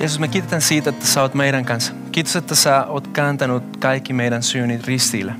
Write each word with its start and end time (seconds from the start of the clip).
Jeesus, 0.00 0.18
me 0.18 0.28
kiitetään 0.28 0.62
siitä, 0.62 0.90
että 0.90 1.06
sä 1.06 1.22
oot 1.22 1.34
meidän 1.34 1.64
kanssa. 1.64 1.92
Kiitos, 2.12 2.36
että 2.36 2.54
sä 2.54 2.86
oot 2.86 3.08
kääntänyt 3.08 3.76
kaikki 3.76 4.12
meidän 4.12 4.42
syynit 4.42 4.86
ristillä. 4.86 5.34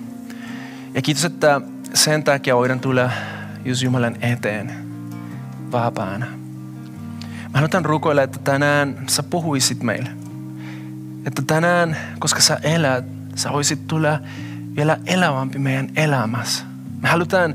Ja 0.94 1.02
kiitos, 1.02 1.24
että 1.24 1.60
sen 1.94 2.24
takia 2.24 2.56
voidaan 2.56 2.80
tulla 2.80 3.10
just 3.64 3.82
Jumalan 3.82 4.16
eteen 4.20 4.72
vapaana. 5.72 6.26
Mä 7.54 7.60
haluan 7.60 7.84
rukoilla, 7.84 8.22
että 8.22 8.38
tänään 8.38 9.04
sä 9.08 9.22
puhuisit 9.22 9.82
meille. 9.82 10.10
Että 11.26 11.42
tänään, 11.46 11.96
koska 12.18 12.40
sä 12.40 12.58
elät, 12.62 13.04
sä 13.34 13.52
voisit 13.52 13.86
tulla 13.86 14.20
vielä 14.76 14.98
elävämpi 15.06 15.58
meidän 15.58 15.88
elämässä. 15.96 16.64
Me 17.02 17.08
halutaan 17.08 17.54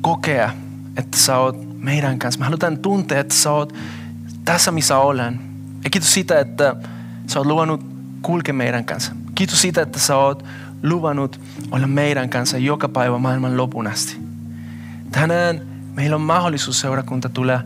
kokea, 0.00 0.50
että 0.96 1.18
sä 1.18 1.36
oot 1.38 1.82
meidän 1.82 2.18
kanssa. 2.18 2.40
Me 2.40 2.44
halutaan 2.44 2.78
tuntea, 2.78 3.20
että 3.20 3.34
sä 3.34 3.50
oot 3.50 3.74
tässä, 4.44 4.70
missä 4.70 4.98
olen. 4.98 5.53
Ja 5.84 5.90
kiitos 5.90 6.14
siitä, 6.14 6.40
että 6.40 6.76
sä 7.26 7.38
oot 7.38 7.46
luvannut 7.46 7.86
kulkea 8.22 8.54
meidän 8.54 8.84
kanssa. 8.84 9.12
Kiitos 9.34 9.62
siitä, 9.62 9.82
että 9.82 9.98
sä 9.98 10.16
oot 10.16 10.44
luvannut 10.82 11.40
olla 11.70 11.86
meidän 11.86 12.30
kanssa 12.30 12.58
joka 12.58 12.88
päivä 12.88 13.18
maailman 13.18 13.56
lopun 13.56 13.86
asti. 13.86 14.18
Tänään 15.10 15.60
meillä 15.94 16.16
on 16.16 16.22
mahdollisuus 16.22 16.80
seurakunta 16.80 17.28
tulla 17.28 17.60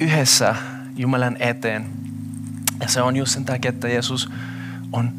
yhdessä 0.00 0.54
Jumalan 0.96 1.36
eteen. 1.38 1.86
Ja 2.80 2.88
se 2.88 3.02
on 3.02 3.16
just 3.16 3.32
sen 3.32 3.44
takia, 3.44 3.68
että 3.68 3.88
Jeesus 3.88 4.30
on 4.92 5.12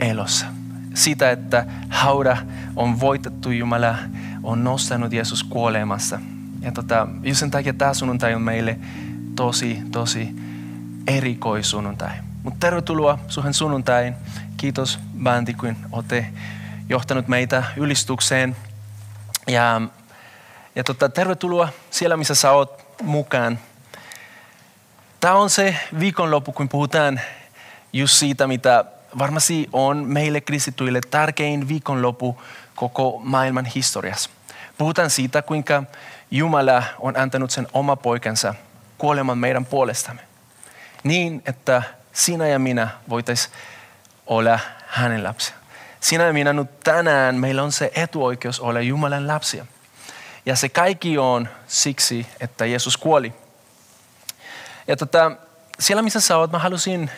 elossa. 0.00 0.46
Siitä, 0.94 1.30
että 1.30 1.66
hauda 1.88 2.36
on 2.76 3.00
voitettu 3.00 3.50
Jumala, 3.50 3.94
on 4.42 4.64
nostanut 4.64 5.12
Jeesus 5.12 5.44
kuolemassa. 5.44 6.20
Ja 6.62 6.72
tota, 6.72 7.08
just 7.22 7.40
sen 7.40 7.50
takia 7.50 7.72
tämä 7.72 7.94
sunnuntai 7.94 8.34
on 8.34 8.42
meille 8.42 8.78
tosi, 9.36 9.82
tosi 9.92 10.47
erikoisunnuntai. 11.08 12.10
Mutta 12.42 12.60
tervetuloa 12.60 13.18
suhen 13.28 13.54
sunnuntain. 13.54 14.14
Kiitos 14.56 14.98
bändi, 15.22 15.54
kun 15.54 15.76
olette 15.92 16.26
johtanut 16.88 17.28
meitä 17.28 17.64
ylistukseen. 17.76 18.56
Ja, 19.46 19.80
ja 20.74 20.84
tota, 20.84 21.08
tervetuloa 21.08 21.68
siellä, 21.90 22.16
missä 22.16 22.34
sä 22.34 22.50
oot 22.50 22.84
mukaan. 23.02 23.58
Tämä 25.20 25.34
on 25.34 25.50
se 25.50 25.76
viikonloppu, 25.98 26.52
kun 26.52 26.68
puhutaan 26.68 27.20
just 27.92 28.14
siitä, 28.14 28.46
mitä 28.46 28.84
varmasti 29.18 29.68
on 29.72 29.96
meille 30.06 30.40
kristityille 30.40 31.00
tärkein 31.10 31.68
viikonloppu 31.68 32.42
koko 32.74 33.20
maailman 33.24 33.64
historiassa. 33.64 34.30
Puhutaan 34.78 35.10
siitä, 35.10 35.42
kuinka 35.42 35.82
Jumala 36.30 36.82
on 36.98 37.16
antanut 37.16 37.50
sen 37.50 37.66
oma 37.72 37.96
poikansa 37.96 38.54
kuoleman 38.98 39.38
meidän 39.38 39.66
puolestamme. 39.66 40.27
Niin, 41.04 41.42
että 41.46 41.82
sinä 42.12 42.46
ja 42.46 42.58
minä 42.58 42.88
voitaisiin 43.08 43.54
olla 44.26 44.58
hänen 44.86 45.24
lapsia. 45.24 45.54
Sinä 46.00 46.24
ja 46.24 46.32
minä 46.32 46.52
nyt 46.52 46.80
tänään 46.80 47.34
meillä 47.34 47.62
on 47.62 47.72
se 47.72 47.92
etuoikeus 47.94 48.60
olla 48.60 48.80
Jumalan 48.80 49.28
lapsia. 49.28 49.66
Ja 50.46 50.56
se 50.56 50.68
kaikki 50.68 51.18
on 51.18 51.48
siksi, 51.66 52.26
että 52.40 52.66
Jeesus 52.66 52.96
kuoli. 52.96 53.32
Ja 54.86 54.96
tota, 54.96 55.32
siellä 55.78 56.02
missä 56.02 56.20
sä 56.20 56.36
oot, 56.36 56.52
mä 56.52 56.58
halusin 56.58 57.10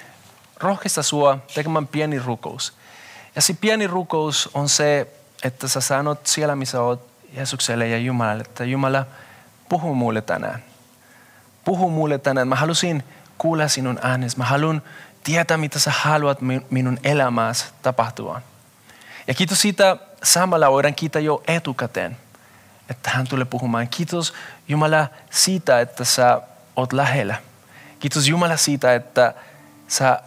rohkaista 0.61 1.03
sua 1.03 1.39
tekemään 1.55 1.87
pieni 1.87 2.19
rukous. 2.19 2.73
Ja 3.37 3.43
se 3.43 3.55
pieni 3.61 3.87
rukous 3.87 4.51
on 4.55 4.69
se, 4.69 5.07
että 5.45 5.69
sä 5.69 5.81
sanot 5.81 6.27
siellä 6.27 6.57
missä 6.57 6.83
oot 6.83 7.11
Jeesukselle 7.33 7.89
ja 7.89 7.99
Jumalalle, 7.99 8.43
että 8.43 8.65
Jumala, 8.65 9.07
puhu 9.69 9.95
mulle 9.95 10.21
tänään. 10.21 10.65
Puhu 11.65 11.91
mulle 11.91 12.19
tänään. 12.19 12.49
Mä 12.49 12.57
halusin 12.57 13.05
kuulla 13.41 13.69
sinun 13.69 13.99
äänes. 14.03 14.37
Mä 14.37 14.45
haluan 14.45 14.83
tietää, 15.25 15.57
mitä 15.57 15.79
sä 15.79 15.91
haluat 15.91 16.39
minun 16.71 16.99
elämässä 17.05 17.67
tapahtua. 17.83 18.43
Ja 19.27 19.35
kiitos 19.35 19.61
siitä 19.61 19.97
samalla 20.23 20.71
voidaan 20.71 20.95
kiittää 20.95 21.23
jo 21.23 21.43
etukäteen, 21.47 22.17
että 22.91 23.11
hän 23.11 23.29
tulee 23.29 23.45
puhumaan. 23.45 23.89
Kiitos 23.89 24.35
Jumala 24.69 25.07
siitä, 25.31 25.81
että 25.81 26.05
sä 26.05 26.43
oot 26.77 26.93
lähellä. 26.93 27.35
Kiitos 27.99 28.29
Jumala 28.29 28.57
siitä, 28.57 28.95
että 28.95 29.35
sä 29.89 30.23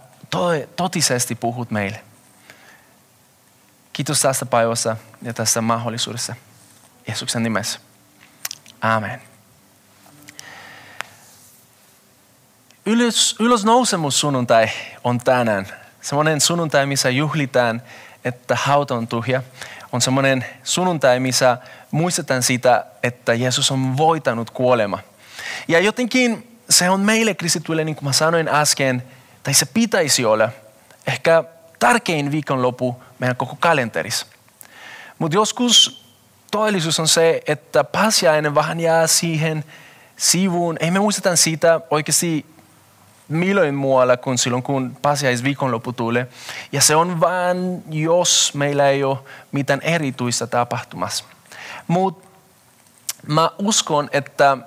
totisesti 0.75 1.35
puhut 1.35 1.71
meille. 1.71 2.01
Kiitos 3.93 4.21
tästä 4.21 4.45
päivästä 4.45 4.97
ja 5.21 5.33
tästä 5.33 5.61
mahdollisuudesta. 5.61 6.35
Jeesuksen 7.07 7.43
nimessä. 7.43 7.79
Amen. 8.81 9.32
Ylös, 12.85 13.35
ylösnousemus 13.39 14.19
sunnuntai 14.19 14.69
on 15.03 15.19
tänään. 15.19 15.67
Semmoinen 16.01 16.41
sunnuntai, 16.41 16.85
missä 16.85 17.09
juhlitaan, 17.09 17.81
että 18.25 18.55
hauta 18.55 18.95
on 18.95 19.07
tyhjä. 19.07 19.43
On 19.91 20.01
semmoinen 20.01 20.45
sunnuntai, 20.63 21.19
missä 21.19 21.57
muistetaan 21.91 22.43
sitä, 22.43 22.85
että 23.03 23.33
Jeesus 23.33 23.71
on 23.71 23.97
voitanut 23.97 24.49
kuolema. 24.49 24.99
Ja 25.67 25.79
jotenkin 25.79 26.57
se 26.69 26.89
on 26.89 26.99
meille 26.99 27.33
kristityille, 27.33 27.83
niin 27.83 27.95
kuin 27.95 28.05
mä 28.05 28.13
sanoin 28.13 28.47
äsken, 28.47 29.03
tai 29.43 29.53
se 29.53 29.65
pitäisi 29.65 30.25
olla 30.25 30.49
ehkä 31.07 31.43
tärkein 31.79 32.31
viikonloppu 32.31 33.03
meidän 33.19 33.35
koko 33.35 33.55
kalenterissa. 33.59 34.25
Mutta 35.19 35.35
joskus 35.35 36.05
todellisuus 36.51 36.99
on 36.99 37.07
se, 37.07 37.41
että 37.47 37.83
pääsiäinen 37.83 38.55
vähän 38.55 38.79
jää 38.79 39.07
siihen 39.07 39.63
sivuun. 40.17 40.77
Ei 40.79 40.91
me 40.91 40.99
muisteta 40.99 41.35
siitä 41.35 41.81
oikeasti 41.89 42.52
milloin 43.33 43.75
muualla 43.75 44.17
kuin 44.17 44.37
silloin, 44.37 44.63
kun 44.63 44.97
viikonloppu 45.43 45.93
tulee. 45.93 46.27
Ja 46.71 46.81
se 46.81 46.95
on 46.95 47.19
vain, 47.19 47.83
jos 47.89 48.51
meillä 48.53 48.89
ei 48.89 49.03
ole 49.03 49.17
mitään 49.51 49.81
erityistä 49.81 50.47
tapahtumassa. 50.47 51.23
Mutta 51.87 52.27
mä 53.27 53.51
uskon, 53.59 54.09
että, 54.11 54.57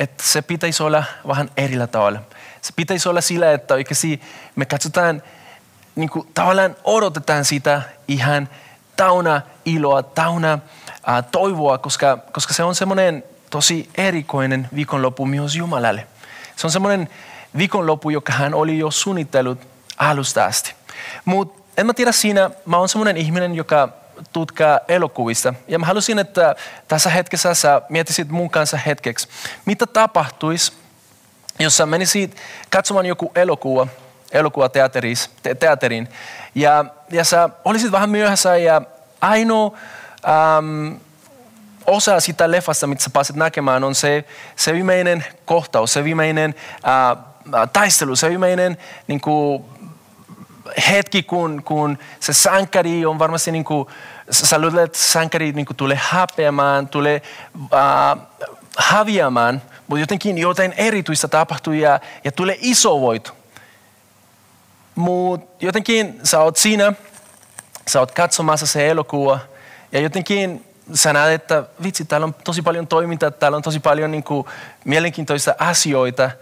että 0.00 0.24
se 0.26 0.42
pitäisi 0.42 0.82
olla 0.82 1.04
vähän 1.28 1.50
erillä 1.56 1.86
tavalla. 1.86 2.20
Se 2.62 2.72
pitäisi 2.76 3.08
olla 3.08 3.20
sillä, 3.20 3.52
että 3.52 3.74
oikeasti 3.74 4.22
me 4.56 4.64
katsotaan, 4.64 5.22
niin 5.96 6.10
kuin, 6.10 6.28
tavallaan 6.34 6.76
odotetaan 6.84 7.44
sitä 7.44 7.82
ihan 8.08 8.48
tauna 8.96 9.40
iloa, 9.64 10.02
tauna 10.02 10.52
äh, 10.52 11.24
toivoa, 11.32 11.78
koska, 11.78 12.18
koska 12.32 12.54
se 12.54 12.62
on 12.62 12.74
semmoinen 12.74 13.24
tosi 13.50 13.90
erikoinen 13.94 14.68
viikonloppu 14.74 15.26
myös 15.26 15.56
Jumalalle. 15.56 16.06
Se 16.56 16.66
on 16.66 16.70
semmoinen 16.70 17.08
viikonloppu, 17.56 18.10
joka 18.10 18.32
hän 18.32 18.54
oli 18.54 18.78
jo 18.78 18.90
suunnitellut 18.90 19.58
alusta 19.98 20.44
asti. 20.44 20.74
Mutta 21.24 21.62
en 21.76 21.86
mä 21.86 21.94
tiedä 21.94 22.12
siinä, 22.12 22.50
mä 22.66 22.76
oon 22.76 22.88
semmoinen 22.88 23.16
ihminen, 23.16 23.54
joka 23.54 23.88
tutkaa 24.32 24.80
elokuvista. 24.88 25.54
Ja 25.68 25.78
mä 25.78 25.86
halusin, 25.86 26.18
että 26.18 26.56
tässä 26.88 27.10
hetkessä 27.10 27.54
sä 27.54 27.82
mietisit 27.88 28.28
mun 28.28 28.50
kanssa 28.50 28.76
hetkeksi, 28.76 29.28
mitä 29.64 29.86
tapahtuisi, 29.86 30.72
jos 31.58 31.76
sä 31.76 31.86
menisit 31.86 32.36
katsomaan 32.70 33.06
joku 33.06 33.32
elokuva, 33.34 33.86
elokuva 34.32 34.68
teatteriin, 35.58 36.08
ja, 36.54 36.84
ja 37.10 37.24
sä 37.24 37.48
olisit 37.64 37.92
vähän 37.92 38.10
myöhässä 38.10 38.56
ja 38.56 38.82
ainoa 39.20 39.78
ähm, 40.28 40.94
osa 41.86 42.20
sitä 42.20 42.50
leffasta, 42.50 42.86
mitä 42.86 43.02
sä 43.02 43.10
pääset 43.10 43.36
näkemään, 43.36 43.84
on 43.84 43.94
se, 43.94 44.24
se 44.56 44.72
viimeinen 44.72 45.24
kohtaus, 45.44 45.92
se 45.92 46.04
viimeinen 46.04 46.54
äh, 46.74 47.29
taistelu, 47.72 48.16
se 48.16 48.28
viimeinen 48.28 48.78
niin 49.06 49.20
kuin, 49.20 49.64
hetki, 50.90 51.22
kun, 51.22 51.62
kun 51.64 51.98
se 52.20 52.32
sankari 52.32 53.06
on 53.06 53.18
varmasti, 53.18 53.52
niin 53.52 53.64
kuin, 53.64 53.88
sä 54.30 54.58
luulet, 54.58 54.84
että 54.84 54.98
sankari 54.98 55.52
niin 55.52 55.66
kuin, 55.66 55.76
tulee 55.76 56.00
häpeämään, 56.02 56.88
tulee 56.88 57.22
äh, 57.74 58.18
häviämään, 58.78 59.62
mutta 59.86 60.00
jotenkin 60.00 60.38
jotain 60.38 60.74
erityistä 60.76 61.28
tapahtuu 61.28 61.72
ja, 61.72 62.00
ja 62.24 62.32
tulee 62.32 62.56
iso 62.60 63.00
voito. 63.00 63.30
Mutta 64.94 65.64
jotenkin 65.64 66.20
sä 66.24 66.40
oot 66.40 66.56
siinä, 66.56 66.92
sä 67.88 68.00
oot 68.00 68.12
katsomassa 68.12 68.66
se 68.66 68.88
elokuva 68.88 69.38
ja 69.92 70.00
jotenkin 70.00 70.64
sä 70.94 71.12
näet, 71.12 71.32
että 71.42 71.64
vitsi, 71.82 72.04
täällä 72.04 72.24
on 72.24 72.34
tosi 72.34 72.62
paljon 72.62 72.86
toimintaa, 72.86 73.30
täällä 73.30 73.56
on 73.56 73.62
tosi 73.62 73.80
paljon 73.80 74.10
niin 74.10 74.24
kuin, 74.24 74.46
mielenkiintoista 74.84 75.54
asioita– 75.58 76.30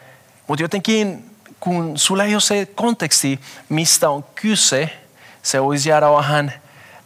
mutta 0.48 0.62
jotenkin, 0.62 1.30
kun 1.60 1.98
sulla 1.98 2.24
ei 2.24 2.34
ole 2.34 2.40
se 2.40 2.66
konteksti, 2.66 3.40
mistä 3.68 4.10
on 4.10 4.24
kyse, 4.34 4.90
se 5.42 5.62
voisi 5.62 5.88
jäädä 5.88 6.10
vähän 6.10 6.52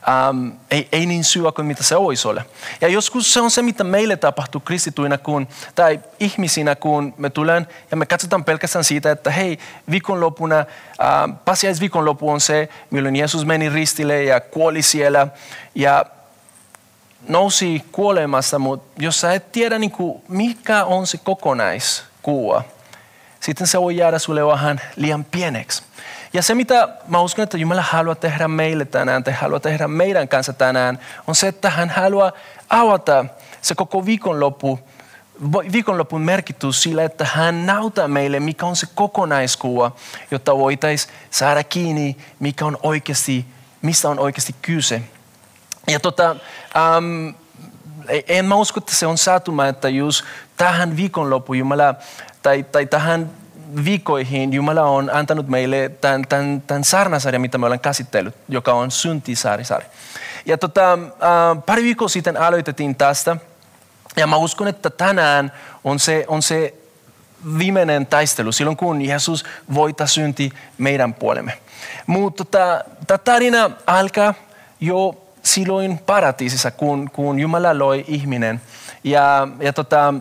ähm, 0.09 0.49
ei, 0.71 0.89
ei 0.93 1.07
niin 1.07 1.25
syvä 1.25 1.53
kuin 1.53 1.67
mitä 1.67 1.83
se 1.83 1.97
olisi 1.97 2.29
ole. 2.29 2.45
Ja 2.81 2.89
joskus 2.89 3.33
se 3.33 3.41
on 3.41 3.51
se, 3.51 3.63
mitä 3.63 3.85
meille 3.85 4.17
tapahtuu 4.17 4.61
kristituina 4.61 5.19
kun, 5.19 5.49
tai 5.75 6.01
ihmisinä, 6.21 6.75
kun 6.75 7.15
me 7.19 7.31
tulen 7.31 7.67
ja 7.91 7.97
me 7.97 8.07
katsotaan 8.07 8.45
pelkästään 8.45 8.85
siitä, 8.85 9.11
että 9.11 9.31
hei, 9.31 9.59
viikonlopuna, 9.91 10.59
ähm, 10.59 11.33
pasiaisviikonloppu 11.45 12.31
on 12.31 12.41
se, 12.41 12.69
milloin 12.91 13.17
Jeesus 13.17 13.47
meni 13.47 13.69
ristille 13.69 14.25
ja 14.25 14.41
kuoli 14.41 14.83
siellä. 14.83 15.27
Ja 15.75 16.05
nousi 17.29 17.85
kuolemassa, 17.93 18.59
mutta 18.59 19.03
jos 19.03 19.21
sä 19.21 19.35
et 19.35 19.53
tiedä, 19.53 19.79
niin 19.79 19.91
kuin, 19.91 20.23
mikä 20.29 20.85
on 20.85 21.07
se 21.07 21.19
kokonaiskuva, 21.25 22.63
sitten 23.43 23.67
se 23.67 23.81
voi 23.81 23.97
jäädä 23.97 24.19
sulle 24.19 24.47
vähän 24.47 24.81
liian 24.97 25.25
pieneksi. 25.25 25.83
Ja 26.33 26.43
se, 26.43 26.55
mitä 26.55 26.89
mä 27.09 27.21
uskon, 27.21 27.43
että 27.43 27.59
Jumala 27.59 27.83
haluaa 27.83 28.15
tehdä 28.15 28.49
meille 28.49 28.85
tänään, 28.85 29.25
tai 29.25 29.35
haluaa 29.35 29.61
tehdä 29.61 29.89
meidän 29.89 30.29
kanssa 30.29 30.53
tänään, 30.53 30.99
on 31.27 31.35
se, 31.35 31.49
että 31.49 31.71
hän 31.71 31.91
haluaa 31.91 32.33
avata 32.69 33.25
se 33.63 33.75
koko 33.75 34.07
viikonloppu, 34.07 34.81
viikonlopun 35.73 36.21
merkitys 36.21 36.83
sillä, 36.83 37.05
että 37.05 37.25
hän 37.25 37.67
näyttää 37.67 38.09
meille, 38.09 38.41
mikä 38.41 38.67
on 38.67 38.77
se 38.77 38.87
kokonaiskuva, 38.95 39.93
jotta 40.31 40.59
voitaisiin 40.59 41.15
saada 41.31 41.65
kiinni, 41.65 42.17
mikä 42.41 42.65
on 42.65 42.79
oikeasti, 42.83 43.47
mistä 43.83 44.09
on 44.09 44.19
oikeasti 44.19 44.55
kyse. 44.63 45.03
Ja 45.89 46.01
tota, 46.01 46.37
um, 46.99 47.35
en 48.29 48.45
mä 48.45 48.55
usko, 48.55 48.81
että 48.81 48.95
se 48.95 49.07
on 49.07 49.19
satuma, 49.19 49.67
että 49.67 49.89
just 49.89 50.25
tähän 50.57 50.97
viikonloppuun 50.97 51.59
Jumala, 51.59 51.95
tai, 52.43 52.63
tai 52.63 52.87
tähän 52.87 53.31
viikoihin 53.85 54.53
Jumala 54.53 54.83
on 54.83 55.11
antanut 55.13 55.49
meille 55.49 55.91
tämän, 56.01 56.23
tämän, 56.29 56.63
tämän 56.67 56.85
sarnasarjan, 56.85 57.41
mitä 57.41 57.59
me 57.59 57.67
olemme 57.67 57.79
käsitellyt, 57.79 58.35
joka 58.49 58.73
on 58.73 58.91
syntisaarisarja. 58.91 59.89
Ja 60.47 60.59
tota, 60.59 60.99
pari 61.67 61.83
viikkoa 61.83 62.09
sitten 62.09 62.37
aloitettiin 62.37 62.95
tästä, 62.95 63.37
ja 64.17 64.27
mä 64.27 64.37
uskon, 64.37 64.69
että 64.69 64.91
tänään 64.91 65.53
on 65.85 65.99
se, 65.99 66.25
on 66.29 66.43
se 66.43 66.75
viimeinen 67.59 68.07
taistelu, 68.07 68.53
silloin 68.53 68.77
kun 68.77 69.03
Jeesus 69.03 69.45
voittaa 69.75 70.07
synti 70.07 70.51
meidän 70.79 71.15
puolemme. 71.15 71.59
Mutta 72.07 72.45
tota, 72.45 72.85
tämä 73.07 73.19
tarina 73.19 73.71
alkaa 73.87 74.35
jo 74.81 75.22
silloin 75.43 75.99
paratiisissa, 75.99 76.71
kun, 76.71 77.11
kun 77.11 77.39
Jumala 77.39 77.79
loi 77.79 78.05
ihminen. 78.09 78.61
Ja, 79.05 79.49
ja 79.61 79.73
tota, 79.73 80.15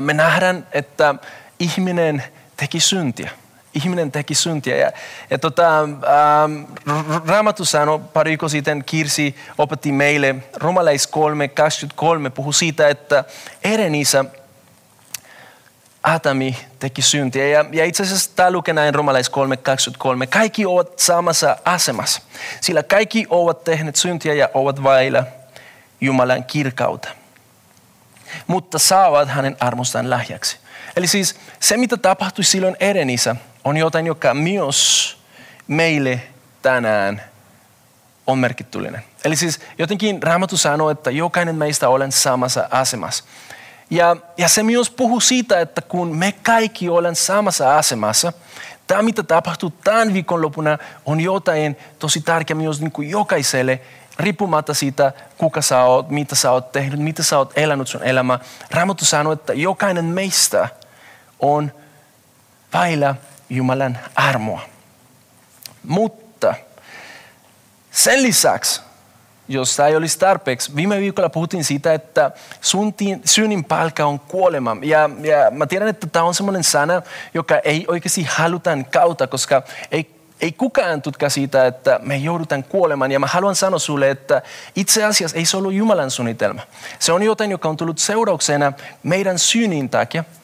me 0.00 0.14
nähdään, 0.14 0.66
että 0.72 1.14
ihminen 1.58 2.24
teki 2.56 2.80
syntiä. 2.80 3.30
Ihminen 3.74 4.12
teki 4.12 4.34
syntiä. 4.34 4.76
Ja, 4.76 4.92
ja 5.30 5.38
tota, 5.38 5.80
ähm, 5.80 6.62
Raamattu 7.26 7.64
sanoi 7.64 8.00
pari 8.12 8.28
viikkoa 8.28 8.48
sitten, 8.48 8.84
Kirsi 8.84 9.36
opetti 9.58 9.92
meille, 9.92 10.34
Romalais 10.56 11.06
3, 11.06 11.48
23 11.48 12.30
puhuu 12.30 12.52
siitä, 12.52 12.88
että 12.88 13.24
eren 13.64 13.94
isä 13.94 14.24
Atami 16.02 16.56
teki 16.78 17.02
syntiä. 17.02 17.48
Ja, 17.48 17.64
ja 17.72 17.84
itse 17.84 18.02
asiassa 18.02 18.30
tämä 18.36 18.50
lukee 18.50 18.74
näin 18.74 18.94
Romalais 18.94 19.30
3.23. 19.30 20.26
Kaikki 20.30 20.66
ovat 20.66 20.98
samassa 20.98 21.56
asemassa, 21.64 22.22
sillä 22.60 22.82
kaikki 22.82 23.26
ovat 23.30 23.64
tehneet 23.64 23.96
syntiä 23.96 24.34
ja 24.34 24.48
ovat 24.54 24.82
vailla 24.82 25.24
Jumalan 26.00 26.44
kirkautta. 26.44 27.08
Mutta 28.46 28.78
saavat 28.78 29.28
hänen 29.28 29.56
armostaan 29.60 30.10
lahjaksi. 30.10 30.56
Eli 30.96 31.06
siis 31.06 31.36
se, 31.60 31.76
mitä 31.76 31.96
tapahtui 31.96 32.44
silloin 32.44 32.76
Edenissä, 32.80 33.36
on 33.64 33.76
jotain, 33.76 34.06
joka 34.06 34.34
myös 34.34 35.16
meille 35.68 36.22
tänään 36.62 37.22
on 38.26 38.38
merkityllinen. 38.38 39.02
Eli 39.24 39.36
siis 39.36 39.60
jotenkin 39.78 40.22
Raamattu 40.22 40.56
sanoo, 40.56 40.90
että 40.90 41.10
jokainen 41.10 41.56
meistä 41.56 41.88
olen 41.88 42.12
samassa 42.12 42.68
asemassa. 42.70 43.24
Ja, 43.92 44.16
ja 44.36 44.48
se 44.48 44.62
myös 44.62 44.90
puhuu 44.90 45.20
siitä, 45.20 45.60
että 45.60 45.80
kun 45.82 46.16
me 46.16 46.32
kaikki 46.32 46.88
olen 46.88 47.16
samassa 47.16 47.76
asemassa, 47.76 48.32
tämä 48.86 49.02
mitä 49.02 49.22
tapahtuu 49.22 49.70
tämän 49.70 50.12
viikonlopuna 50.12 50.78
on 51.06 51.20
jotain 51.20 51.76
tosi 51.98 52.20
tärkeä 52.20 52.56
myös 52.56 52.80
niin 52.80 52.92
kuin 52.92 53.10
jokaiselle, 53.10 53.80
riippumatta 54.18 54.74
siitä, 54.74 55.12
kuka 55.38 55.62
sä 55.62 55.84
oot, 55.84 56.10
mitä 56.10 56.34
sä 56.34 56.50
oot 56.50 56.72
tehnyt, 56.72 57.00
mitä 57.00 57.22
sä 57.22 57.38
oot 57.38 57.52
elänyt 57.56 57.88
sun 57.88 58.02
elämä. 58.02 58.38
Raamattu 58.70 59.04
sanoo, 59.04 59.32
että 59.32 59.52
jokainen 59.52 60.04
meistä 60.04 60.68
on 61.40 61.72
vailla 62.72 63.14
Jumalan 63.50 63.98
armoa. 64.14 64.60
Mutta 65.82 66.54
sen 67.90 68.22
lisäksi 68.22 68.80
jos 69.52 69.76
tämä 69.76 69.88
ei 69.88 69.96
olisi 69.96 70.18
tarpeeksi. 70.18 70.76
Viime 70.76 71.00
viikolla 71.00 71.28
puhuttiin 71.28 71.64
siitä, 71.64 71.94
että 71.94 72.30
synnin 73.24 73.64
palkka 73.64 74.04
on 74.04 74.20
kuolema. 74.20 74.76
Ja, 74.82 75.10
ja 75.20 75.50
mä 75.50 75.66
tiedän, 75.66 75.88
että 75.88 76.06
tämä 76.06 76.24
on 76.24 76.34
sellainen 76.34 76.64
sana, 76.64 77.02
joka 77.34 77.58
ei 77.58 77.84
oikeasti 77.88 78.26
halutaan 78.30 78.84
kautta, 78.84 79.26
koska 79.26 79.62
ei, 79.90 80.10
ei 80.40 80.52
kukaan 80.52 81.02
tutka 81.02 81.28
siitä, 81.28 81.66
että 81.66 82.00
me 82.02 82.16
joudutaan 82.16 82.64
kuolemaan. 82.64 83.12
Ja 83.12 83.20
mä 83.20 83.26
haluan 83.26 83.56
sanoa 83.56 83.78
sulle, 83.78 84.10
että 84.10 84.42
itse 84.76 85.04
asiassa 85.04 85.36
ei 85.36 85.44
se 85.44 85.56
ollut 85.56 85.72
Jumalan 85.72 86.10
suunnitelma. 86.10 86.62
Se 86.98 87.12
on 87.12 87.22
jotain, 87.22 87.50
joka 87.50 87.68
on 87.68 87.76
tullut 87.76 87.98
seurauksena 87.98 88.72
meidän 89.02 89.38
synnin 89.38 89.88
takia– 89.88 90.24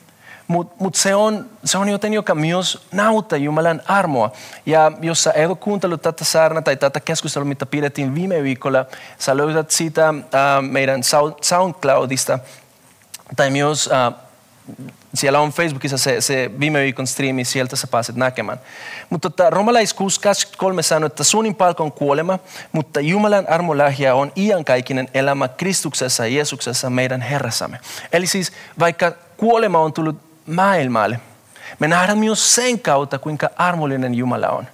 mutta 0.48 0.76
mut 0.78 0.94
se, 0.94 1.14
on, 1.14 1.46
se 1.64 1.78
on 1.78 1.88
joten, 1.88 2.14
joka 2.14 2.34
myös 2.34 2.86
näyttää 2.92 3.38
Jumalan 3.38 3.82
armoa. 3.86 4.32
Ja 4.66 4.92
jos 5.00 5.22
sä 5.22 5.32
et 5.32 5.48
ole 5.48 5.56
kuuntellut 5.56 6.02
tätä 6.02 6.24
saarna 6.24 6.62
tai 6.62 6.76
tätä 6.76 7.00
keskustelua, 7.00 7.48
mitä 7.48 7.66
pidettiin 7.66 8.14
viime 8.14 8.42
viikolla, 8.42 8.84
sä 9.18 9.36
löydät 9.36 9.70
sitä 9.70 10.08
äh, 10.08 10.14
meidän 10.70 11.00
SoundCloudista 11.40 12.38
tai 13.36 13.50
myös 13.50 13.90
äh, 13.92 14.14
siellä 15.14 15.40
on 15.40 15.50
Facebookissa 15.50 15.98
se, 15.98 16.20
se 16.20 16.50
viime 16.60 16.80
viikon 16.80 17.06
striimi, 17.06 17.44
sieltä 17.44 17.76
sä 17.76 17.86
pääset 17.86 18.16
näkemään. 18.16 18.60
Mutta 19.10 19.30
tota, 19.30 19.50
Romalais 19.50 19.96
6.23 19.96 20.82
sanoo, 20.82 21.06
että 21.06 21.24
suunnin 21.24 21.54
palkka 21.54 21.82
on 21.82 21.92
kuolema, 21.92 22.38
mutta 22.72 23.00
Jumalan 23.00 23.48
armolahja 23.48 24.14
on 24.14 24.32
iankaikkinen 24.36 25.08
elämä 25.14 25.48
Kristuksessa 25.48 26.26
ja 26.26 26.34
Jeesuksessa 26.34 26.90
meidän 26.90 27.20
Herrassamme. 27.20 27.80
Eli 28.12 28.26
siis 28.26 28.52
vaikka 28.78 29.12
kuolema 29.36 29.78
on 29.78 29.92
tullut 29.92 30.27
maailmalle. 30.48 31.20
Me 31.78 31.88
nähdään 31.88 32.18
myös 32.18 32.54
sen 32.54 32.80
kautta, 32.80 33.18
kuinka 33.18 33.50
armollinen 33.56 34.14
Jumala 34.14 34.48
on. 34.48 34.66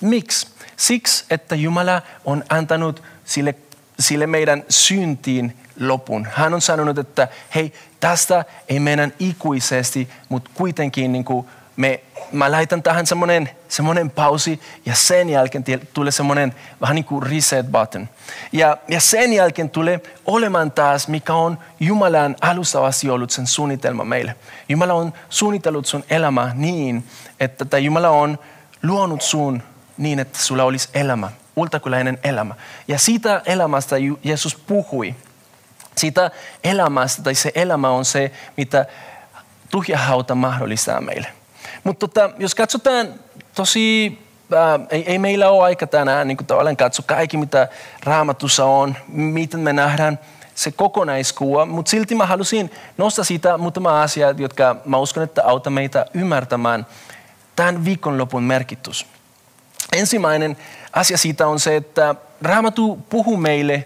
Miksi? 0.00 0.48
Siksi, 0.76 1.24
että 1.30 1.54
Jumala 1.54 2.02
on 2.24 2.44
antanut 2.48 3.02
sille, 3.24 3.54
sille 4.00 4.26
meidän 4.26 4.64
syntiin 4.68 5.56
lopun. 5.80 6.26
Hän 6.32 6.54
on 6.54 6.60
sanonut, 6.60 6.98
että 6.98 7.28
hei, 7.54 7.72
tästä 8.00 8.44
ei 8.68 8.80
mennä 8.80 9.10
ikuisesti, 9.18 10.08
mutta 10.28 10.50
kuitenkin 10.54 11.12
niin 11.12 11.24
kuin 11.24 11.46
me, 11.78 12.00
mä 12.32 12.52
laitan 12.52 12.82
tähän 12.82 13.06
semmoinen, 13.06 13.50
semmoinen 13.68 14.10
pausi 14.10 14.60
ja 14.86 14.94
sen 14.94 15.30
jälkeen 15.30 15.64
tulee 15.92 16.10
semmoinen 16.12 16.54
vähän 16.80 16.94
niin 16.94 17.04
kuin 17.04 17.22
reset 17.22 17.66
button. 17.66 18.08
Ja, 18.52 18.76
ja 18.88 19.00
sen 19.00 19.32
jälkeen 19.32 19.70
tulee 19.70 20.00
olemaan 20.26 20.72
taas, 20.72 21.08
mikä 21.08 21.34
on 21.34 21.58
Jumalan 21.80 22.36
alustavasti 22.40 23.10
ollut 23.10 23.30
sen 23.30 23.46
suunnitelma 23.46 24.04
meille. 24.04 24.34
Jumala 24.68 24.94
on 24.94 25.12
suunnitellut 25.30 25.86
sun 25.86 26.04
elämä 26.10 26.50
niin, 26.54 27.04
että 27.40 27.64
tai 27.64 27.84
Jumala 27.84 28.08
on 28.08 28.38
luonut 28.82 29.22
sun 29.22 29.62
niin, 29.98 30.18
että 30.18 30.38
sulla 30.38 30.64
olisi 30.64 30.88
elämä, 30.94 31.30
ultakuläinen 31.56 32.18
elämä. 32.24 32.54
Ja 32.88 32.98
siitä 32.98 33.42
elämästä 33.46 33.96
Jeesus 34.24 34.56
puhui. 34.56 35.14
Siitä 35.96 36.30
elämästä, 36.64 37.22
tai 37.22 37.34
se 37.34 37.52
elämä 37.54 37.90
on 37.90 38.04
se, 38.04 38.32
mitä 38.56 38.86
tuhjahauta 39.70 40.34
mahdollistaa 40.34 41.00
meille. 41.00 41.37
Mutta 41.88 42.08
tota, 42.08 42.30
jos 42.38 42.54
katsotaan 42.54 43.14
tosi, 43.54 44.18
ää, 44.56 44.80
ei, 44.90 45.04
ei 45.06 45.18
meillä 45.18 45.50
ole 45.50 45.64
aika 45.64 45.86
tänään 45.86 46.28
niin 46.28 46.36
tavallaan 46.46 46.76
katso 46.76 47.02
kaikki, 47.06 47.36
mitä 47.36 47.68
raamatussa 48.04 48.64
on, 48.64 48.96
miten 49.08 49.60
me 49.60 49.72
nähdään 49.72 50.18
se 50.54 50.70
kokonaiskuva, 50.70 51.66
mutta 51.66 51.90
silti 51.90 52.14
mä 52.14 52.26
halusin 52.26 52.70
nostaa 52.98 53.24
siitä 53.24 53.58
muutama 53.58 54.02
asia, 54.02 54.30
jotka 54.30 54.76
mä 54.84 54.96
uskon, 54.96 55.22
että 55.22 55.44
auttaa 55.44 55.70
meitä 55.70 56.06
ymmärtämään 56.14 56.86
tämän 57.56 57.84
viikonlopun 57.84 58.42
merkitys. 58.42 59.06
Ensimmäinen 59.92 60.56
asia 60.92 61.18
siitä 61.18 61.46
on 61.46 61.60
se, 61.60 61.76
että 61.76 62.14
Raamattu 62.42 62.96
puhuu 63.08 63.36
meille 63.36 63.84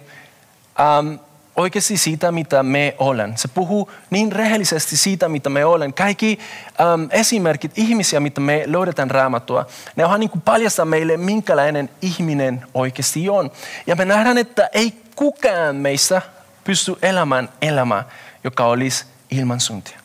ähm, 0.80 1.14
oikeasti 1.62 1.96
siitä, 1.96 2.32
mitä 2.32 2.62
me 2.62 2.94
olen. 2.98 3.32
Se 3.36 3.48
puhuu 3.48 3.90
niin 4.10 4.32
rehellisesti 4.32 4.96
siitä, 4.96 5.28
mitä 5.28 5.50
me 5.50 5.64
olen. 5.64 5.94
Kaikki 5.94 6.38
äm, 6.80 7.08
esimerkit 7.10 7.78
ihmisiä, 7.78 8.20
mitä 8.20 8.40
me 8.40 8.62
löydetään 8.66 9.10
raamattua, 9.10 9.66
ne 9.96 10.04
onhan 10.04 10.20
niin 10.20 10.30
kuin 10.30 10.42
paljastaa 10.42 10.84
meille, 10.84 11.16
minkälainen 11.16 11.90
ihminen 12.02 12.66
oikeasti 12.74 13.28
on. 13.28 13.50
Ja 13.86 13.96
me 13.96 14.04
nähdään, 14.04 14.38
että 14.38 14.70
ei 14.72 14.94
kukaan 15.16 15.76
meistä 15.76 16.22
pysty 16.64 16.96
elämään 17.02 17.48
elämää, 17.62 18.04
joka 18.44 18.64
olisi 18.64 19.04
ilman 19.30 19.60
syntiä. 19.60 19.98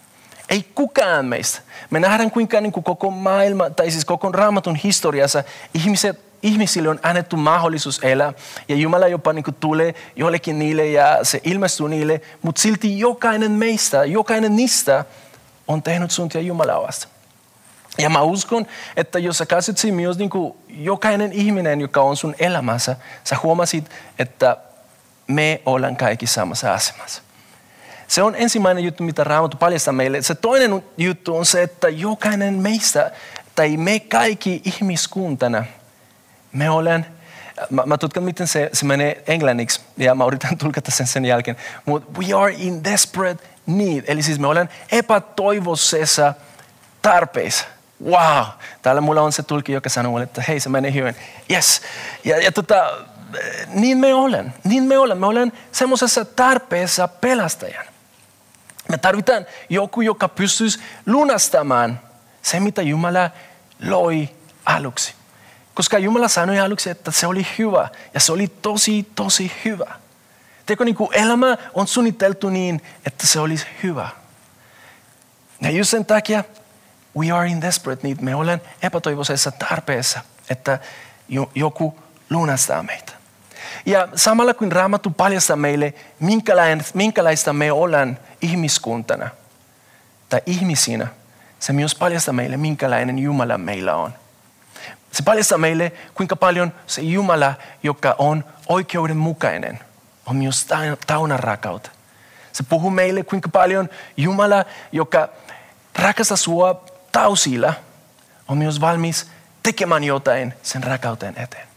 Ei 0.49 0.65
kukaan 0.75 1.25
meistä. 1.25 1.61
Me 1.89 1.99
nähdään 1.99 2.31
kuinka 2.31 2.61
niin 2.61 2.71
kuin 2.71 2.83
koko 2.83 3.11
maailma, 3.11 3.69
tai 3.69 3.91
siis 3.91 4.05
koko 4.05 4.31
raamatun 4.31 4.75
historiassa 4.75 5.43
ihmiset, 5.73 6.26
ihmisille 6.47 6.89
on 6.89 6.99
annettu 7.03 7.37
mahdollisuus 7.37 7.99
elää. 8.03 8.33
Ja 8.67 8.75
Jumala 8.75 9.07
jopa 9.07 9.33
niin 9.33 9.45
tulee 9.59 9.95
jollekin 10.15 10.59
niille 10.59 10.87
ja 10.87 11.19
se 11.23 11.41
ilmestyy 11.43 11.89
niille. 11.89 12.21
Mutta 12.41 12.61
silti 12.61 12.99
jokainen 12.99 13.51
meistä, 13.51 14.05
jokainen 14.05 14.55
niistä 14.55 15.05
on 15.67 15.83
tehnyt 15.83 16.11
suuntia 16.11 16.41
Jumalaa 16.41 16.81
vastaan. 16.81 17.13
Ja 17.97 18.09
mä 18.09 18.21
uskon, 18.21 18.65
että 18.97 19.19
jos 19.19 19.37
sä 19.37 19.45
katsot 19.45 19.77
myös 19.91 20.17
niin 20.17 20.29
kuin 20.29 20.53
jokainen 20.69 21.33
ihminen, 21.33 21.81
joka 21.81 22.01
on 22.01 22.17
sun 22.17 22.35
elämässä, 22.39 22.95
sä 23.23 23.35
huomasit, 23.43 23.89
että 24.19 24.57
me 25.27 25.61
ollaan 25.65 25.95
kaikki 25.95 26.27
samassa 26.27 26.73
asemassa. 26.73 27.21
Se 28.07 28.23
on 28.23 28.35
ensimmäinen 28.35 28.83
juttu, 28.83 29.03
mitä 29.03 29.23
Raamattu 29.23 29.57
paljastaa 29.57 29.93
meille. 29.93 30.21
Se 30.21 30.35
toinen 30.35 30.83
juttu 30.97 31.37
on 31.37 31.45
se, 31.45 31.63
että 31.63 31.89
jokainen 31.89 32.53
meistä, 32.53 33.11
tai 33.55 33.77
me 33.77 33.99
kaikki 33.99 34.61
ihmiskuntana, 34.65 35.65
me 36.57 36.69
olen, 36.69 37.05
mä, 37.69 37.83
mä 37.85 37.97
tutkan 37.97 38.23
miten 38.23 38.47
se, 38.47 38.69
se 38.73 38.85
menee 38.85 39.23
englanniksi, 39.27 39.81
ja 39.97 40.15
mä 40.15 40.25
yritän 40.25 40.57
tulkata 40.63 40.91
sen 40.91 41.07
sen 41.07 41.25
jälkeen, 41.25 41.57
mutta 41.85 42.19
we 42.19 42.33
are 42.33 42.53
in 42.57 42.83
desperate 42.83 43.43
need, 43.65 44.03
eli 44.07 44.23
siis 44.23 44.39
me 44.39 44.47
olen 44.47 44.69
epätoivoisessa 44.91 46.33
tarpeessa. 47.01 47.65
Wow, 48.05 48.45
täällä 48.81 49.01
mulla 49.01 49.21
on 49.21 49.31
se 49.31 49.43
tulki, 49.43 49.71
joka 49.71 49.89
sanoo, 49.89 50.19
että 50.19 50.43
hei 50.47 50.59
se 50.59 50.69
menee 50.69 50.93
hyvin. 50.93 51.15
Yes. 51.51 51.81
Ja, 52.23 52.37
ja 52.37 52.51
tota, 52.51 52.91
niin 53.67 53.97
me 53.97 54.13
olen, 54.13 54.53
niin 54.63 54.83
me 54.83 54.97
olen. 54.97 55.17
Me 55.17 55.25
olen 55.25 55.51
semmoisessa 55.71 56.25
tarpeessa 56.25 57.07
pelastajan. 57.07 57.85
Me 58.89 58.97
tarvitaan 58.97 59.45
joku, 59.69 60.01
joka 60.01 60.27
pystyisi 60.27 60.79
lunastamaan 61.05 61.99
se, 62.41 62.59
mitä 62.59 62.81
Jumala 62.81 63.29
loi 63.85 64.29
aluksi. 64.65 65.13
Koska 65.77 65.97
Jumala 65.97 66.27
sanoi 66.27 66.59
aluksi, 66.59 66.89
että 66.89 67.11
se 67.11 67.27
oli 67.27 67.47
hyvä 67.57 67.89
ja 68.13 68.19
se 68.19 68.31
oli 68.31 68.47
tosi, 68.47 69.07
tosi 69.15 69.51
hyvä. 69.65 69.95
Tiedätkö, 70.65 70.85
niin 70.85 70.95
kuin 70.95 71.09
elämä 71.13 71.57
on 71.73 71.87
suunniteltu 71.87 72.49
niin, 72.49 72.81
että 73.05 73.27
se 73.27 73.39
olisi 73.39 73.65
hyvä. 73.83 74.09
Ja 75.61 75.71
just 75.71 75.89
sen 75.89 76.05
takia 76.05 76.43
we 77.17 77.31
are 77.31 77.49
in 77.49 77.61
desperate 77.61 78.07
need. 78.07 78.17
Me 78.21 78.35
olemme 78.35 78.65
epätoivoisessa 78.81 79.51
tarpeessa, 79.51 80.19
että 80.49 80.79
joku 81.55 81.99
lunastaa 82.29 82.83
meitä. 82.83 83.13
Ja 83.85 84.07
samalla 84.15 84.53
kun 84.53 84.71
Raamattu 84.71 85.09
paljastaa 85.09 85.55
meille, 85.55 85.93
minkälaista 86.93 87.53
me 87.53 87.71
ollaan 87.71 88.17
ihmiskuntana 88.41 89.29
tai 90.29 90.41
ihmisinä, 90.45 91.07
se 91.59 91.73
myös 91.73 91.95
paljastaa 91.95 92.33
meille, 92.33 92.57
minkälainen 92.57 93.19
Jumala 93.19 93.57
meillä 93.57 93.95
on. 93.95 94.13
Se 95.17 95.23
paljastaa 95.23 95.57
meille, 95.57 95.91
kuinka 96.13 96.35
paljon 96.35 96.73
se 96.87 97.01
Jumala, 97.01 97.53
joka 97.83 98.15
on 98.17 98.43
oikeudenmukainen, 98.69 99.79
on 100.25 100.35
myös 100.35 100.67
tauna 101.07 101.37
rakkautta. 101.37 101.89
Se 102.51 102.63
puhuu 102.63 102.89
meille, 102.89 103.23
kuinka 103.23 103.49
paljon 103.49 103.89
Jumala, 104.17 104.65
joka 104.91 105.29
rakastaa 105.95 106.37
sua 106.37 106.85
tausilla, 107.11 107.73
on 108.47 108.57
myös 108.57 108.81
valmis 108.81 109.27
tekemään 109.63 110.03
jotain 110.03 110.53
sen 110.63 110.83
rakkauden 110.83 111.35
eteen. 111.37 111.67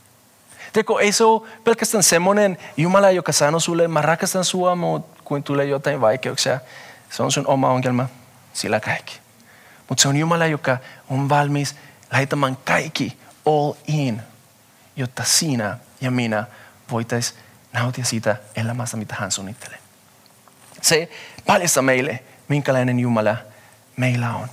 Teko 0.72 0.98
ei 0.98 1.12
se 1.12 1.24
ole 1.24 1.48
pelkästään 1.64 2.02
semmoinen 2.02 2.58
Jumala, 2.76 3.10
joka 3.10 3.32
sanoo 3.32 3.60
sulle, 3.60 3.88
mä 3.88 4.02
rakastan 4.02 4.44
sua, 4.44 4.74
mutta 4.74 5.22
kun 5.24 5.42
tulee 5.42 5.66
jotain 5.66 6.00
vaikeuksia, 6.00 6.60
se 7.10 7.22
on 7.22 7.32
sun 7.32 7.46
oma 7.46 7.70
ongelma, 7.70 8.06
sillä 8.52 8.80
kaikki. 8.80 9.20
Mutta 9.88 10.02
se 10.02 10.08
on 10.08 10.16
Jumala, 10.16 10.46
joka 10.46 10.78
on 11.10 11.28
valmis 11.28 11.76
lähettämään 12.12 12.56
kaikki 12.64 13.20
all 13.46 13.72
in, 13.86 14.22
jotta 14.96 15.24
sinä 15.24 15.78
ja 16.00 16.10
minä 16.10 16.44
voitaisiin 16.90 17.38
nautia 17.72 18.04
siitä 18.04 18.36
elämästä, 18.56 18.96
mitä 18.96 19.14
hän 19.18 19.30
suunnittelee. 19.30 19.78
Se 20.82 21.08
paljastaa 21.46 21.82
meille, 21.82 22.20
minkälainen 22.48 23.00
Jumala 23.00 23.36
meillä 23.96 24.34
on. 24.34 24.48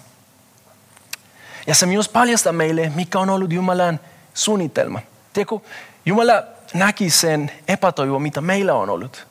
Ja 1.67 1.75
se 1.75 1.85
myös 1.85 2.09
paljastaa 2.09 2.53
meille, 2.53 2.91
mikä 2.95 3.19
on 3.19 3.29
ollut 3.29 3.51
Jumalan 3.51 3.99
suunnitelma. 4.33 4.99
Tiedätkö, 5.33 5.59
Jumala 6.05 6.43
näki 6.73 7.09
sen 7.09 7.51
epätoivo, 7.67 8.19
mitä 8.19 8.41
meillä 8.41 8.73
on 8.73 8.89
ollut. 8.89 9.27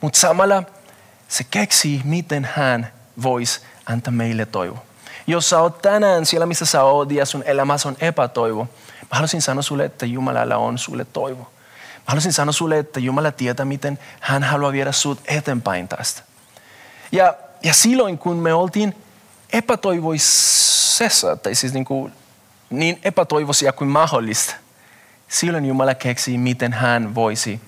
Mutta 0.00 0.18
samalla 0.18 0.62
se 1.28 1.44
keksii, 1.44 2.00
miten 2.04 2.48
hän 2.56 2.92
voisi 3.22 3.60
antaa 3.86 4.12
meille 4.12 4.46
toivo. 4.46 4.86
Jos 5.26 5.50
sä 5.50 5.60
oot 5.60 5.82
tänään 5.82 6.26
siellä, 6.26 6.46
missä 6.46 6.64
sä 6.64 6.82
oot 6.82 7.10
ja 7.10 7.26
sun 7.26 7.42
elämässä 7.46 7.88
on 7.88 7.96
epätoivo, 8.00 8.68
mä 9.02 9.08
haluaisin 9.10 9.42
sanoa 9.42 9.62
sulle, 9.62 9.84
että 9.84 10.06
Jumalalla 10.06 10.56
on 10.56 10.78
sulle 10.78 11.04
toivo. 11.04 11.40
Mä 12.04 12.06
haluaisin 12.06 12.32
sanoa 12.32 12.52
sulle, 12.52 12.78
että 12.78 13.00
Jumala 13.00 13.32
tietää, 13.32 13.66
miten 13.66 13.98
hän 14.20 14.42
haluaa 14.42 14.72
viedä 14.72 14.92
sut 14.92 15.20
eteenpäin 15.26 15.88
tästä. 15.88 16.22
Ja, 17.12 17.34
ja 17.62 17.74
silloin, 17.74 18.18
kun 18.18 18.36
me 18.36 18.54
oltiin 18.54 18.96
epätoivoisessa, 19.52 21.36
tai 21.36 21.54
siis 21.54 21.72
niin, 21.72 21.84
kuin, 21.84 22.12
niin 22.70 23.00
epätoivoisia 23.02 23.72
kuin 23.72 23.90
mahdollista, 23.90 24.54
silloin 25.28 25.64
Jumala 25.64 25.94
keksii, 25.94 26.38
miten 26.38 26.72
hän 26.72 27.14
voisi 27.14 27.60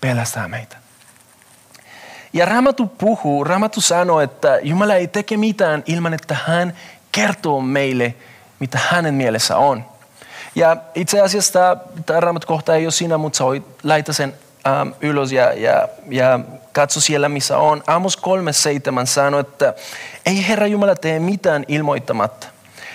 pelastaa 0.00 0.48
meitä. 0.48 0.81
Ja 2.32 2.46
Raamattu 2.46 2.86
puhuu, 2.86 3.44
Raamattu 3.44 3.80
sanoo, 3.80 4.20
että 4.20 4.58
Jumala 4.62 4.94
ei 4.94 5.06
teke 5.06 5.36
mitään 5.36 5.82
ilman, 5.86 6.14
että 6.14 6.36
hän 6.46 6.72
kertoo 7.12 7.60
meille, 7.60 8.14
mitä 8.58 8.78
hänen 8.88 9.14
mielessä 9.14 9.56
on. 9.56 9.84
Ja 10.54 10.76
itse 10.94 11.20
asiassa 11.20 11.76
tämä, 12.06 12.20
Raamattu 12.20 12.46
kohta 12.46 12.74
ei 12.74 12.84
ole 12.84 12.92
siinä, 12.92 13.18
mutta 13.18 13.36
sä 13.36 13.44
voit 13.44 13.64
laita 13.82 14.12
sen 14.12 14.34
ähm, 14.66 14.88
ylös 15.00 15.32
ja, 15.32 15.52
ja, 15.52 15.88
ja 16.08 16.40
katso 16.72 17.00
siellä, 17.00 17.28
missä 17.28 17.58
on. 17.58 17.82
Amos 17.86 18.18
3.7 18.18 19.06
sanoo, 19.06 19.40
että 19.40 19.74
ei 20.26 20.48
Herra 20.48 20.66
Jumala 20.66 20.94
tee 20.94 21.18
mitään 21.18 21.64
ilmoittamatta 21.68 22.46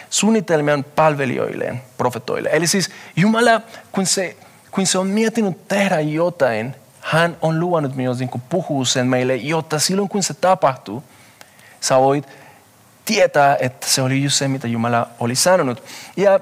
suunnitelmien 0.09 0.83
palvelijoilleen, 0.83 1.81
profetoille. 1.97 2.49
Eli 2.51 2.67
siis 2.67 2.89
Jumala, 3.15 3.61
kun 3.91 4.05
se, 4.05 4.35
kun 4.71 4.87
se 4.87 4.97
on 4.97 5.07
miettinyt 5.07 5.67
tehdä 5.67 5.99
jotain, 5.99 6.75
hän 7.07 7.37
on 7.41 7.59
luonut 7.59 7.95
myös 7.95 8.19
niin 8.19 8.29
puhua 8.49 8.83
meille, 9.03 9.35
jotta 9.35 9.79
silloin 9.79 10.09
kun 10.09 10.23
se 10.23 10.33
tapahtuu, 10.33 11.03
sä 11.81 11.99
voit 11.99 12.27
tietää, 13.05 13.57
että 13.59 13.87
se 13.87 14.01
oli 14.01 14.23
just 14.23 14.35
se, 14.35 14.47
mitä 14.47 14.67
Jumala 14.67 15.07
oli 15.19 15.35
sanonut. 15.35 15.83
Ja 16.17 16.39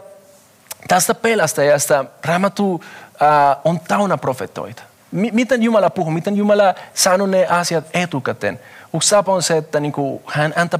tästä 0.87 1.15
pelastajasta 1.15 2.05
Raamattu 2.25 2.83
äh, 3.21 3.57
on 3.65 3.79
tauna 3.79 4.17
profetoita. 4.17 4.83
M- 5.11 5.35
miten 5.35 5.63
Jumala 5.63 5.89
puhuu, 5.89 6.11
miten 6.11 6.35
Jumala 6.35 6.75
sanoo 6.93 7.27
ne 7.27 7.47
asiat 7.47 7.85
etukäteen. 7.93 8.59
Yksi 8.95 9.15
on 9.27 9.43
se, 9.43 9.57
että 9.57 9.79
niin 9.79 9.93
hän 10.25 10.53
antaa 10.55 10.79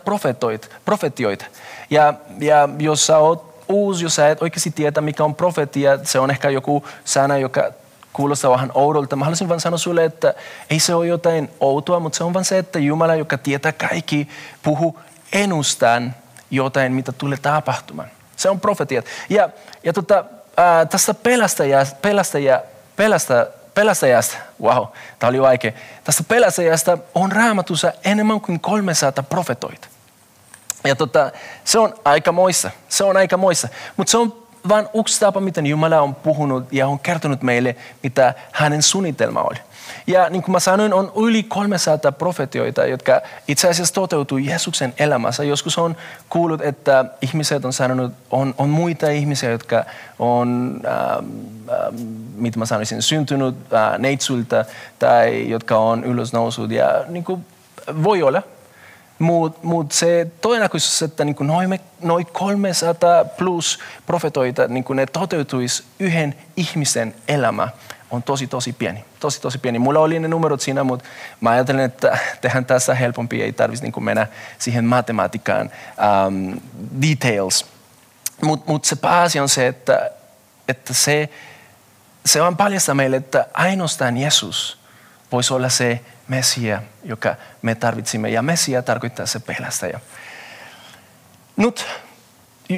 profetioita. 0.86 1.46
Ja, 1.90 2.14
ja 2.40 2.70
jos 2.80 3.08
sä 3.08 3.18
oot 3.18 3.64
uusi, 3.70 4.06
jos 4.06 4.16
sä 4.16 4.30
et 4.30 4.42
oikeasti 4.42 4.72
tiedä, 4.72 5.02
mikä 5.02 5.24
on 5.24 5.36
profetia, 5.36 6.00
se 6.04 6.20
on 6.20 6.32
ehkä 6.32 6.50
joku 6.50 6.86
sana, 7.04 7.38
joka 7.38 7.72
kuulostaa 8.16 8.52
vähän 8.52 8.72
oudolta. 8.74 9.16
Mä 9.16 9.26
haluaisin 9.26 9.50
vain 9.50 9.60
sanoa 9.60 9.78
sulle, 9.78 10.06
että 10.06 10.34
ei 10.70 10.80
se 10.80 10.96
ole 10.96 11.08
jotain 11.08 11.52
outoa, 11.60 12.00
mutta 12.00 12.18
se 12.18 12.24
on 12.24 12.34
vain 12.34 12.46
se, 12.46 12.58
että 12.58 12.80
Jumala, 12.80 13.16
joka 13.16 13.38
tietää 13.38 13.72
kaikki, 13.72 14.28
puhuu 14.64 15.00
ennustaan 15.34 16.16
jotain, 16.52 16.94
mitä 16.94 17.12
tulee 17.12 17.38
tapahtumaan. 17.42 18.10
Se 18.36 18.50
on 18.50 18.60
profetiat. 18.60 19.06
Ja, 19.30 19.50
ja 19.84 19.94
tota, 19.94 20.26
ää, 20.58 20.86
tästä 20.86 21.14
pelastajasta, 21.14 21.98
pelastaja, 22.02 22.62
pelasta, 22.96 23.48
pelastajasta, 23.74 24.38
wow, 24.62 24.86
tämä 25.20 25.30
oli 25.30 25.42
vaikea. 25.42 25.72
Tästä 26.04 26.24
pelastajasta 26.28 26.98
on 27.16 27.32
raamatussa 27.32 27.94
enemmän 28.04 28.42
kuin 28.42 28.60
300 28.60 29.24
profetoita. 29.24 29.88
Ja 30.84 30.96
tota, 30.96 31.32
se 31.64 31.80
on 31.80 31.94
aika 32.06 32.32
moissa, 32.32 32.72
se 32.90 33.04
on 33.04 33.18
aika 33.18 33.38
moissa. 33.38 33.68
Mutta 33.98 34.12
se 34.12 34.18
on 34.18 34.45
vain 34.70 34.88
yksi 34.94 35.20
tapa, 35.20 35.40
miten 35.40 35.66
Jumala 35.66 36.02
on 36.02 36.16
puhunut 36.16 36.74
ja 36.74 36.88
on 36.88 37.00
kertonut 37.00 37.42
meille, 37.42 37.76
mitä 38.04 38.34
hänen 38.52 38.82
suunnitelma 38.82 39.42
oli. 39.42 39.58
Ja 40.08 40.30
niin 40.30 40.44
kuin 40.44 40.52
mä 40.52 40.60
sanoin, 40.60 40.94
on 40.94 41.12
yli 41.16 41.44
300 41.44 42.12
profetioita, 42.12 42.86
jotka 42.86 43.22
itse 43.48 43.70
asiassa 43.70 43.94
toteutuu 43.94 44.38
Jeesuksen 44.38 44.94
elämässä. 45.00 45.44
Joskus 45.44 45.78
on 45.78 45.96
kuullut, 46.30 46.62
että 46.62 47.06
ihmiset 47.22 47.66
on 47.66 47.74
sanonut, 47.74 48.14
on, 48.32 48.56
on 48.58 48.70
muita 48.70 49.10
ihmisiä, 49.10 49.52
jotka 49.52 49.86
on, 50.20 50.80
ähm, 50.86 51.26
ähm, 51.70 51.96
mitä 52.36 52.60
mä 52.60 52.66
sanoisin, 52.66 53.02
syntynyt 53.02 53.56
äh, 53.74 54.00
neitsulta 54.00 54.66
tai 55.00 55.50
jotka 55.50 55.78
on 55.78 56.04
ylösnousut. 56.04 56.72
Ja 56.72 57.04
niin 57.08 57.24
kuin, 57.24 57.46
voi 58.04 58.24
olla, 58.24 58.44
Mutta 59.20 59.60
mut 59.64 59.92
se 59.92 60.28
todennäköisyys, 60.42 61.02
että 61.02 61.26
niin 61.26 61.36
noin, 61.40 61.80
noin 62.02 62.26
300 62.26 63.26
plus 63.26 63.80
profetoita 64.06 64.68
niin 64.68 64.86
ne 64.94 65.06
toteutuisi 65.06 65.84
yhden 66.00 66.36
ihmisen 66.58 67.16
elämä, 67.28 67.68
on 68.12 68.24
tosi 68.24 68.48
tosi 68.48 68.74
pieni. 68.74 69.06
Tosi 69.20 69.42
tosi 69.42 69.58
pieni. 69.58 69.80
Mulla 69.80 70.00
oli 70.00 70.20
ne 70.20 70.28
numerot 70.28 70.62
siinä, 70.62 70.84
mutta 70.84 71.06
mä 71.42 71.50
ajattelen, 71.50 71.86
että 71.86 72.18
tehdään 72.42 72.66
tässä 72.66 72.96
helpompi, 72.96 73.42
ei 73.42 73.54
tarvitsisi 73.54 73.92
niin 73.92 74.04
mennä 74.04 74.28
siihen 74.60 74.86
matematiikkaan 74.86 75.72
um, 76.28 76.62
details. 77.02 77.66
Mutta 78.42 78.72
mut 78.72 78.86
se 78.86 78.96
pääasia 78.96 79.42
on 79.42 79.50
se, 79.50 79.68
että, 79.68 80.12
että 80.68 80.94
se, 80.94 81.30
se 82.26 82.42
on 82.42 82.58
paljasta 82.58 82.94
meille, 82.94 83.18
että 83.18 83.48
ainoastaan 83.54 84.18
Jeesus 84.18 84.78
voisi 85.32 85.54
olla 85.54 85.70
se 85.70 86.02
Messia, 86.28 86.82
joka 87.04 87.36
me 87.62 87.76
tarvitsimme. 87.76 88.30
Ja 88.30 88.42
Messia 88.42 88.82
tarkoittaa 88.82 89.26
se 89.26 89.40
pelastaja. 89.40 90.00
Nyt 91.58 91.86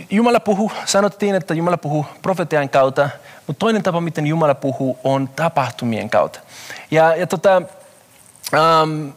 Jumala 0.09 0.39
puhuu, 0.39 0.71
sanottiin, 0.85 1.35
että 1.35 1.53
Jumala 1.53 1.77
puhuu 1.77 2.05
profetian 2.21 2.69
kautta, 2.69 3.09
mutta 3.47 3.59
toinen 3.59 3.83
tapa, 3.83 4.01
miten 4.01 4.27
Jumala 4.27 4.55
puhuu, 4.55 4.99
on 5.03 5.27
tapahtumien 5.27 6.09
kautta. 6.09 6.39
Ja, 6.91 7.15
ja 7.15 7.27
tota, 7.27 7.61
um, 8.53 9.13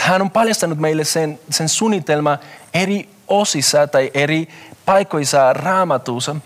hän 0.00 0.22
on 0.22 0.30
paljastanut 0.30 0.78
meille 0.78 1.04
sen, 1.04 1.40
sen 1.50 1.68
suunnitelma 1.68 2.38
eri 2.74 3.08
osissa 3.28 3.86
tai 3.86 4.10
eri 4.14 4.48
paikoissa 4.84 5.52
raamatuussa. 5.52 6.36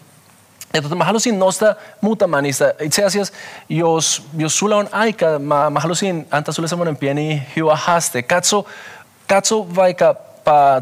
Ja 0.75 0.83
tota, 0.83 0.95
mä 0.95 1.05
halusin 1.05 1.39
nostaa 1.39 1.75
muutama 2.01 2.41
niistä. 2.41 2.75
Itse 2.81 3.05
asiassa, 3.05 3.35
jos, 3.69 4.23
jos 4.37 4.59
sulla 4.59 4.77
on 4.77 4.89
aika, 4.93 5.39
mä, 5.39 5.71
mä 5.71 5.81
halusin 5.81 6.27
antaa 6.31 6.55
sulle 6.55 6.69
semmoinen 6.69 6.97
pieni 6.97 7.43
hyvä 7.57 7.77
haaste. 7.77 8.23
Katso, 8.23 8.67
katso 9.29 9.75
vaikka 9.75 10.17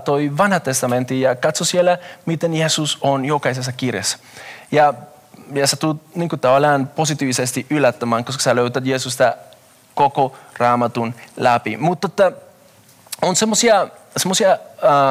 toi 0.04 0.36
vanha 0.36 0.60
testamentti 0.60 1.20
ja 1.20 1.34
katso 1.34 1.64
siellä, 1.64 1.98
miten 2.26 2.54
Jeesus 2.54 2.98
on 3.00 3.24
jokaisessa 3.24 3.72
kirjassa. 3.72 4.18
Ja, 4.72 4.94
ja 5.52 5.66
sä 5.66 5.76
tulet 5.76 5.96
niin 6.14 6.30
tavallaan 6.40 6.86
positiivisesti 6.86 7.66
yllättämään, 7.70 8.24
koska 8.24 8.42
sä 8.42 8.56
löydät 8.56 8.86
Jeesusta 8.86 9.34
koko 9.94 10.36
raamatun 10.58 11.14
läpi. 11.36 11.76
Mutta 11.76 12.08
tota, 12.08 12.32
on 13.22 13.36
semmoisia 13.36 13.88
semmoisia 14.16 14.58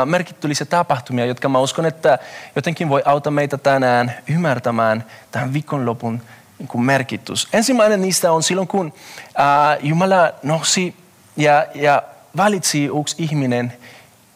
merkityllisiä 0.06 0.66
tapahtumia, 0.66 1.26
jotka 1.26 1.50
mä 1.50 1.60
uskon, 1.60 1.86
että 1.86 2.20
jotenkin 2.56 2.90
voi 2.90 3.02
auttaa 3.06 3.32
meitä 3.32 3.58
tänään 3.58 4.14
ymmärtämään 4.28 5.06
tähän 5.32 5.54
viikonlopun 5.54 6.22
niin 6.60 6.82
merkitys. 6.82 7.48
Ensimmäinen 7.54 8.02
niistä 8.02 8.32
on 8.32 8.44
silloin, 8.44 8.68
kun 8.68 8.94
äh, 9.40 9.78
Jumala 9.80 10.32
nousi 10.44 10.96
ja, 11.38 11.68
ja 11.76 12.04
valitsi 12.38 12.90
yksi 13.00 13.16
ihminen, 13.18 13.74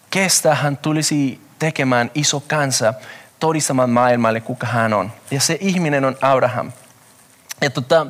kestä 0.10 0.56
hän 0.56 0.78
tulisi 0.78 1.42
tekemään 1.60 2.12
iso 2.16 2.44
kansa 2.48 2.94
todistamaan 3.40 3.90
maailmalle, 3.90 4.42
kuka 4.42 4.68
hän 4.68 4.94
on. 4.94 5.12
Ja 5.32 5.42
se 5.42 5.58
ihminen 5.62 6.06
on 6.06 6.18
Abraham. 6.22 6.72
Ja 7.62 7.70
tota, 7.70 8.06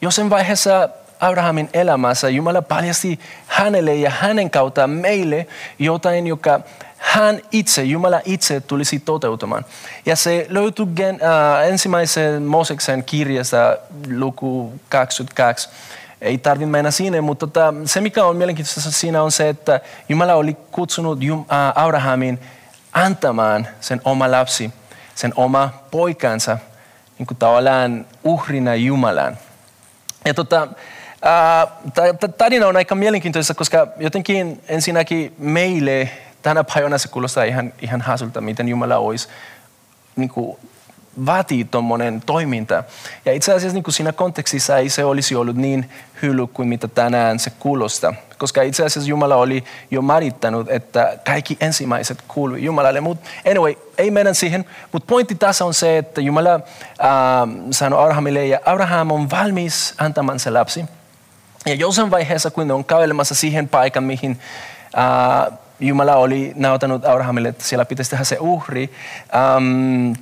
jossain 0.00 0.30
vaiheessa 0.30 0.88
Abrahamin 1.20 1.70
elämässä 1.72 2.28
Jumala 2.28 2.62
paljasti 2.62 3.20
hänelle 3.46 3.94
ja 3.94 4.10
hänen 4.10 4.50
kautta 4.50 4.86
meille 4.86 5.46
jotain, 5.78 6.26
joka 6.26 6.60
hän 6.96 7.40
itse, 7.52 7.82
Jumala 7.82 8.20
itse 8.24 8.60
tulisi 8.60 9.00
toteutumaan. 9.00 9.64
Ja 10.06 10.16
se 10.16 10.46
löytyy 10.48 10.86
gen, 10.86 11.20
äh, 11.22 11.68
ensimmäisen 11.68 12.42
Mooseksen 12.42 13.04
kirjasta 13.04 13.76
luku 14.16 14.72
22. 14.88 15.68
Ei 16.20 16.38
tarvitse 16.38 16.70
mennä 16.70 16.90
sinne, 16.90 17.20
mutta 17.20 17.46
tota, 17.46 17.74
se 17.84 18.00
mikä 18.00 18.24
on 18.24 18.36
mielenkiintoista 18.36 18.90
siinä 18.90 19.22
on 19.22 19.32
se, 19.32 19.48
että 19.48 19.80
Jumala 20.08 20.34
oli 20.34 20.56
kutsunut 20.72 21.22
Jum, 21.22 21.40
äh, 21.40 21.84
Abrahamin 21.84 22.38
antamaan 22.92 23.68
sen 23.80 24.00
oma 24.04 24.30
lapsi, 24.30 24.70
sen 25.14 25.32
oma 25.36 25.70
poikansa, 25.90 26.58
niin 27.18 27.26
kuin 27.26 27.38
tavallaan 27.38 28.06
uhrina 28.24 28.74
Jumalan. 28.74 29.38
Ja 30.24 30.34
tota, 30.34 30.68
tarina 32.38 32.66
on 32.66 32.76
aika 32.76 32.94
mielenkiintoista, 32.94 33.54
koska 33.54 33.86
jotenkin 33.96 34.62
ensinnäkin 34.68 35.34
meille 35.38 36.10
tänä 36.42 36.64
päivänä 36.64 36.98
se 36.98 37.08
kuulostaa 37.08 37.44
ihan, 37.44 37.72
ihan 37.82 38.00
hasulta, 38.00 38.40
miten 38.40 38.68
Jumala 38.68 38.96
olisi 38.96 39.28
niin 40.16 40.28
kuin, 40.28 40.58
vaatii 41.26 41.64
tuommoinen 41.64 42.22
toiminta. 42.26 42.84
Ja 43.24 43.32
itse 43.32 43.52
asiassa 43.52 43.74
niin 43.74 43.84
kuin 43.84 43.94
siinä 43.94 44.12
kontekstissa 44.12 44.78
ei 44.78 44.88
se 44.88 45.04
olisi 45.04 45.36
ollut 45.36 45.56
niin 45.56 45.90
hylly 46.22 46.46
kuin 46.46 46.68
mitä 46.68 46.88
tänään 46.88 47.38
se 47.38 47.50
kuulostaa. 47.58 48.14
Koska 48.38 48.62
itse 48.62 48.84
asiassa 48.84 49.10
Jumala 49.10 49.36
oli 49.36 49.64
jo 49.90 50.02
marittanut, 50.02 50.70
että 50.70 51.18
kaikki 51.26 51.56
ensimmäiset 51.60 52.18
kuului 52.28 52.64
Jumalalle. 52.64 53.00
Mutta 53.00 53.30
anyway, 53.50 53.74
ei 53.98 54.10
mennä 54.10 54.34
siihen. 54.34 54.64
Mutta 54.92 55.06
pointti 55.06 55.34
tässä 55.34 55.64
on 55.64 55.74
se, 55.74 55.98
että 55.98 56.20
Jumala 56.20 56.54
äh, 56.54 56.60
sanoi 57.70 58.02
Abrahamille, 58.02 58.46
ja 58.46 58.60
Abraham 58.66 59.10
on 59.10 59.30
valmis 59.30 59.94
antamaan 59.98 60.38
se 60.38 60.50
lapsi. 60.50 60.84
Ja 61.66 61.74
jossain 61.74 62.10
vaiheessa, 62.10 62.50
kun 62.50 62.70
on 62.70 62.84
kävelemässä 62.84 63.34
siihen 63.34 63.68
paikan, 63.68 64.04
mihin 64.04 64.40
uh, 64.96 65.58
Jumala 65.80 66.16
oli 66.16 66.52
nautanut 66.56 67.04
Abrahamille, 67.04 67.48
että 67.48 67.64
siellä 67.64 67.84
pitäisi 67.84 68.10
tehdä 68.10 68.24
se 68.24 68.36
uhri, 68.40 68.94
um, 69.56 70.16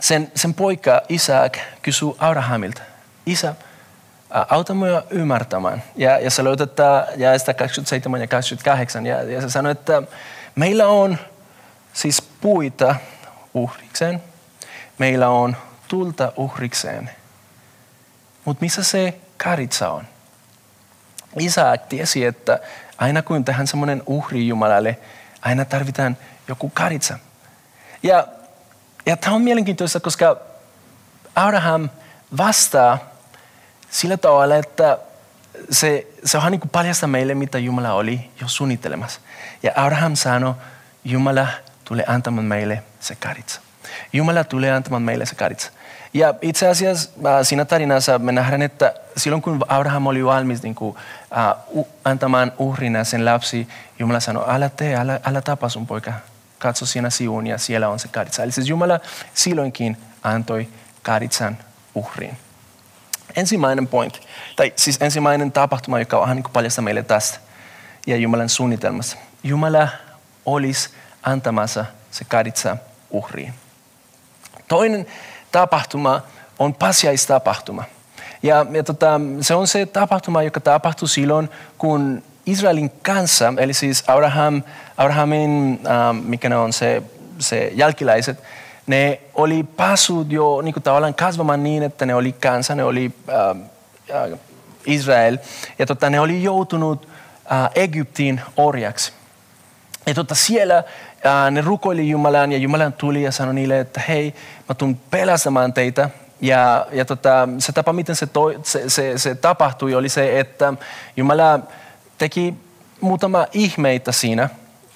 sen, 0.00 0.32
sen 0.34 0.54
poika 0.54 1.02
Isaac 1.08 1.58
kysyy 1.82 2.08
Abrahamilta, 2.18 2.82
Isä, 3.26 3.50
uh, 3.50 3.56
auta 4.48 4.74
minua 4.74 5.02
ymmärtämään. 5.10 5.82
Ja, 5.96 6.18
ja 6.18 6.30
se 6.30 6.44
löydät 6.44 6.76
jaesta 7.16 7.54
27 7.54 8.20
ja 8.20 8.26
28. 8.26 9.06
Ja, 9.06 9.22
ja 9.22 9.40
se 9.40 9.50
sanoi, 9.50 9.72
että 9.72 10.02
meillä 10.54 10.86
on 10.86 11.18
siis 11.92 12.22
puita 12.22 12.94
uhrikseen, 13.54 14.22
meillä 14.98 15.28
on 15.28 15.56
tulta 15.88 16.32
uhrikseen, 16.36 17.10
mutta 18.44 18.60
missä 18.60 18.82
se 18.82 19.14
karitsa 19.36 19.90
on? 19.90 20.09
Isak 21.38 21.86
tiesi, 21.86 22.24
että 22.24 22.60
aina 22.98 23.22
kun 23.22 23.44
tehdään 23.44 23.66
semmoinen 23.66 24.02
uhri 24.06 24.48
Jumalalle, 24.48 24.98
aina 25.42 25.64
tarvitaan 25.64 26.16
joku 26.48 26.70
karitsa. 26.74 27.18
Ja, 28.02 28.26
ja 29.06 29.16
tämä 29.16 29.36
on 29.36 29.42
mielenkiintoista, 29.42 30.00
koska 30.00 30.36
Abraham 31.34 31.88
vastaa 32.36 32.98
sillä 33.90 34.16
tavalla, 34.16 34.56
että 34.56 34.98
se, 35.70 36.06
se 36.24 36.38
on 36.38 36.50
niin 36.50 36.60
paljasta 36.72 37.06
meille, 37.06 37.34
mitä 37.34 37.58
Jumala 37.58 37.92
oli 37.92 38.30
jo 38.40 38.48
suunnittelemassa. 38.48 39.20
Ja 39.62 39.72
Abraham 39.76 40.16
sanoi, 40.16 40.54
Jumala 41.04 41.46
tulee 41.84 42.04
antamaan 42.08 42.44
meille 42.44 42.82
se 43.00 43.14
karitsa. 43.14 43.60
Jumala 44.12 44.44
tulee 44.44 44.72
antamaan 44.72 45.02
meille 45.02 45.26
se 45.26 45.34
karitsa. 45.34 45.72
Ja 46.14 46.34
itse 46.42 46.68
asiassa 46.68 47.10
äh, 47.26 47.38
siinä 47.42 47.64
tarinassa 47.64 48.18
me 48.18 48.32
nähdään, 48.32 48.62
että 48.62 48.94
silloin 49.16 49.42
kun 49.42 49.64
Abraham 49.68 50.06
oli 50.06 50.24
valmis 50.24 50.62
niin 50.62 50.74
kuin, 50.74 50.96
uh, 51.70 51.88
antamaan 52.04 52.52
uhrina 52.58 53.04
sen 53.04 53.24
lapsi, 53.24 53.68
Jumala 53.98 54.20
sanoi, 54.20 54.44
älä 54.48 54.68
tee, 54.68 54.96
älä, 54.96 55.20
älä 55.24 55.40
tapa 55.40 55.68
sun 55.68 55.86
poika, 55.86 56.12
katso 56.58 56.86
siinä 56.86 57.10
sivuun 57.10 57.46
ja 57.46 57.58
siellä 57.58 57.88
on 57.88 57.98
se 57.98 58.08
karitsa. 58.08 58.42
Eli 58.42 58.52
siis 58.52 58.68
Jumala 58.68 59.00
silloinkin 59.34 59.96
antoi 60.22 60.68
karitsan 61.02 61.58
uhriin. 61.94 62.36
Ensimmäinen 63.36 63.86
point, 63.88 64.20
tai 64.56 64.72
siis 64.76 64.98
ensimmäinen 65.00 65.52
tapahtuma, 65.52 65.98
joka 65.98 66.18
on 66.18 66.36
niin 66.36 66.44
paljasta 66.52 66.82
meille 66.82 67.02
tästä 67.02 67.38
ja 68.06 68.16
Jumalan 68.16 68.48
suunnitelmassa. 68.48 69.16
Jumala 69.42 69.88
olisi 70.46 70.90
antamassa 71.22 71.84
se 72.10 72.24
karitsa 72.24 72.76
uhriin. 73.10 73.54
Toinen 74.68 75.06
tapahtuma 75.52 76.22
on 76.58 76.74
pasiaistapahtuma. 76.74 77.84
Ja, 78.42 78.66
ja 78.70 78.82
tota, 78.82 79.20
se 79.40 79.54
on 79.54 79.66
se 79.66 79.86
tapahtuma, 79.86 80.42
joka 80.42 80.60
tapahtui 80.60 81.08
silloin, 81.08 81.50
kun 81.78 82.22
Israelin 82.46 82.90
kanssa, 83.02 83.54
eli 83.56 83.74
siis 83.74 84.04
Abraham, 84.06 84.62
Abrahamin, 84.96 85.80
ähm, 85.86 86.16
mikä 86.16 86.48
ne 86.48 86.56
on 86.56 86.72
se, 86.72 87.02
se 87.38 87.70
jälkiläiset, 87.74 88.42
ne 88.86 89.20
oli 89.34 89.62
päässyt 89.62 90.32
jo 90.32 90.60
niin 90.60 90.82
tavallaan 90.82 91.14
kasvamaan 91.14 91.62
niin, 91.62 91.82
että 91.82 92.06
ne 92.06 92.14
oli 92.14 92.32
kansa, 92.32 92.74
ne 92.74 92.84
oli 92.84 93.12
äh, 93.28 94.22
äh, 94.22 94.38
Israel. 94.86 95.38
Ja 95.78 95.86
tota, 95.86 96.10
ne 96.10 96.20
oli 96.20 96.42
joutunut 96.42 97.08
äh, 97.52 97.70
Egyptiin 97.74 98.40
orjaksi. 98.56 99.12
Ja 100.06 100.14
tota, 100.14 100.34
siellä 100.34 100.78
äh, 100.78 100.84
ne 101.50 101.60
rukoili 101.60 102.08
Jumalaan 102.08 102.52
ja 102.52 102.58
Jumalan 102.58 102.92
tuli 102.92 103.22
ja 103.22 103.32
sanoi 103.32 103.54
niille, 103.54 103.80
että 103.80 104.00
hei, 104.08 104.34
mä 104.68 104.74
tulen 104.74 105.00
pelastamaan 105.10 105.72
teitä. 105.72 106.10
Ja, 106.40 106.86
ja 106.92 107.04
tota, 107.04 107.48
se 107.58 107.72
tapa, 107.72 107.92
miten 107.92 108.16
se, 108.16 108.26
toi, 108.26 108.60
se, 108.62 108.90
se, 108.90 109.18
se 109.18 109.34
tapahtui, 109.34 109.94
oli 109.94 110.08
se, 110.08 110.40
että 110.40 110.74
Jumala 111.16 111.60
teki 112.18 112.54
muutama 113.00 113.46
ihmeitä 113.52 114.12
siinä. 114.12 114.48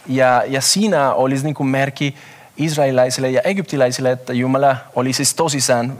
Ja, 0.06 0.42
ja 0.46 0.60
siinä 0.60 1.14
olisi 1.14 1.44
niin 1.44 1.54
kuin 1.54 1.66
merkki 1.66 2.14
israelilaisille 2.56 3.30
ja 3.30 3.40
egyptiläisille, 3.40 4.10
että 4.10 4.32
Jumala 4.32 4.76
oli 4.94 5.12
siis 5.12 5.34
tosissaan 5.34 5.96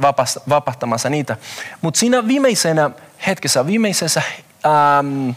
vapahtamassa 0.49 1.11
niitä. 1.11 1.37
Mutta 1.81 2.01
siinä 2.01 2.29
viimeisenä 2.29 2.91
hetkessä, 3.27 3.67
viimeisessä, 3.67 4.23
ähm, 4.67 5.31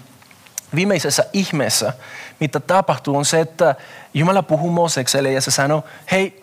viimeisessä 0.76 1.26
ihmeessä, 1.34 1.94
mitä 2.40 2.60
tapahtuu, 2.60 3.18
on 3.18 3.26
se, 3.26 3.40
että 3.40 3.76
Jumala 4.14 4.44
puhuu 4.44 4.72
Moosekselle 4.72 5.32
ja 5.32 5.42
se 5.42 5.52
sanoo, 5.52 5.84
hei, 6.12 6.42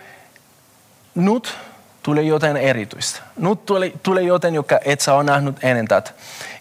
nyt 1.15 1.57
tulee 2.03 2.25
jotain 2.25 2.57
erityistä. 2.57 3.21
Nyt 3.37 3.67
tulee, 3.67 3.93
tulee 4.03 4.23
jotain, 4.23 4.55
joka 4.55 4.79
et 4.85 5.01
sä 5.01 5.15
ole 5.15 5.25
nähnyt 5.25 5.65
ennen 5.65 5.89
tätä. 5.89 6.11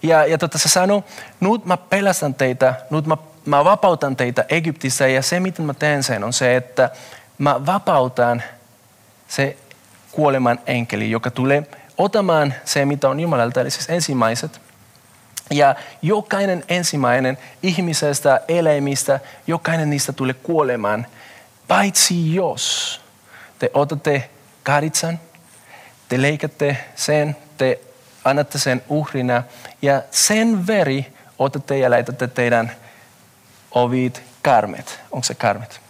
Ja, 0.04 0.26
ja 0.26 0.38
tota, 0.38 0.58
se 0.58 0.70
sanoo, 0.70 1.04
nyt 1.40 1.66
mä 1.66 1.78
pelastan 1.78 2.34
teitä, 2.34 2.74
nyt 2.90 3.06
mä, 3.06 3.18
mä 3.46 3.66
vapautan 3.66 4.16
teitä 4.16 4.46
Egyptissä 4.50 5.08
ja 5.08 5.22
se, 5.22 5.40
miten 5.40 5.66
mä 5.66 5.74
teen 5.74 6.04
sen, 6.04 6.24
on 6.24 6.34
se, 6.34 6.56
että 6.56 6.90
mä 7.38 7.66
vapautan 7.66 8.44
se 9.28 9.58
kuoleman 10.12 10.60
enkeli, 10.68 11.12
joka 11.12 11.32
tulee 11.32 11.64
otamaan 11.98 12.54
se, 12.66 12.86
mitä 12.86 13.10
on 13.10 13.20
Jumalalta, 13.20 13.62
eli 13.62 13.72
siis 13.72 13.90
ensimmäiset. 13.90 14.63
Ja 15.52 15.76
jokainen 16.02 16.64
ensimmäinen 16.68 17.38
ihmisestä, 17.64 18.42
eläimistä, 18.48 19.20
jokainen 19.48 19.90
niistä 19.90 20.14
tulee 20.14 20.34
kuolemaan, 20.34 21.08
paitsi 21.68 22.36
jos 22.36 23.02
te 23.60 23.72
otatte 23.74 24.30
karitsan, 24.64 25.20
te 26.10 26.22
leikätte 26.22 26.78
sen, 26.96 27.36
te 27.58 27.80
annatte 28.24 28.60
sen 28.60 28.84
uhrina 28.90 29.44
ja 29.82 30.02
sen 30.12 30.68
veri 30.68 31.14
otatte 31.40 31.78
ja 31.78 31.90
laitatte 31.90 32.28
teidän 32.28 32.72
ovit 33.72 34.22
karmet. 34.42 35.00
Onko 35.12 35.24
se 35.24 35.36
karmet? 35.36 35.83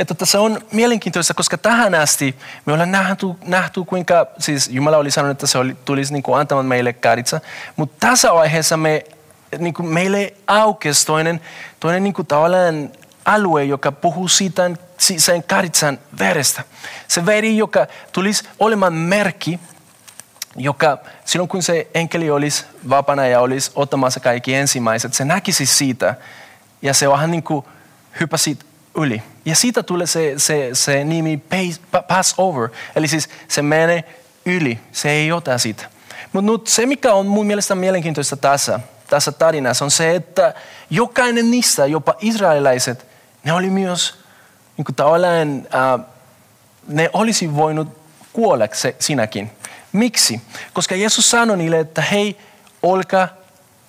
Ja 0.00 0.06
tota, 0.06 0.26
se 0.26 0.38
on 0.38 0.60
mielenkiintoista, 0.72 1.34
koska 1.34 1.58
tähän 1.58 1.94
asti 1.94 2.36
me 2.66 2.72
ollaan 2.72 2.92
nähty, 2.92 3.26
nähty 3.46 3.84
kuinka, 3.84 4.26
siis 4.38 4.68
Jumala 4.68 4.96
oli 4.96 5.10
sanonut, 5.10 5.34
että 5.34 5.46
se 5.46 5.58
oli, 5.58 5.76
tulisi 5.84 6.12
niin 6.12 6.22
kuin 6.22 6.38
antamaan 6.38 6.66
meille 6.66 6.92
karitsa, 6.92 7.40
mutta 7.76 7.96
tässä 8.06 8.34
vaiheessa 8.34 8.76
me, 8.76 9.04
niin 9.58 9.74
kuin 9.74 9.86
meille 9.86 10.34
aukesi 10.46 11.06
toinen, 11.06 11.40
toinen 11.80 12.04
niin 12.04 12.14
kuin 12.14 12.26
tavallaan 12.26 12.90
alue, 13.24 13.64
joka 13.64 13.92
puhuu 13.92 14.28
siitä 14.28 14.70
sen 14.98 15.42
karitsan 15.42 15.98
verestä. 16.18 16.64
Se 17.08 17.26
veri, 17.26 17.56
joka 17.56 17.86
tulisi 18.12 18.44
olemaan 18.58 18.92
merkki, 18.92 19.60
joka 20.56 20.98
silloin 21.24 21.48
kun 21.48 21.62
se 21.62 21.86
enkeli 21.94 22.30
olisi 22.30 22.64
vapana 22.88 23.26
ja 23.26 23.40
olisi 23.40 23.70
ottamassa 23.74 24.20
kaikki 24.20 24.54
ensimmäiset, 24.54 25.14
se 25.14 25.24
näkisi 25.24 25.66
siitä 25.66 26.14
ja 26.82 26.94
se 26.94 27.08
vähän 27.08 27.30
niin 27.30 27.42
kuin 27.42 27.64
hypäsi 28.20 28.58
yli. 28.96 29.22
Ja 29.44 29.56
siitä 29.56 29.82
tulee 29.82 30.06
se, 30.06 30.34
se, 30.36 30.70
se 30.72 31.04
nimi 31.04 31.42
Passover, 32.08 32.68
eli 32.96 33.08
siis 33.08 33.28
se 33.48 33.62
menee 33.62 34.04
yli, 34.46 34.78
se 34.92 35.10
ei 35.10 35.32
ota 35.32 35.58
sitä. 35.58 35.84
Mutta 36.32 36.52
nyt 36.52 36.66
se, 36.66 36.86
mikä 36.86 37.12
on 37.12 37.26
mun 37.26 37.46
mielestä 37.46 37.74
mielenkiintoista 37.74 38.36
tässä, 38.36 38.80
tässä 39.08 39.32
tarinassa, 39.32 39.84
on 39.84 39.90
se, 39.90 40.14
että 40.14 40.54
jokainen 40.90 41.50
niistä, 41.50 41.86
jopa 41.86 42.14
israelilaiset, 42.20 43.06
ne 43.44 43.52
oli 43.52 43.70
myös 43.70 44.14
niin 44.76 44.84
kuin 44.84 44.96
tavallaan, 44.96 45.66
äh, 45.74 46.06
ne 46.88 47.10
olisi 47.12 47.56
voinut 47.56 47.88
kuolla 48.32 48.64
se, 48.72 48.96
sinäkin. 48.98 49.50
Miksi? 49.92 50.40
Koska 50.72 50.94
Jeesus 50.94 51.30
sanoi 51.30 51.56
niille, 51.56 51.80
että 51.80 52.02
hei, 52.02 52.38
olkaa 52.82 53.28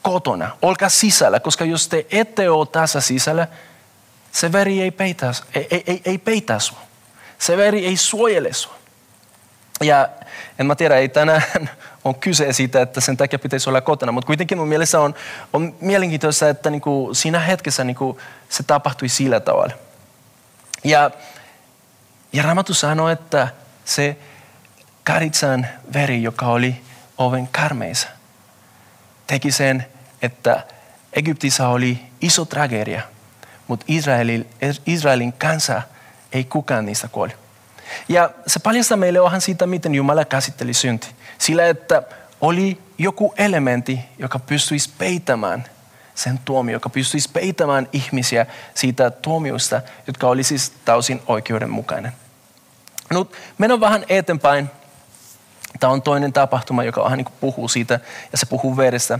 kotona, 0.01 0.57
olkaa 0.61 0.89
sisällä, 0.89 1.39
koska 1.39 1.65
jos 1.65 1.87
te 1.87 2.05
ette 2.11 2.49
ole 2.49 2.67
tässä 2.67 3.01
sisällä, 3.01 3.47
se 4.31 4.51
veri 4.51 4.81
ei 4.81 4.91
peitä, 4.91 5.31
ei, 5.55 5.83
ei, 5.87 6.01
ei 6.05 6.17
peitä 6.17 6.59
sua. 6.59 6.79
Se 7.39 7.57
veri 7.57 7.85
ei 7.85 7.97
suojele 7.97 8.53
sua. 8.53 8.75
Ja 9.81 10.09
en 10.59 10.65
mä 10.65 10.75
tiedä, 10.75 10.97
ei 10.97 11.09
tänään 11.09 11.43
on 12.03 12.15
kyse 12.15 12.53
siitä, 12.53 12.81
että 12.81 13.01
sen 13.01 13.17
takia 13.17 13.39
pitäisi 13.39 13.69
olla 13.69 13.81
kotona, 13.81 14.11
mutta 14.11 14.27
kuitenkin 14.27 14.57
mun 14.57 14.67
mielestä 14.67 14.99
on, 14.99 15.15
on 15.53 15.75
mielenkiintoista, 15.81 16.49
että 16.49 16.69
niinku 16.69 17.09
siinä 17.13 17.39
hetkessä 17.39 17.83
niinku 17.83 18.19
se 18.49 18.63
tapahtui 18.63 19.09
sillä 19.09 19.39
tavalla. 19.39 19.73
Ja, 20.83 21.11
ja 22.33 22.43
Raamattu 22.43 22.73
sanoi, 22.73 23.13
että 23.13 23.47
se 23.85 24.17
karitsan 25.03 25.67
veri, 25.93 26.23
joka 26.23 26.45
oli 26.45 26.81
oven 27.17 27.47
karmeissa, 27.47 28.07
teki 29.27 29.51
sen, 29.51 29.85
että 30.21 30.63
Egyptissä 31.13 31.67
oli 31.67 31.99
iso 32.21 32.45
tragedia– 32.45 33.01
mutta 33.71 33.85
Israelin, 33.87 34.49
Israelin 34.85 35.33
kansa 35.33 35.81
ei 36.31 36.43
kukaan 36.43 36.85
niistä 36.85 37.07
kuoli. 37.07 37.33
Ja 38.09 38.29
se 38.47 38.59
paljastaa 38.59 38.97
meille 38.97 39.19
onhan 39.19 39.41
siitä, 39.41 39.67
miten 39.67 39.95
Jumala 39.95 40.25
käsitteli 40.25 40.73
synti. 40.73 41.07
Sillä, 41.37 41.67
että 41.67 42.03
oli 42.41 42.81
joku 42.97 43.33
elementti, 43.37 43.99
joka 44.17 44.39
pystyisi 44.39 44.89
peitämään 44.97 45.65
sen 46.15 46.39
tuomio, 46.45 46.73
joka 46.73 46.89
pystyisi 46.89 47.29
peitämään 47.33 47.87
ihmisiä 47.93 48.45
siitä 48.73 49.11
tuomiosta, 49.11 49.81
jotka 50.07 50.27
oli 50.27 50.43
siis 50.43 50.73
täysin 50.85 51.21
oikeudenmukainen. 51.27 52.11
Nyt 53.09 53.31
mennään 53.57 53.79
vähän 53.79 54.05
eteenpäin. 54.09 54.69
Tämä 55.79 55.93
on 55.93 56.01
toinen 56.01 56.33
tapahtuma, 56.33 56.83
joka 56.83 57.03
vähän 57.03 57.17
niin 57.17 57.37
puhuu 57.41 57.67
siitä 57.67 57.99
ja 58.31 58.37
se 58.37 58.45
puhuu 58.45 58.77
verestä. 58.77 59.19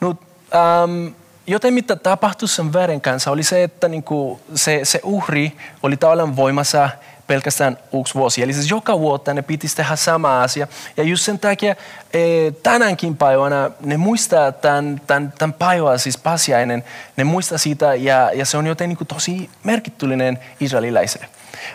Nyt, 0.00 0.16
ähm, 0.54 1.21
joten 1.46 1.74
mitä 1.74 1.96
tapahtui 1.96 2.48
sen 2.48 2.72
veren 2.72 3.00
kanssa 3.00 3.30
oli 3.30 3.42
se, 3.42 3.62
että 3.62 3.88
niin 3.88 4.02
kuin 4.02 4.40
se, 4.54 4.80
se 4.82 5.00
uhri 5.02 5.52
oli 5.82 5.96
tavallaan 5.96 6.36
voimassa 6.36 6.88
pelkästään 7.26 7.78
yksi 8.00 8.14
vuosi. 8.14 8.42
Eli 8.42 8.52
siis 8.52 8.70
joka 8.70 8.98
vuotta 8.98 9.34
ne 9.34 9.42
pitisi 9.42 9.76
tehdä 9.76 9.96
sama 9.96 10.42
asia. 10.42 10.66
Ja 10.96 11.02
just 11.02 11.24
sen 11.24 11.38
takia 11.38 11.74
e, 12.12 12.50
tänäänkin 12.62 13.16
päivänä 13.16 13.70
ne 13.80 13.96
muistaa 13.96 14.52
tämän, 14.52 15.00
tämän, 15.06 15.32
tämän 15.38 15.52
päivän, 15.52 15.98
siis 15.98 16.18
pasiainen, 16.18 16.84
ne 17.16 17.24
muistaa 17.24 17.58
sitä 17.58 17.94
ja, 17.94 18.30
ja 18.34 18.46
se 18.46 18.56
on 18.56 18.66
joten 18.66 18.88
niin 18.88 18.96
kuin 18.96 19.08
tosi 19.08 19.50
merkityllinen 19.64 20.38
israelilaisille. 20.60 21.26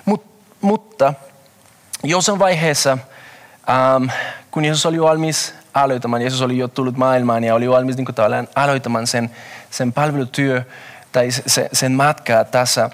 Mut, 0.05 0.25
mutta 0.61 1.13
jossain 2.03 2.39
vaiheessa, 2.39 2.97
ähm, 3.69 4.09
kun 4.51 4.65
Jeesus 4.65 4.85
oli 4.85 5.01
valmis 5.01 5.53
aloittamaan, 5.73 6.21
Jeesus 6.21 6.41
oli 6.41 6.57
jo 6.57 6.67
tullut 6.67 6.97
maailmaan 6.97 7.43
ja 7.43 7.55
oli 7.55 7.69
valmis 7.69 7.97
niin 7.97 8.05
kuin 8.05 8.15
aloittamaan 8.55 9.07
sen, 9.07 9.29
sen 9.69 9.93
palvelutyö 9.93 10.63
tai 11.11 11.31
se, 11.31 11.69
sen 11.73 11.91
matkaa 11.91 12.43
tässä. 12.43 12.89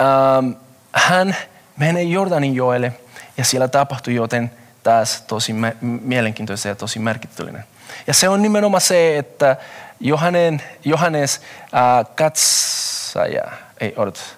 Ähm, 0.00 0.52
hän 0.92 1.36
menee 1.76 2.02
Jordanin 2.02 2.54
joelle 2.54 2.92
ja 3.36 3.44
siellä 3.44 3.68
tapahtui 3.68 4.14
joten 4.14 4.50
taas 4.82 5.22
tosi 5.22 5.54
mielenkiintoista 5.80 6.68
ja 6.68 6.74
tosi 6.74 6.98
merkityllinen. 6.98 7.64
Ja 8.06 8.14
se 8.14 8.28
on 8.28 8.42
nimenomaan 8.42 8.80
se, 8.80 9.18
että 9.18 9.56
Johanen, 10.00 10.62
Johannes 10.84 11.40
äh, 11.62 12.14
katsaja, 12.14 13.44
ei 13.80 13.94
odot, 13.96 14.36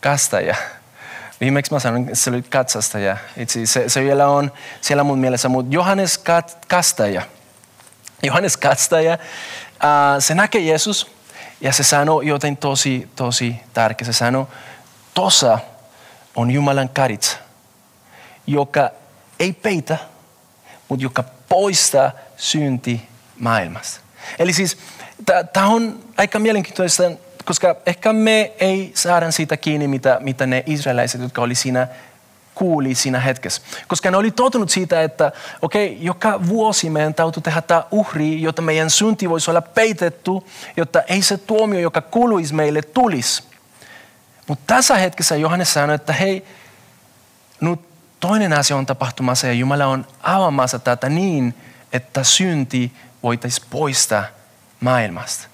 kastaja, 0.00 0.56
Viimeksi 1.40 1.72
mä 1.72 1.80
sanoin, 1.80 2.10
se 2.12 2.30
oli 2.30 2.42
katsastaja. 2.42 3.16
Itse 3.36 3.66
se, 3.66 3.88
se 3.88 4.04
vielä 4.04 4.28
on 4.28 4.52
siellä 4.80 5.04
mun 5.04 5.18
mielessä, 5.18 5.48
mutta 5.48 5.74
Johannes 5.74 6.18
kat, 6.18 6.66
Kastaja. 6.68 7.22
Johannes 8.22 8.56
Kastaja, 8.56 9.18
ää, 9.80 10.20
se 10.20 10.34
näkee 10.34 10.60
Jeesus 10.60 11.10
ja 11.60 11.72
se 11.72 11.82
sanoo 11.82 12.20
joten 12.20 12.56
tosi, 12.56 13.08
tosi 13.16 13.56
tärkeä. 13.72 14.06
Se 14.06 14.12
sanoo, 14.12 14.48
tosa 15.14 15.58
on 16.36 16.50
Jumalan 16.50 16.88
karitsa, 16.88 17.36
joka 18.46 18.90
ei 19.40 19.52
peitä, 19.52 19.98
mutta 20.88 21.02
joka 21.02 21.24
poistaa 21.48 22.12
synti 22.36 23.08
maailmasta. 23.38 24.00
Eli 24.38 24.52
siis 24.52 24.78
tämä 25.52 25.66
on 25.66 26.00
aika 26.16 26.38
mielenkiintoista 26.38 27.02
koska 27.48 27.76
ehkä 27.86 28.12
me 28.12 28.52
ei 28.60 28.92
saada 28.94 29.30
siitä 29.30 29.56
kiinni, 29.56 29.88
mitä, 29.88 30.18
mitä 30.20 30.46
ne 30.46 30.62
israelaiset, 30.66 31.20
jotka 31.20 31.42
oli 31.42 31.54
siinä 31.54 31.88
kuuli 32.54 32.94
siinä 32.94 33.20
hetkessä. 33.20 33.62
Koska 33.86 34.10
ne 34.10 34.16
oli 34.16 34.30
totunut 34.30 34.70
siitä, 34.70 35.02
että 35.02 35.32
okei, 35.62 35.92
okay, 35.92 35.98
joka 36.04 36.46
vuosi 36.46 36.90
meidän 36.90 37.14
täytyy 37.14 37.42
tehdä 37.42 37.62
tämä 37.62 37.84
uhri, 37.90 38.42
jotta 38.42 38.62
meidän 38.62 38.90
synti 38.90 39.30
voisi 39.30 39.50
olla 39.50 39.62
peitetty, 39.62 40.30
jotta 40.76 41.02
ei 41.02 41.22
se 41.22 41.38
tuomio, 41.38 41.80
joka 41.80 42.00
kuuluisi 42.00 42.54
meille, 42.54 42.82
tulisi. 42.82 43.42
Mutta 44.48 44.64
tässä 44.66 44.96
hetkessä 44.96 45.36
Johannes 45.36 45.74
sanoi, 45.74 45.94
että 45.94 46.12
hei, 46.12 46.44
nyt 47.60 47.80
toinen 48.20 48.52
asia 48.52 48.76
on 48.76 48.86
tapahtumassa 48.86 49.46
ja 49.46 49.52
Jumala 49.52 49.86
on 49.86 50.06
avaamassa 50.22 50.78
tätä 50.78 51.08
niin, 51.08 51.54
että 51.92 52.24
synti 52.24 52.92
voitaisiin 53.22 53.66
poistaa 53.70 54.24
maailmasta. 54.80 55.48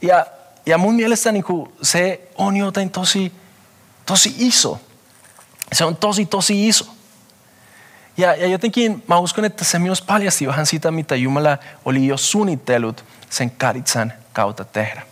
Ja 0.00 0.26
ja 0.66 0.78
mun 0.78 0.94
mielestä 0.94 1.32
niin 1.32 1.44
kuin, 1.44 1.72
se 1.82 2.28
on 2.38 2.56
jotain 2.56 2.90
tosi, 2.90 3.32
tosi 4.06 4.34
iso. 4.38 4.80
Se 5.72 5.84
on 5.84 5.96
tosi, 5.96 6.26
tosi 6.26 6.68
iso. 6.68 6.86
Ja, 8.16 8.34
ja 8.34 8.46
jotenkin 8.46 9.04
mä 9.08 9.18
uskon, 9.18 9.44
että 9.44 9.64
se 9.64 9.78
myös 9.78 10.02
paljasti 10.02 10.46
vähän 10.46 10.66
sitä, 10.66 10.90
mitä 10.90 11.16
Jumala 11.16 11.58
oli 11.84 12.06
jo 12.06 12.16
suunnitellut 12.16 13.04
sen 13.30 13.50
karitsan 13.50 14.12
kautta 14.32 14.64
tehdä. 14.64 15.02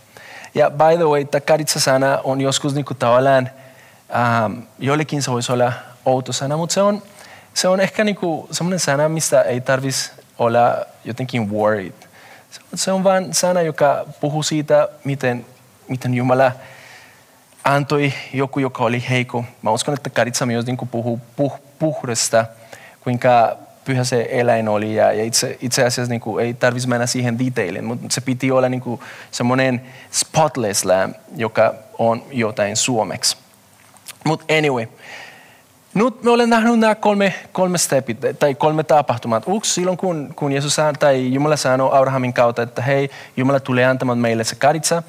Ja 0.54 0.70
by 0.70 0.96
the 0.96 1.04
way, 1.04 1.24
tämä 1.24 1.40
karitsa-sana 1.40 2.18
on 2.24 2.40
joskus 2.40 2.74
niin 2.74 2.84
tavallaan, 2.98 3.50
ähm, 4.16 4.60
joillekin 4.78 5.22
se 5.22 5.30
voisi 5.30 5.52
olla 5.52 5.72
outo 6.04 6.32
sana, 6.32 6.56
mutta 6.56 6.74
se 6.74 6.82
on, 6.82 7.02
se 7.54 7.68
on 7.68 7.80
ehkä 7.80 8.04
niin 8.04 8.16
sellainen 8.50 8.80
sana, 8.80 9.08
mistä 9.08 9.42
ei 9.42 9.60
tarvitsisi 9.60 10.10
olla 10.38 10.76
jotenkin 11.04 11.50
worried 11.50 12.09
se 12.74 12.92
on 12.92 13.04
vain 13.04 13.34
sana, 13.34 13.62
joka 13.62 14.06
puhuu 14.20 14.42
siitä, 14.42 14.88
miten, 15.04 15.46
miten 15.88 16.14
Jumala 16.14 16.52
antoi 17.64 18.12
joku, 18.32 18.58
joka 18.58 18.84
oli 18.84 19.04
heikko. 19.10 19.44
Mä 19.62 19.70
uskon, 19.70 19.94
että 19.94 20.10
Karitsa 20.10 20.46
myös 20.46 20.66
niin 20.66 20.88
puhuu 20.90 21.20
puh, 21.36 21.60
puhdasta, 21.78 22.44
kuinka 23.00 23.56
pyhä 23.84 24.04
se 24.04 24.28
eläin 24.30 24.68
oli 24.68 24.94
ja, 24.94 25.12
ja 25.12 25.24
itse, 25.24 25.58
itse 25.60 25.84
asiassa 25.84 26.10
niin 26.10 26.20
kuin, 26.20 26.44
ei 26.44 26.54
tarvitsisi 26.54 26.88
mennä 26.88 27.06
siihen 27.06 27.38
detailin, 27.38 27.84
mutta 27.84 28.06
se 28.10 28.20
piti 28.20 28.50
olla 28.50 28.68
niin 28.68 28.80
kuin, 28.80 29.00
semmoinen 29.30 29.80
spotless 30.10 30.84
lamb, 30.84 31.14
joka 31.36 31.74
on 31.98 32.22
jotain 32.30 32.76
suomeksi. 32.76 33.36
Mutta 34.24 34.54
anyway, 34.58 34.86
nyt 35.94 36.22
me 36.22 36.30
olen 36.30 36.50
nähnyt 36.50 36.78
nämä 36.78 36.94
kolme, 36.94 37.34
kolme 37.52 37.78
stepit, 37.78 38.18
tai 38.38 38.54
kolme 38.54 38.84
tapahtumaa. 38.84 39.42
Yksi 39.56 39.74
silloin, 39.74 39.96
kun, 39.96 40.32
kun 40.36 40.52
Jeesus 40.52 40.76
tai 40.98 41.32
Jumala 41.32 41.56
sanoi 41.56 41.90
Abrahamin 41.92 42.32
kautta, 42.32 42.62
että 42.62 42.82
hei, 42.82 43.10
Jumala 43.36 43.60
tulee 43.60 43.84
antamaan 43.86 44.18
meille 44.18 44.44
se 44.44 44.54
karitsa. 44.54 45.02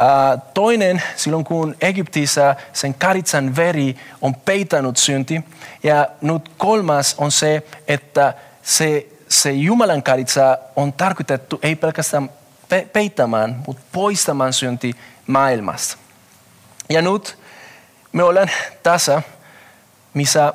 Uh, 0.00 0.42
toinen, 0.54 1.02
silloin 1.16 1.44
kun 1.44 1.76
Egyptissä 1.80 2.56
sen 2.72 2.94
karitsan 2.94 3.56
veri 3.56 3.96
on 4.20 4.34
peitanut 4.34 4.96
synti. 4.96 5.44
Ja 5.82 6.08
nyt 6.20 6.50
kolmas 6.58 7.14
on 7.18 7.32
se, 7.32 7.62
että 7.88 8.34
se, 8.62 9.06
se 9.28 9.52
Jumalan 9.52 10.02
karitsa 10.02 10.58
on 10.76 10.92
tarkoitettu 10.92 11.60
ei 11.62 11.76
pelkästään 11.76 12.30
pe- 12.68 12.88
peittämään, 12.92 13.62
mutta 13.66 13.82
poistamaan 13.92 14.52
synti 14.52 14.96
maailmasta. 15.26 15.96
Ja 16.88 17.02
nyt 17.02 17.38
me 18.12 18.22
ollaan 18.22 18.50
tässä, 18.82 19.22
missä 20.14 20.54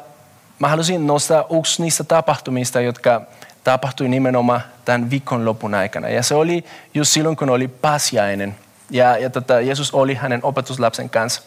mä 0.60 0.68
halusin 0.68 1.08
nostaa 1.08 1.46
yksi 1.60 1.82
niistä 1.82 2.04
tapahtumista, 2.04 2.82
jotka 2.82 3.22
tapahtui 3.64 4.10
nimenomaan 4.10 4.62
tämän 4.86 5.10
viikonlopun 5.10 5.74
aikana. 5.74 6.10
Ja 6.10 6.24
se 6.24 6.36
oli 6.36 6.66
just 6.94 7.12
silloin, 7.12 7.36
kun 7.36 7.50
oli 7.50 7.68
pasiainen. 7.68 8.56
Ja, 8.90 9.18
ja 9.18 9.30
tota, 9.30 9.62
Jeesus 9.62 9.94
oli 9.94 10.16
hänen 10.16 10.40
opetuslapsen 10.44 11.10
kanssa. 11.10 11.42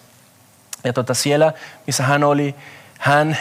Ja 0.84 0.92
tota, 0.92 1.14
siellä, 1.14 1.52
missä 1.86 2.02
hän 2.02 2.24
oli, 2.24 2.54
hän 2.98 3.38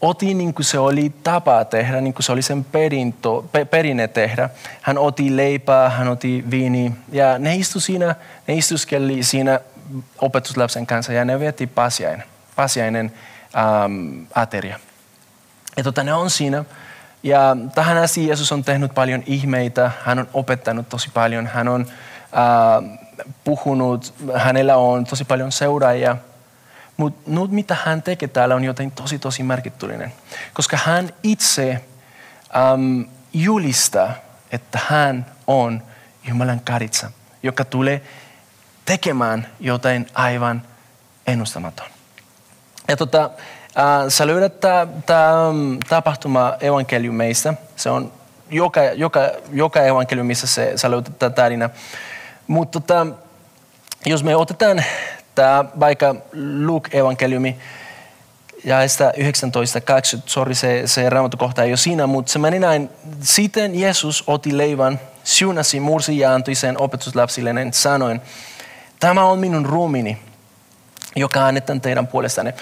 otti 0.00 0.34
niin 0.34 0.54
kuin 0.54 0.64
se 0.64 0.78
oli 0.78 1.12
tapa 1.22 1.64
tehdä, 1.64 2.00
niin 2.00 2.14
kuin 2.14 2.24
se 2.24 2.32
oli 2.32 2.42
sen 2.42 2.64
perinto, 2.64 3.48
pe, 3.52 3.64
perinne 3.64 4.08
tehdä. 4.08 4.50
Hän 4.80 4.98
otti 4.98 5.36
leipää, 5.36 5.90
hän 5.90 6.08
otti 6.08 6.44
viini 6.50 6.92
ja 7.12 7.38
ne 7.38 7.56
istu 7.56 7.80
siinä, 7.80 8.14
ne 8.48 8.54
istuskeli 8.54 9.22
siinä 9.22 9.60
opetuslapsen 10.18 10.86
kanssa 10.86 11.12
ja 11.12 11.24
ne 11.24 11.40
vietti 11.40 11.66
pasiainen, 11.66 12.26
pasiainen 12.56 13.12
ähm, 13.56 14.24
ateria. 14.34 14.78
Ja 15.76 15.82
tota, 15.82 16.04
ne 16.04 16.14
on 16.14 16.30
siinä. 16.30 16.64
Ja 17.22 17.56
tähän 17.74 17.96
asti 17.96 18.26
Jeesus 18.26 18.52
on 18.52 18.64
tehnyt 18.64 18.94
paljon 18.94 19.22
ihmeitä, 19.26 19.90
hän 20.04 20.18
on 20.18 20.28
opettanut 20.32 20.88
tosi 20.88 21.10
paljon, 21.14 21.46
hän 21.46 21.68
on 21.68 21.86
äh, 22.22 22.98
puhunut, 23.44 24.14
hänellä 24.36 24.76
on 24.76 25.04
tosi 25.04 25.24
paljon 25.24 25.52
seuraajia. 25.52 26.16
Mutta 26.96 27.30
nyt 27.30 27.50
mitä 27.50 27.76
hän 27.84 28.02
tekee 28.02 28.28
täällä 28.28 28.54
on 28.54 28.64
jotain 28.64 28.90
tosi 28.90 29.18
tosi 29.18 29.42
merkityllinen. 29.42 30.12
Koska 30.52 30.78
hän 30.84 31.10
itse 31.22 31.84
ähm, 32.56 33.02
julistaa, 33.32 34.14
että 34.52 34.78
hän 34.88 35.26
on 35.46 35.82
Jumalan 36.28 36.60
karitsa, 36.60 37.10
joka 37.42 37.64
tulee 37.64 38.02
tekemään 38.84 39.46
jotain 39.60 40.06
aivan 40.14 40.62
ennustamaton. 41.26 41.86
Ja 42.92 42.96
tota, 42.96 43.30
äh, 43.78 44.08
sä 44.08 44.26
löydät 44.26 44.60
tämä 44.60 44.86
mm, 45.52 45.78
tapahtuma 45.88 46.54
evankeliumeista. 46.60 47.54
Se 47.76 47.90
on 47.90 48.12
joka, 48.50 48.80
joka, 48.80 49.20
joka 49.52 49.82
evankeliumissa 49.82 50.46
se, 50.46 50.72
sä 50.76 50.90
löydät 50.90 51.18
tämä 51.18 51.30
tarina. 51.30 51.70
Mutta 52.46 52.80
tota, 52.80 53.06
jos 54.06 54.24
me 54.24 54.36
otetaan 54.36 54.84
tämä 55.34 55.64
vaikka 55.80 56.14
Luke-evankeliumi, 56.66 57.56
ja 58.64 58.88
sitä 58.88 59.12
19.20, 59.18 60.22
sori 60.26 60.54
se, 60.54 60.82
se 60.86 61.10
raamattukohta 61.10 61.62
ei 61.62 61.70
ole 61.70 61.76
siinä, 61.76 62.06
mutta 62.06 62.32
se 62.32 62.38
meni 62.38 62.58
näin. 62.58 62.90
Sitten 63.20 63.80
Jeesus 63.80 64.24
otti 64.26 64.58
leivän, 64.58 65.00
siunasi, 65.24 65.80
mursi 65.80 66.18
ja 66.18 66.34
antoi 66.34 66.54
sen 66.54 66.80
opetuslapsilleen 66.80 67.72
sanoen, 67.72 68.22
tämä 69.00 69.24
on 69.24 69.38
minun 69.38 69.66
ruumini, 69.66 70.18
joka 71.16 71.46
annetaan 71.46 71.80
teidän 71.80 72.06
puolestanne. 72.06 72.54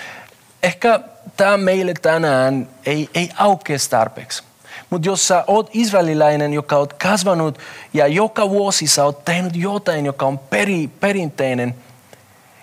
Ehkä 0.62 1.00
tämä 1.36 1.56
meille 1.56 1.94
tänään 2.02 2.68
ei, 2.86 3.08
ei 3.14 3.30
aukea 3.36 3.76
tarpeeksi. 3.90 4.42
Mutta 4.90 5.08
jos 5.08 5.28
sä 5.28 5.44
oot 5.46 5.70
israelilainen, 5.72 6.52
joka 6.52 6.76
oot 6.76 6.92
kasvanut 6.92 7.58
ja 7.94 8.06
joka 8.06 8.50
vuosi 8.50 8.86
sä 8.86 9.04
oot 9.04 9.24
tehnyt 9.24 9.56
jotain, 9.56 10.06
joka 10.06 10.26
on 10.26 10.38
peri, 10.38 10.88
perinteinen, 10.88 11.74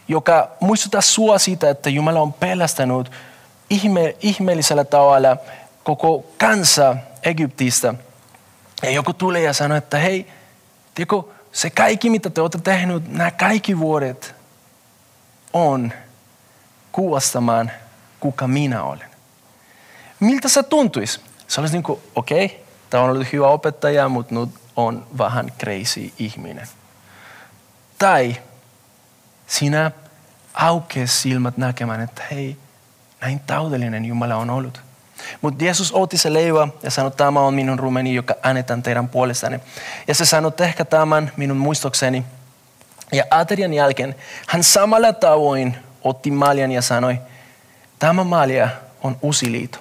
joka 0.07 0.49
muistuttaa 0.59 1.01
sua 1.01 1.39
siitä, 1.39 1.69
että 1.69 1.89
Jumala 1.89 2.19
on 2.19 2.33
pelastanut 2.33 3.11
ihme, 3.69 4.15
ihmeellisellä 4.21 4.83
tavalla 4.83 5.37
koko 5.83 6.25
kansa 6.37 6.95
Egyptistä. 7.23 7.93
Ja 8.83 8.89
joku 8.89 9.13
tulee 9.13 9.41
ja 9.41 9.53
sanoo, 9.53 9.77
että 9.77 9.97
hei, 9.97 10.27
tiedätkö, 10.95 11.23
se 11.51 11.69
kaikki 11.69 12.09
mitä 12.09 12.29
te 12.29 12.41
olette 12.41 12.59
tehnyt, 12.63 13.11
nämä 13.11 13.31
kaikki 13.31 13.79
vuodet 13.79 14.35
on 15.53 15.93
kuvastamaan, 16.91 17.71
kuka 18.19 18.47
minä 18.47 18.83
olen. 18.83 19.09
Miltä 20.19 20.49
se 20.49 20.63
tuntuisi? 20.63 21.21
Se 21.47 21.61
olisi 21.61 21.73
niin 21.73 21.83
kuin, 21.83 22.01
okei, 22.15 22.45
okay, 22.45 22.57
tämä 22.89 23.03
on 23.03 23.09
ollut 23.09 23.33
hyvä 23.33 23.47
opettaja, 23.47 24.09
mutta 24.09 24.35
nyt 24.35 24.49
on 24.75 25.07
vähän 25.17 25.51
crazy 25.59 26.11
ihminen. 26.19 26.67
Tai 27.97 28.37
sinä 29.47 29.91
aukees 30.53 31.21
silmät 31.21 31.57
näkemään, 31.57 32.01
että 32.01 32.23
hei, 32.31 32.57
näin 33.21 33.39
taudellinen 33.39 34.05
Jumala 34.05 34.35
on 34.35 34.49
ollut. 34.49 34.81
Mutta 35.41 35.63
Jeesus 35.63 35.91
otti 35.91 36.17
se 36.17 36.33
leivä 36.33 36.67
ja 36.83 36.91
sanoi, 36.91 37.11
tämä 37.11 37.39
on 37.39 37.53
minun 37.53 37.79
rumeni, 37.79 38.15
joka 38.15 38.35
annetaan 38.43 38.83
teidän 38.83 39.09
puolestanne. 39.09 39.59
Ja 40.07 40.15
se 40.15 40.25
sanoi, 40.25 40.51
ehkä 40.59 40.85
tämän 40.85 41.31
minun 41.37 41.57
muistokseni. 41.57 42.23
Ja 43.11 43.23
aterian 43.29 43.73
jälkeen 43.73 44.15
hän 44.47 44.63
samalla 44.63 45.13
tavoin 45.13 45.77
otti 46.03 46.31
maljan 46.31 46.71
ja 46.71 46.81
sanoi, 46.81 47.17
tämä 47.99 48.23
malja 48.23 48.69
on 49.03 49.17
uusi 49.21 49.51
liito 49.51 49.79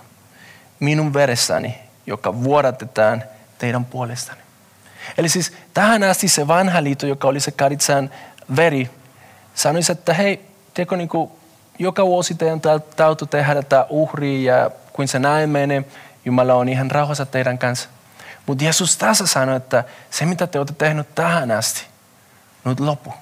minun 0.80 1.14
veressäni, 1.14 1.78
joka 2.06 2.42
vuodatetaan 2.42 3.22
teidän 3.58 3.84
puolestanne. 3.84 4.42
Eli 5.18 5.28
siis 5.28 5.52
tähän 5.74 6.02
asti 6.02 6.28
se 6.28 6.48
vanha 6.48 6.82
liitto, 6.82 7.06
joka 7.06 7.28
oli 7.28 7.40
se 7.40 7.50
karitsan 7.50 8.10
veri, 8.56 8.90
sanoisi, 9.54 9.92
että 9.92 10.14
hei, 10.14 10.46
tiedätkö, 10.74 10.96
niin 10.96 11.08
kuin, 11.08 11.30
joka 11.78 12.06
vuosi 12.06 12.34
teidän 12.34 12.60
täytyy 12.96 13.26
tehdä 13.30 13.62
tämä 13.62 13.86
uhri 13.88 14.44
ja 14.44 14.70
kun 14.92 15.08
se 15.08 15.18
näin 15.18 15.50
menee, 15.50 15.84
Jumala 16.24 16.54
on 16.54 16.68
ihan 16.68 16.90
rauhassa 16.90 17.26
teidän 17.26 17.58
kanssa. 17.58 17.88
Mutta 18.46 18.64
Jeesus 18.64 18.96
tässä 18.96 19.26
sanoi, 19.26 19.56
että 19.56 19.84
se 20.10 20.26
mitä 20.26 20.46
te 20.46 20.58
olette 20.58 20.74
tehnyt 20.78 21.14
tähän 21.14 21.50
asti, 21.50 21.86
nyt 22.64 22.80
lopu. 22.80 23.14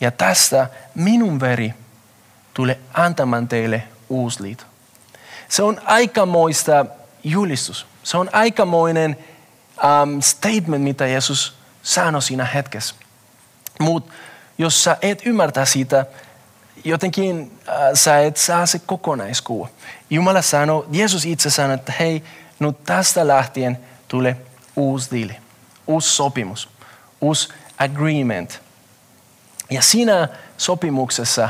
Ja 0.00 0.10
tästä 0.10 0.66
minun 0.94 1.40
veri 1.40 1.74
tulee 2.54 2.80
antamaan 2.94 3.48
teille 3.48 3.82
uusi 4.08 4.42
liito. 4.42 4.64
Se 5.48 5.62
on 5.62 5.80
aikamoista 5.84 6.86
julistus. 7.24 7.86
Se 8.02 8.16
on 8.16 8.30
aikamoinen 8.32 9.16
um, 10.02 10.20
statement, 10.20 10.84
mitä 10.84 11.06
Jeesus 11.06 11.54
sanoi 11.82 12.22
siinä 12.22 12.44
hetkessä. 12.44 12.94
Mutta 13.80 14.12
jos 14.58 14.84
sä 14.84 14.96
et 15.02 15.22
ymmärtää 15.26 15.64
sitä, 15.64 16.06
jotenkin 16.84 17.58
äh, 17.68 17.74
sä 17.94 18.20
et 18.20 18.36
saa 18.36 18.66
se 18.66 18.78
kokonaiskuva. 18.78 19.68
Jumala 20.10 20.42
sanoi, 20.42 20.86
Jeesus 20.90 21.24
itse 21.24 21.50
sanoi, 21.50 21.74
että 21.74 21.92
hei, 21.98 22.22
nyt 22.58 22.84
tästä 22.84 23.26
lähtien 23.26 23.78
tulee 24.08 24.36
uusi 24.76 25.10
diili, 25.10 25.36
uusi 25.86 26.10
sopimus, 26.10 26.68
uusi 27.20 27.48
agreement. 27.78 28.60
Ja 29.70 29.82
siinä 29.82 30.28
sopimuksessa 30.56 31.48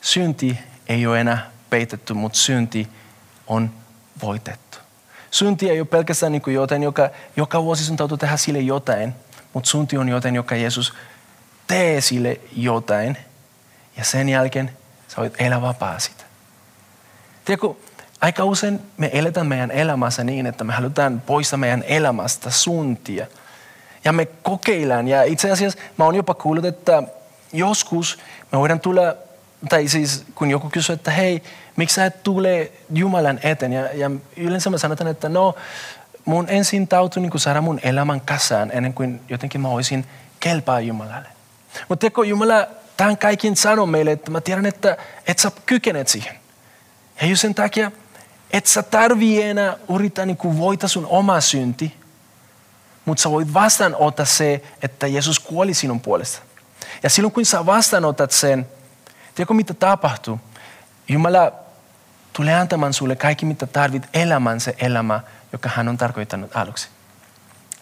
synti 0.00 0.58
ei 0.88 1.06
ole 1.06 1.20
enää 1.20 1.50
peitetty, 1.70 2.14
mutta 2.14 2.38
synti 2.38 2.88
on 3.46 3.70
voitettu. 4.22 4.78
Synti 5.30 5.70
ei 5.70 5.80
ole 5.80 5.86
pelkästään 5.86 6.32
niin 6.32 6.42
kuin 6.42 6.54
jotain, 6.54 6.82
joka, 6.82 7.10
joka 7.36 7.62
vuosi 7.62 7.84
sun 7.84 7.96
täytyy 7.96 8.18
tehdä 8.18 8.36
sille 8.36 8.58
jotain, 8.58 9.14
mutta 9.52 9.70
synti 9.70 9.96
on 9.98 10.08
jotain, 10.08 10.34
joka 10.34 10.56
Jeesus 10.56 10.94
tee 11.66 12.00
sille 12.00 12.40
jotain 12.56 13.16
ja 13.96 14.04
sen 14.04 14.28
jälkeen 14.28 14.70
sä 15.08 15.16
voit 15.16 15.34
elää 15.38 15.60
vapaa 15.62 15.98
siitä. 15.98 16.24
Tiedätkö, 17.44 17.68
aika 18.20 18.44
usein 18.44 18.80
me 18.96 19.10
eletään 19.12 19.46
meidän 19.46 19.70
elämässä 19.70 20.24
niin, 20.24 20.46
että 20.46 20.64
me 20.64 20.72
halutaan 20.72 21.22
poistaa 21.26 21.56
meidän 21.56 21.84
elämästä 21.86 22.50
suntia. 22.50 23.26
Ja 24.04 24.12
me 24.12 24.26
kokeillaan. 24.26 25.08
Ja 25.08 25.22
itse 25.22 25.50
asiassa 25.50 25.78
mä 25.96 26.04
oon 26.04 26.14
jopa 26.14 26.34
kuullut, 26.34 26.64
että 26.64 27.02
joskus 27.52 28.18
me 28.52 28.58
voidaan 28.58 28.80
tulla, 28.80 29.02
tai 29.68 29.88
siis 29.88 30.24
kun 30.34 30.50
joku 30.50 30.70
kysyy, 30.70 30.94
että 30.94 31.10
hei, 31.10 31.42
miksi 31.76 31.94
sä 31.94 32.06
et 32.06 32.22
tule 32.22 32.72
Jumalan 32.94 33.40
eteen? 33.42 33.72
Ja, 33.72 33.94
ja 33.94 34.10
yleensä 34.36 34.70
mä 34.70 34.78
sanotaan, 34.78 35.10
että 35.10 35.28
no, 35.28 35.54
mun 36.24 36.48
ensin 36.48 36.88
täytyy 36.88 37.22
niin 37.22 37.40
saada 37.40 37.60
mun 37.60 37.80
elämän 37.82 38.20
kasaan 38.20 38.70
ennen 38.72 38.94
kuin 38.94 39.20
jotenkin 39.28 39.60
mä 39.60 39.68
olisin 39.68 40.06
kelpaa 40.40 40.80
Jumalalle. 40.80 41.28
Mutta 41.88 42.00
tiedätkö, 42.00 42.26
Jumala 42.26 42.66
tämän 42.96 43.18
kaiken 43.18 43.56
sanoo 43.56 43.86
meille, 43.86 44.12
että 44.12 44.30
mä 44.30 44.40
tiedän, 44.40 44.66
että 44.66 44.96
et 45.26 45.38
sä 45.38 45.50
kykenet 45.66 46.08
siihen. 46.08 46.34
Ja 47.20 47.26
just 47.26 47.42
sen 47.42 47.54
takia, 47.54 47.92
et 48.50 48.66
sä 48.66 48.82
tarvii 48.82 49.42
enää 49.42 49.76
yrittää 49.94 50.26
niin 50.26 50.36
kuin 50.36 50.58
voita 50.58 50.88
sun 50.88 51.06
oma 51.06 51.40
synti, 51.40 51.94
mutta 53.04 53.22
sä 53.22 53.30
voit 53.30 53.54
vastaanottaa 53.54 54.26
se, 54.26 54.62
että 54.82 55.06
Jeesus 55.06 55.40
kuoli 55.40 55.74
sinun 55.74 56.00
puolesta. 56.00 56.42
Ja 57.02 57.10
silloin 57.10 57.32
kun 57.32 57.44
sä 57.44 57.66
vastaanotat 57.66 58.30
sen, 58.30 58.68
tiedätkö 59.40 59.54
mitä 59.54 59.74
tapahtuu? 59.74 60.40
Jumala 61.08 61.52
tulee 62.32 62.54
antamaan 62.54 62.92
sulle 62.92 63.16
kaikki, 63.16 63.46
mitä 63.46 63.66
tarvit 63.66 64.02
elämään 64.14 64.60
se 64.60 64.74
elämä, 64.78 65.20
joka 65.52 65.68
hän 65.68 65.88
on 65.88 65.96
tarkoittanut 65.96 66.56
aluksi. 66.56 66.88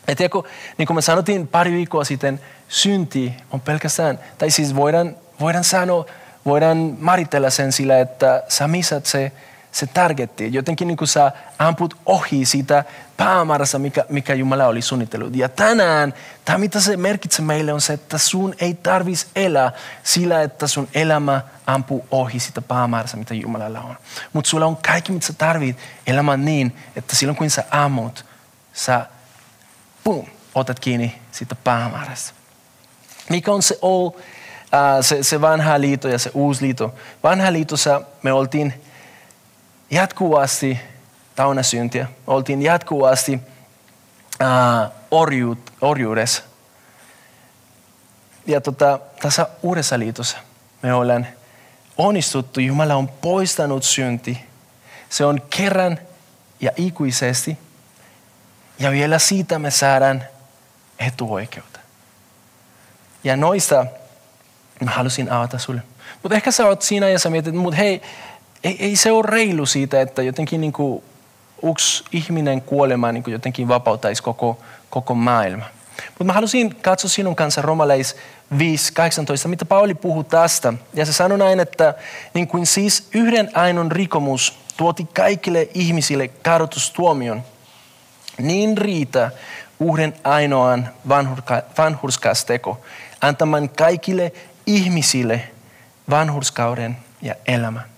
Ja 0.09 0.17
tiedätkö, 0.17 0.43
niin 0.79 0.87
kuin 0.87 0.95
me 0.95 1.03
sanottiin 1.03 1.49
pari 1.49 1.73
viikkoa 1.73 2.05
sitten, 2.05 2.41
synti 2.69 3.35
on 3.51 3.61
pelkästään, 3.61 4.19
tai 4.39 4.51
siis 4.51 4.75
voidaan, 4.75 5.17
voidaan 5.41 5.65
sanoa, 5.65 6.07
voidaan 6.45 6.77
määritellä 6.99 7.51
sen 7.51 7.73
sillä, 7.73 7.99
että 7.99 8.43
sä 8.49 8.69
missät 8.69 9.07
se, 9.07 9.33
se 9.73 9.87
targetti. 9.87 10.53
Jotenkin 10.53 10.89
niin 10.89 10.97
kuin 10.97 11.09
sä 11.09 11.33
amput 11.59 11.97
ohi 12.07 12.45
siitä 12.45 12.85
päämäärässä, 13.17 13.79
mikä, 13.79 14.05
mikä 14.09 14.35
Jumala 14.35 14.67
oli 14.67 14.83
suunnitellut. 14.83 15.37
Ja 15.37 15.49
tänään, 15.49 16.15
tämä 16.45 16.59
mitä 16.59 16.81
se 16.81 16.97
merkitsee 16.97 17.45
meille 17.45 17.73
on 17.73 17.81
se, 17.81 17.93
että 17.93 18.19
sun 18.19 18.55
ei 18.61 18.75
tarvitsisi 18.75 19.27
elää 19.37 19.73
sillä, 20.03 20.43
että 20.43 20.67
sun 20.67 20.89
elämä 20.95 21.41
ampuu 21.67 22.07
ohi 22.11 22.41
sitä 22.41 22.63
päämäärässä, 22.63 23.17
mitä 23.17 23.35
Jumalalla 23.35 23.81
on. 23.81 23.97
Mutta 24.33 24.51
sulla 24.51 24.67
on 24.67 24.77
kaikki, 24.77 25.13
mitä 25.13 25.27
sä 25.27 25.33
tarvit 25.33 25.77
elämään 26.07 26.45
niin, 26.45 26.77
että 26.97 27.17
silloin 27.17 27.37
kun 27.37 27.51
sä 27.51 27.65
ammut, 27.71 28.25
sä 28.73 29.07
boom, 30.05 30.27
otat 30.55 30.81
kiinni 30.81 31.19
siitä 31.33 31.55
päämäärästä. 31.55 32.33
Mikä 33.31 33.53
on 33.53 33.63
se, 33.63 33.79
all, 33.83 34.07
uh, 34.07 34.15
se, 35.01 35.23
se 35.23 35.41
vanha 35.41 35.81
liitto 35.81 36.09
ja 36.09 36.19
se 36.19 36.31
uusi 36.35 36.63
liitto? 36.63 36.95
Vanha 37.23 37.53
liitossa 37.53 38.03
me 38.23 38.33
oltiin 38.33 38.83
jatkuvasti 39.91 40.81
tauna 41.37 41.63
syntiä. 41.63 42.09
Oltiin 42.27 42.63
jatkuvasti 42.63 43.35
uh, 43.35 44.93
orjuud, 45.11 45.59
orjuudessa. 45.81 46.43
Ja 48.47 48.61
tota, 48.61 48.99
tässä 49.21 49.47
uudessa 49.63 49.99
liitossa 49.99 50.39
me 50.83 50.95
ollaan 50.95 51.27
onnistuttu. 51.99 52.61
Jumala 52.61 52.95
on 52.95 53.09
poistanut 53.09 53.85
synti. 53.85 54.45
Se 55.09 55.25
on 55.25 55.43
kerran 55.51 55.99
ja 56.61 56.71
ikuisesti. 56.77 57.59
Ja 58.79 58.91
vielä 58.91 59.19
siitä 59.19 59.59
me 59.59 59.71
saadaan 59.71 60.23
etuoikeutta. 60.99 61.81
Ja 63.25 63.37
noista 63.37 63.87
mä 64.85 64.91
halusin 64.91 65.33
avata 65.33 65.59
sulle. 65.59 65.83
Mutta 66.23 66.37
ehkä 66.37 66.51
sä 66.51 66.67
oot 66.67 66.83
siinä 66.83 67.09
ja 67.09 67.19
sä 67.19 67.31
mietit, 67.31 67.55
mutta 67.55 67.77
hei, 67.77 68.03
ei, 68.65 68.77
ei 68.79 68.97
se 68.97 69.13
ole 69.13 69.27
reilu 69.29 69.67
siitä, 69.67 70.01
että 70.01 70.23
jotenkin 70.23 70.61
niin 70.61 70.73
kuin 70.73 71.03
yksi 71.63 72.05
ihminen 72.13 72.63
kuolema 72.63 73.13
niin 73.13 73.23
kuin 73.23 73.33
jotenkin 73.33 73.69
vapauttaisi 73.69 74.23
koko, 74.23 74.59
koko 74.91 75.15
maailma. 75.15 75.65
Mutta 76.09 76.25
mä 76.25 76.33
halusin 76.33 76.77
katsoa 76.77 77.11
sinun 77.11 77.37
kanssa 77.37 77.63
romalais 77.63 78.17
5.18, 78.55 79.49
mitä 79.49 79.65
Pauli 79.65 79.95
puhuu 79.95 80.25
tästä. 80.25 80.73
Ja 80.95 81.07
se 81.07 81.13
sanoi 81.13 81.39
näin, 81.39 81.61
että 81.61 81.95
niin 82.35 82.49
kuin 82.49 82.67
siis 82.67 83.09
yhden 83.15 83.51
ainoan 83.55 83.93
rikomus 83.93 84.59
tuoti 84.77 85.07
kaikille 85.15 85.69
ihmisille 85.75 86.29
kadotustuomion, 86.29 87.43
niin 88.39 88.79
riitä 88.79 89.31
uuden 89.81 90.15
ainoan 90.25 90.89
vanhurskasteko 91.79 92.81
antamaan 93.21 93.69
kaikille 93.69 94.33
ihmisille 94.67 95.49
vanhurskauden 96.11 96.97
ja 97.23 97.35
elämän. 97.47 97.98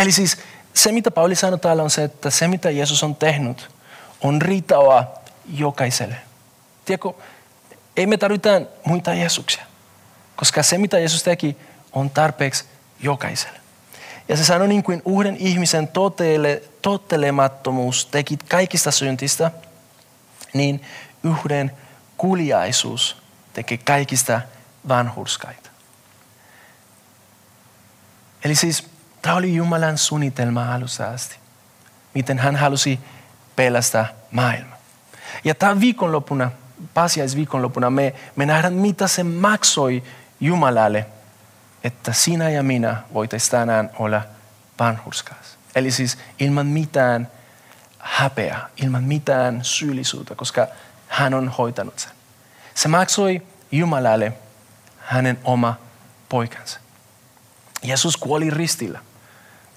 Eli 0.00 0.12
siis 0.12 0.36
se, 0.74 0.92
mitä 0.92 1.10
Pauli 1.10 1.34
sanoi 1.34 1.58
täällä 1.58 1.82
on 1.82 1.90
se, 1.90 2.04
että 2.04 2.30
se, 2.30 2.48
mitä 2.48 2.70
Jeesus 2.70 3.02
on 3.02 3.16
tehnyt, 3.16 3.70
on 4.20 4.42
riittävää 4.42 5.06
jokaiselle. 5.52 6.16
Tiedätkö, 6.84 7.12
ei 7.96 8.06
me 8.06 8.16
tarvita 8.16 8.48
muita 8.84 9.14
Jeesuksia, 9.14 9.64
koska 10.36 10.62
se, 10.62 10.78
mitä 10.78 10.98
Jeesus 10.98 11.22
teki, 11.22 11.56
on 11.92 12.10
tarpeeksi 12.10 12.64
jokaiselle. 13.00 13.60
Ja 14.28 14.36
se 14.36 14.44
sanoi 14.44 14.68
niin 14.68 14.82
kuin 14.82 15.02
uuden 15.04 15.36
ihmisen 15.36 15.88
totele, 15.88 16.62
tottelemattomuus 16.82 18.06
teki 18.06 18.36
kaikista 18.48 18.90
syntistä, 18.90 19.50
niin 20.52 20.84
yhden 21.24 21.72
kuljaisuus 22.16 23.16
teki 23.52 23.78
kaikista 23.78 24.40
vanhurskaita. 24.88 25.70
Eli 28.44 28.54
siis 28.54 28.89
Tämä 29.22 29.36
oli 29.36 29.54
Jumalan 29.54 29.98
suunnitelma 29.98 30.74
alusta 30.74 31.10
asti. 31.10 31.36
Miten 32.14 32.38
hän 32.38 32.56
halusi 32.56 33.00
pelastaa 33.56 34.06
maailma. 34.30 34.76
Ja 35.44 35.54
tämä 35.54 35.80
viikonloppuna, 35.80 36.50
viikonloppuna, 37.36 37.90
me, 37.90 38.14
me 38.36 38.46
nähdään, 38.46 38.72
mitä 38.72 39.08
se 39.08 39.24
maksoi 39.24 40.02
Jumalalle, 40.40 41.06
että 41.84 42.12
sinä 42.12 42.50
ja 42.50 42.62
minä 42.62 42.96
voitaisiin 43.14 43.50
tänään 43.50 43.90
olla 43.98 44.22
vanhurskaas. 44.78 45.58
Eli 45.74 45.90
siis 45.90 46.18
ilman 46.38 46.66
mitään 46.66 47.28
häpeää, 47.98 48.68
ilman 48.76 49.04
mitään 49.04 49.64
syyllisyyttä, 49.64 50.34
koska 50.34 50.66
hän 51.08 51.34
on 51.34 51.48
hoitanut 51.48 51.98
sen. 51.98 52.12
Se 52.74 52.88
maksoi 52.88 53.42
Jumalalle 53.72 54.32
hänen 54.98 55.38
oma 55.44 55.74
poikansa. 56.28 56.80
Jeesus 57.82 58.16
kuoli 58.16 58.50
ristillä. 58.50 59.00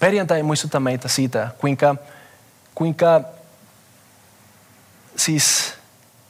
Perjantai 0.04 0.44
muistuttaa 0.44 0.80
meitä 0.80 1.08
siitä, 1.08 1.50
kuinka, 1.58 1.96
kuinka 2.76 3.22
siis 5.16 5.74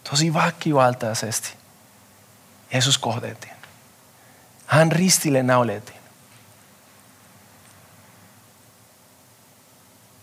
tosi 0.09 0.33
väkivaltaisesti 0.33 1.53
Jeesus 2.73 2.97
kohdeltiin. 2.97 3.53
Hän 4.65 4.91
ristille 4.91 5.43
naulettiin. 5.43 5.97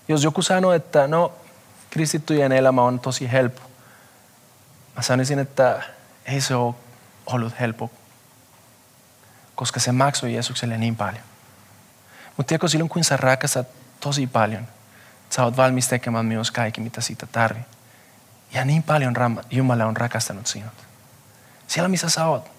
Jos 0.09 0.25
joku 0.25 0.43
sanoo, 0.43 0.73
että 0.73 1.07
no, 1.07 1.33
kristittyjen 1.91 2.53
elämä 2.53 2.83
on 2.83 3.01
tosi 3.01 3.33
helppo, 3.33 3.63
mä 4.97 5.03
sanoisin, 5.03 5.39
että 5.39 5.83
ei 6.25 6.41
se 6.41 6.55
ole 6.55 6.75
ollut 7.27 7.61
helppo, 7.61 7.91
koska 9.55 9.81
se 9.81 9.93
maksoi 9.93 10.35
Jeesukselle 10.35 10.79
niin 10.79 10.97
paljon. 10.97 11.30
Mutta 12.41 12.49
tiedätkö, 12.49 12.69
silloin 12.69 12.89
kun 12.89 13.05
sä 13.05 13.17
rakastat 13.17 13.67
tosi 14.01 14.27
paljon, 14.27 14.69
sä 15.31 15.45
oot 15.45 15.57
valmis 15.57 15.89
tekemään 15.89 16.27
myös 16.27 16.51
kaikki, 16.51 16.81
mitä 16.81 17.01
siitä 17.01 17.27
tarvii. 17.27 17.63
Ja 18.53 18.65
niin 18.65 18.83
paljon 18.83 19.15
Jumala 19.51 19.87
on 19.87 19.97
rakastanut 19.97 20.47
sinut. 20.47 20.73
Siellä, 21.67 21.89
missä 21.89 22.09
sä 22.09 22.25
oot. 22.25 22.51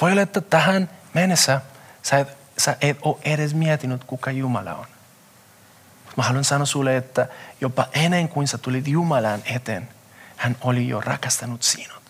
Voi 0.00 0.12
olla, 0.12 0.22
että 0.22 0.40
tähän 0.40 0.90
mennessä 1.14 1.60
sä 2.02 2.18
et, 2.18 2.28
sä 2.58 2.76
et 2.80 2.98
ole 3.02 3.16
edes 3.24 3.54
miettinyt, 3.54 4.04
kuka 4.04 4.30
Jumala 4.30 4.74
on. 4.74 4.86
Mä 6.16 6.22
haluan 6.22 6.44
sanoa 6.44 6.66
sulle, 6.66 6.96
että 6.96 7.28
jopa 7.60 7.86
ennen 7.92 8.28
kuin 8.28 8.48
sä 8.48 8.58
tulit 8.58 8.88
Jumalan 8.88 9.42
eteen, 9.44 9.88
hän 10.36 10.56
oli 10.60 10.88
jo 10.88 11.00
rakastanut 11.00 11.62
sinut. 11.62 12.02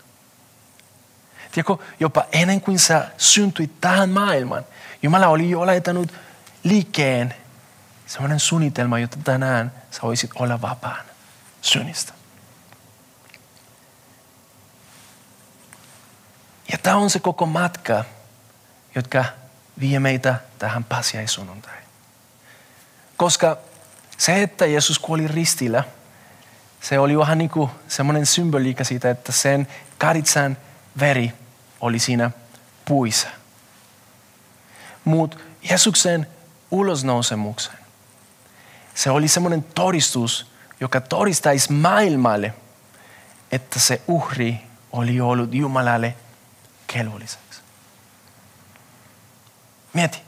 Tiedätkö, 1.53 1.77
jopa 2.01 2.25
ennen 2.33 2.61
kuin 2.61 2.79
sä 2.79 3.09
syntyit 3.17 3.81
tähän 3.81 4.11
maailmaan, 4.11 4.65
Jumala 5.03 5.29
oli 5.29 5.51
jo 5.51 5.67
laittanut 5.67 6.13
liikkeen 6.69 7.35
sellainen 8.07 8.41
suunnitelma, 8.41 8.99
jotta 8.99 9.19
tänään 9.25 9.73
sä 9.91 10.03
voisit 10.03 10.31
olla 10.35 10.61
vapaan 10.61 11.05
synnistä. 11.63 12.13
Ja 16.73 16.79
tämä 16.79 16.97
on 16.97 17.11
se 17.11 17.19
koko 17.19 17.47
matka, 17.47 18.05
jotka 18.95 19.25
vie 19.81 20.01
meitä 20.01 20.35
tähän 20.59 20.85
pasiaisunnuntai. 20.85 21.77
Koska 23.17 23.59
se, 24.19 24.43
että 24.43 24.67
Jeesus 24.67 24.99
kuoli 24.99 25.29
ristillä, 25.29 25.85
se 26.81 26.99
oli 26.99 27.19
vähän 27.19 27.39
niin 27.39 27.51
semmoinen 27.89 28.27
symboliikka 28.27 28.85
siitä, 28.85 29.11
että 29.11 29.33
sen 29.33 29.69
karitsan 29.99 30.57
veri 31.01 31.33
oli 31.81 31.99
siinä 31.99 32.31
puissa. 32.85 33.29
Mutta 35.05 35.37
Jeesuksen 35.63 36.27
ulosnousemuksen. 36.71 37.75
Se 38.95 39.11
oli 39.11 39.29
semmoinen 39.29 39.65
todistus, 39.75 40.47
joka 40.81 41.01
todistaisi 41.01 41.73
maailmalle, 41.73 42.55
että 43.53 43.79
se 43.79 44.01
uhri 44.07 44.61
oli 44.93 45.21
ollut 45.21 45.55
Jumalalle 45.55 46.15
kelvolliseksi. 46.87 47.61
Mieti, 49.95 50.19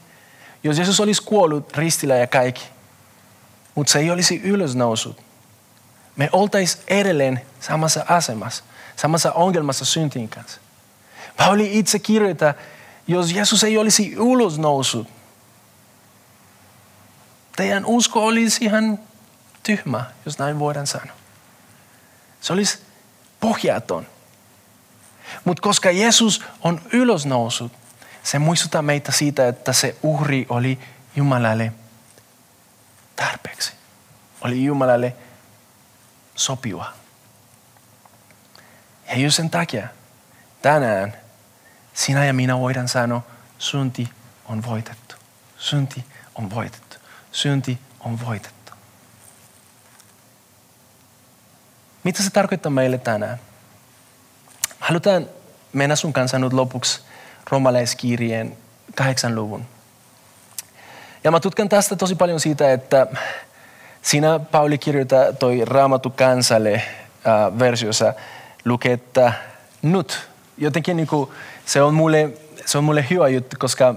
jos 0.64 0.76
Jeesus 0.76 1.00
olisi 1.00 1.22
kuollut 1.22 1.76
ristillä 1.76 2.16
ja 2.16 2.26
kaikki, 2.26 2.64
mutta 3.74 3.92
se 3.92 3.98
ei 3.98 4.10
olisi 4.10 4.40
ylösnousut, 4.44 5.20
me 6.16 6.28
oltaisiin 6.32 6.84
edelleen 6.88 7.40
samassa 7.60 8.04
asemassa, 8.08 8.64
samassa 8.96 9.32
ongelmassa 9.32 9.84
syntiin 9.84 10.28
kanssa. 10.28 10.60
Pauli 11.36 11.78
itse 11.78 11.98
kirjoittaa, 11.98 12.54
jos 13.06 13.32
Jeesus 13.32 13.64
ei 13.64 13.78
olisi 13.78 14.18
ulos 14.18 14.58
noussut, 14.58 15.08
teidän 17.58 17.86
usko 17.86 18.26
olisi 18.26 18.64
ihan 18.64 18.98
tyhmä, 19.62 20.04
jos 20.24 20.38
näin 20.38 20.58
voidaan 20.58 20.86
sanoa. 20.86 21.16
Se 22.40 22.52
olisi 22.52 22.78
pohjaton. 23.40 24.06
Mutta 25.44 25.60
koska 25.60 25.90
Jeesus 25.90 26.44
on 26.60 26.82
ylös 26.92 27.26
noussut, 27.26 27.72
se 28.22 28.38
muistuttaa 28.38 28.82
meitä 28.82 29.12
siitä, 29.12 29.48
että 29.48 29.72
se 29.72 29.96
uhri 30.02 30.46
oli 30.48 30.78
Jumalalle 31.16 31.72
tarpeeksi. 33.16 33.72
Oli 34.40 34.64
Jumalalle 34.64 35.16
sopiva. 36.34 36.92
Ja 39.08 39.18
just 39.18 39.36
sen 39.36 39.50
takia 39.50 39.88
tänään 40.62 41.16
sinä 41.94 42.24
ja 42.24 42.32
minä 42.32 42.58
voidaan 42.58 42.88
sanoa, 42.88 43.22
synti 43.58 44.08
on 44.44 44.62
voitettu. 44.66 45.16
Synti 45.56 46.04
on 46.34 46.50
voitettu. 46.50 47.07
Synti 47.38 47.78
on 48.00 48.18
voitettu. 48.26 48.72
Mitä 52.04 52.22
se 52.22 52.30
tarkoittaa 52.30 52.70
meille 52.70 52.98
tänään? 52.98 53.38
Halutaan 54.80 55.26
mennä 55.72 55.96
sun 55.96 56.12
kanssa 56.12 56.38
nyt 56.38 56.52
lopuksi 56.52 57.00
romalaiskirjeen 57.50 58.58
kahdeksan 58.94 59.34
luvun. 59.34 59.66
Ja 61.24 61.30
mä 61.30 61.40
tutkan 61.40 61.68
tästä 61.68 61.96
tosi 61.96 62.14
paljon 62.14 62.40
siitä, 62.40 62.72
että 62.72 63.06
siinä 64.02 64.38
Pauli 64.38 64.78
kirjoittaa 64.78 65.32
toi 65.32 65.64
raamattu 65.64 66.10
kansalle 66.10 66.74
äh, 66.74 67.58
versiossa 67.58 68.14
lukee, 68.64 68.92
että 68.92 69.32
nyt. 69.82 70.28
Jotenkin 70.56 70.96
niin 70.96 71.06
kuin, 71.06 71.30
se, 71.66 71.82
on 71.82 71.94
mulle, 71.94 72.30
se 72.66 72.78
on 72.78 72.84
mulle 72.84 73.06
hyvä 73.10 73.28
juttu, 73.28 73.56
koska 73.58 73.94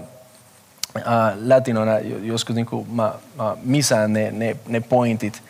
latinona 1.44 1.98
joskus 2.22 2.56
niin 2.56 2.66
kuin 2.66 2.90
mä, 2.90 3.14
mä 3.36 3.56
misään 3.62 4.12
ne, 4.12 4.30
ne, 4.30 4.56
ne 4.68 4.80
pointit. 4.80 5.42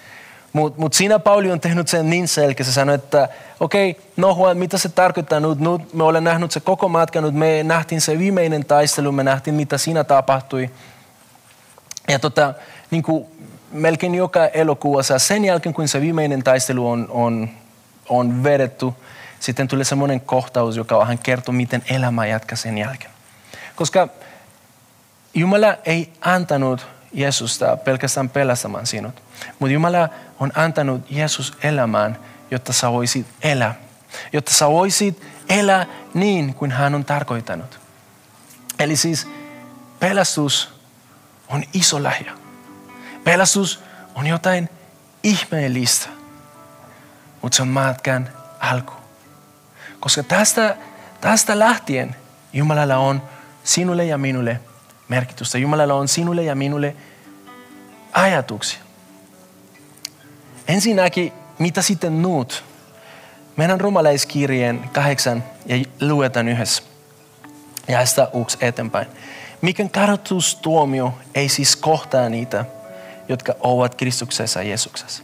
Mutta 0.52 0.80
mut 0.80 0.92
siinä 0.92 1.18
Pauli 1.18 1.52
on 1.52 1.60
tehnyt 1.60 1.88
sen 1.88 2.10
niin 2.10 2.28
selkeä, 2.28 2.64
se 2.64 2.72
sanoi, 2.72 2.94
että 2.94 3.28
okei, 3.60 3.90
okay, 3.90 4.02
no 4.16 4.34
Juan, 4.36 4.56
mitä 4.56 4.78
se 4.78 4.88
tarkoittaa 4.88 5.40
nyt? 5.40 5.58
nyt 5.58 5.94
me 5.94 6.04
olemme 6.04 6.30
nähnyt 6.30 6.52
se 6.52 6.60
koko 6.60 6.88
matka, 6.88 7.20
nyt 7.20 7.34
me 7.34 7.62
nähtiin 7.62 8.00
se 8.00 8.18
viimeinen 8.18 8.64
taistelu, 8.64 9.12
me 9.12 9.22
nähtiin 9.22 9.54
mitä 9.54 9.78
siinä 9.78 10.04
tapahtui. 10.04 10.70
Ja 12.08 12.18
tota, 12.18 12.54
niin 12.90 13.02
kuin 13.02 13.26
melkein 13.72 14.14
joka 14.14 14.46
elokuussa, 14.46 15.18
sen 15.18 15.44
jälkeen 15.44 15.74
kun 15.74 15.88
se 15.88 16.00
viimeinen 16.00 16.42
taistelu 16.42 16.88
on, 16.88 17.06
on, 17.10 17.48
on 18.08 18.44
vedetty, 18.44 18.86
sitten 19.40 19.68
tulee 19.68 19.84
semmoinen 19.84 20.20
kohtaus, 20.20 20.76
joka 20.76 20.98
vähän 20.98 21.18
kertoo, 21.18 21.52
miten 21.52 21.82
elämä 21.90 22.26
jatkaa 22.26 22.56
sen 22.56 22.78
jälkeen. 22.78 23.10
Koska 23.76 24.08
Jumala 25.34 25.76
ei 25.84 26.12
antanut 26.20 26.86
Jeesusta 27.12 27.76
pelkästään 27.76 28.30
pelastamaan 28.30 28.86
sinut, 28.86 29.22
mutta 29.58 29.72
Jumala 29.72 30.08
on 30.40 30.52
antanut 30.54 31.10
Jeesus 31.10 31.52
elämään, 31.62 32.18
jotta 32.50 32.72
sä 32.72 32.92
voisit 32.92 33.26
elää. 33.42 33.74
Jotta 34.32 34.52
sä 34.52 34.68
voisit 34.68 35.22
elää 35.48 35.86
niin 36.14 36.54
kuin 36.54 36.70
hän 36.70 36.94
on 36.94 37.04
tarkoittanut. 37.04 37.80
Eli 38.78 38.96
siis 38.96 39.28
pelastus 40.00 40.74
on 41.48 41.64
iso 41.72 42.02
lahja. 42.02 42.32
Pelastus 43.24 43.80
on 44.14 44.26
jotain 44.26 44.68
ihmeellistä, 45.22 46.08
mutta 47.42 47.56
se 47.56 47.62
on 47.62 47.68
matkan 47.68 48.28
alku. 48.60 48.92
Koska 50.00 50.22
tästä, 50.22 50.76
tästä 51.20 51.58
lähtien 51.58 52.16
Jumalalla 52.52 52.96
on 52.96 53.22
sinulle 53.64 54.04
ja 54.04 54.18
minulle 54.18 54.60
merkitystä. 55.12 55.58
Jumalalla 55.58 55.94
on 55.94 56.08
sinulle 56.08 56.42
ja 56.42 56.54
minulle 56.54 56.96
ajatuksia. 58.12 58.80
Ensinnäkin, 60.68 61.32
mitä 61.58 61.82
sitten 61.82 62.22
nuut? 62.22 62.64
Mennään 63.56 63.80
romalaiskirjeen 63.80 64.80
kahdeksan 64.92 65.44
ja 65.66 65.76
luetaan 66.00 66.48
yhdessä. 66.48 66.82
Ja 67.88 68.06
sitä 68.06 68.28
uks 68.34 68.56
eteenpäin. 68.60 69.06
Mikään 69.60 69.90
kadotustuomio 69.90 71.14
ei 71.34 71.48
siis 71.48 71.76
kohtaa 71.76 72.28
niitä, 72.28 72.64
jotka 73.28 73.54
ovat 73.60 73.94
Kristuksessa 73.94 74.62
Jeesuksessa. 74.62 75.22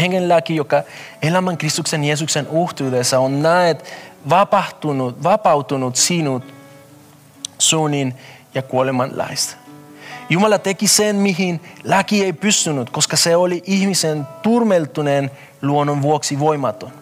Hengen 0.00 0.28
laki, 0.28 0.56
joka 0.56 0.82
elämän 1.22 1.58
Kristuksen 1.58 2.04
Jeesuksen 2.04 2.46
uhtuudessa 2.48 3.18
on 3.18 3.42
näet 3.42 3.92
vapautunut, 4.28 5.22
vapautunut 5.22 5.96
sinut 5.96 6.54
suunnin 7.58 8.14
ja 8.56 8.62
kuoleman 8.62 9.18
laista. 9.18 9.56
Jumala 10.28 10.58
teki 10.58 10.88
sen, 10.88 11.16
mihin 11.16 11.60
laki 11.84 12.24
ei 12.24 12.32
pystynyt, 12.32 12.90
koska 12.90 13.16
se 13.16 13.36
oli 13.36 13.62
ihmisen 13.66 14.26
turmeltuneen 14.42 15.30
luonnon 15.62 16.02
vuoksi 16.02 16.38
voimaton. 16.38 16.92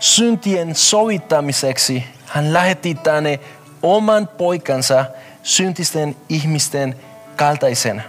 Syntien 0.00 0.74
sovittamiseksi 0.74 2.04
hän 2.26 2.52
lähetti 2.52 2.94
tänne 2.94 3.40
oman 3.82 4.28
poikansa 4.28 5.04
syntisten 5.42 6.16
ihmisten 6.28 6.96
kaltaisena. 7.36 8.02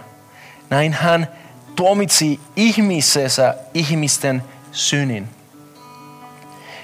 Näin 0.70 0.92
hän 0.92 1.28
tuomitsi 1.76 2.40
ihmisessä 2.56 3.54
ihmisten 3.74 4.42
synin. 4.72 5.28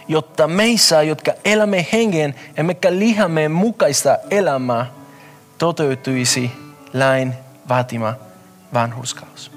Jotta 0.08 0.48
meissä, 0.48 1.02
jotka 1.02 1.32
elämme 1.44 1.86
hengen, 1.92 2.34
emmekä 2.56 2.92
lihamme 2.92 3.48
mukaista 3.48 4.18
elämää, 4.30 4.86
toteutuisi 5.62 6.52
lain 6.94 7.34
vaatima 7.68 8.14
vanhurskaus. 8.74 9.52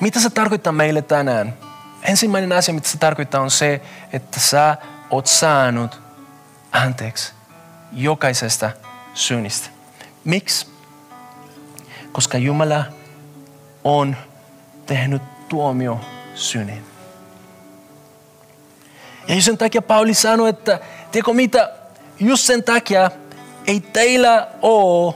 Mitä 0.00 0.20
se 0.20 0.30
tarkoittaa 0.30 0.72
meille 0.72 1.02
tänään? 1.02 1.54
Ensimmäinen 2.02 2.52
asia, 2.52 2.74
mitä 2.74 2.88
se 2.88 2.98
tarkoittaa, 2.98 3.40
on 3.40 3.50
se, 3.50 3.80
että 4.12 4.40
sä 4.40 4.76
oot 5.10 5.26
saanut 5.26 6.00
anteeksi 6.72 7.32
jokaisesta 7.92 8.70
synnistä. 9.14 9.68
Miksi? 10.24 10.66
Koska 12.12 12.38
Jumala 12.38 12.84
on 13.84 14.16
tehnyt 14.86 15.22
tuomio 15.48 16.00
synin. 16.34 16.84
Ja 19.28 19.42
sen 19.42 19.58
takia 19.58 19.82
Pauli 19.82 20.14
sanoi, 20.14 20.48
että 20.48 20.80
tiedätkö 21.12 21.32
mitä, 21.32 21.72
just 22.20 22.44
sen 22.44 22.62
takia 22.62 23.10
ei 23.66 23.80
teillä 23.80 24.48
ole 24.62 25.14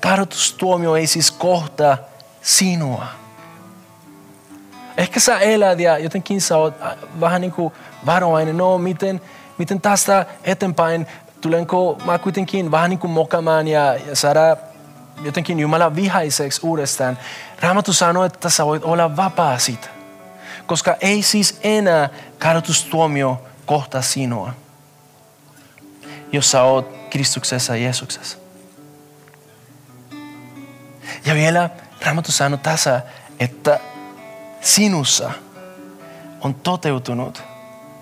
kadotustuomio, 0.00 0.96
ei 0.96 1.06
siis 1.06 1.30
kohta 1.30 1.98
sinua. 2.42 3.06
Ehkä 4.96 5.20
sä 5.20 5.38
elät 5.38 5.80
ja 5.80 5.98
jotenkin 5.98 6.40
sä 6.40 6.56
oot 6.56 6.74
vähän 7.20 7.40
niin 7.40 7.52
kuin 7.52 7.72
varovainen, 8.06 8.56
no 8.56 8.78
miten, 8.78 9.20
miten 9.58 9.80
tästä 9.80 10.26
eteenpäin, 10.44 11.06
tulenko 11.40 11.98
mä 12.04 12.18
kuitenkin 12.18 12.70
vähän 12.70 12.90
niin 12.90 12.98
kuin 12.98 13.10
mokamaan 13.10 13.68
ja, 13.68 13.94
ja 13.94 14.16
saada 14.16 14.56
jotenkin 15.24 15.60
Jumala 15.60 15.94
vihaiseksi 15.94 16.60
uudestaan. 16.62 17.18
Raamattu 17.60 17.92
sanoo, 17.92 18.24
että 18.24 18.50
sä 18.50 18.66
voit 18.66 18.84
olla 18.84 19.16
vapaa 19.16 19.58
siitä. 19.58 19.88
Koska 20.66 20.96
ei 21.00 21.22
siis 21.22 21.58
enää 21.62 22.08
kadotustuomio 22.38 23.42
kohta 23.66 24.02
sinua, 24.02 24.52
jos 26.32 26.50
sä 26.50 26.62
oot 26.62 27.01
Kristuksessa 27.12 27.76
Jeesuksessa. 27.76 28.38
Ja 31.24 31.34
vielä 31.34 31.70
Raamattu 32.04 32.32
sanoo 32.32 32.56
tässä, 32.56 33.02
että 33.40 33.80
sinussa 34.60 35.30
on 36.40 36.54
toteutunut 36.54 37.42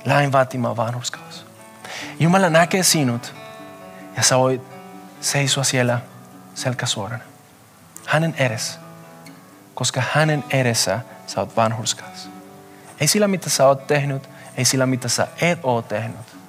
lain 0.05 0.33
vaatima 0.33 0.77
vanhuskaus. 0.77 1.47
Jumala 2.21 2.51
näkee 2.51 2.83
sinut 2.83 3.35
ja 4.17 4.23
sä 4.23 4.39
voit 4.39 4.63
seisoa 5.21 5.65
siellä 5.65 6.01
selkä 6.55 6.87
suorana. 6.87 7.25
Hänen 8.07 8.35
edessä. 8.39 8.79
Koska 9.75 10.03
hänen 10.13 10.45
edessä 10.51 11.01
sä 11.27 11.41
oot 11.41 11.57
vanhurskaus. 11.57 12.31
Ei 13.01 13.07
sillä, 13.09 13.29
mitä 13.29 13.51
sä 13.51 13.67
oot 13.67 13.87
tehnyt, 13.87 14.29
ei 14.57 14.65
sillä, 14.65 14.87
mitä 14.87 15.09
sä 15.09 15.27
et 15.41 15.59
oo 15.63 15.83
tehnyt, 15.83 16.40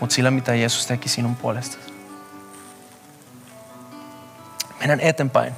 mutta 0.00 0.14
sillä, 0.14 0.30
mitä 0.30 0.54
Jeesus 0.54 0.86
teki 0.86 1.08
sinun 1.08 1.36
puolestasi. 1.36 1.90
Mennään 4.78 5.00
eteenpäin. 5.00 5.52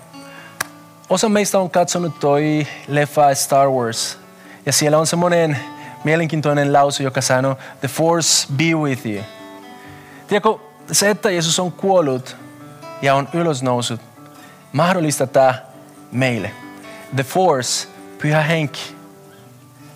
Osa 1.11 1.29
meistä 1.29 1.59
on 1.59 1.71
katsonut 1.71 2.21
toi 2.21 2.67
leffa 2.89 3.35
Star 3.35 3.69
Wars. 3.69 4.19
Ja 4.67 4.73
siellä 4.73 4.99
on 4.99 5.07
semmoinen 5.07 5.59
mielenkiintoinen 6.05 6.73
lause, 6.73 7.03
joka 7.03 7.21
sanoo, 7.21 7.59
The 7.81 7.89
Force 7.89 8.49
be 8.57 8.65
with 8.65 9.07
you. 9.07 9.25
Tiedätkö, 10.29 10.59
se, 10.93 11.11
että 11.11 11.31
Jeesus 11.31 11.59
on 11.59 11.73
kuollut 11.73 12.37
ja 13.03 13.15
on 13.15 13.29
ylösnousut, 13.33 14.01
mahdollistaa 14.73 15.55
meille. 16.13 16.51
The 17.15 17.23
Force, 17.25 17.89
pyhä 18.19 18.43
henki, 18.43 18.97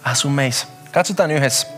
asuu 0.05 0.31
meissä. 0.31 0.67
Katsotaan 0.93 1.31
yhdessä. 1.31 1.76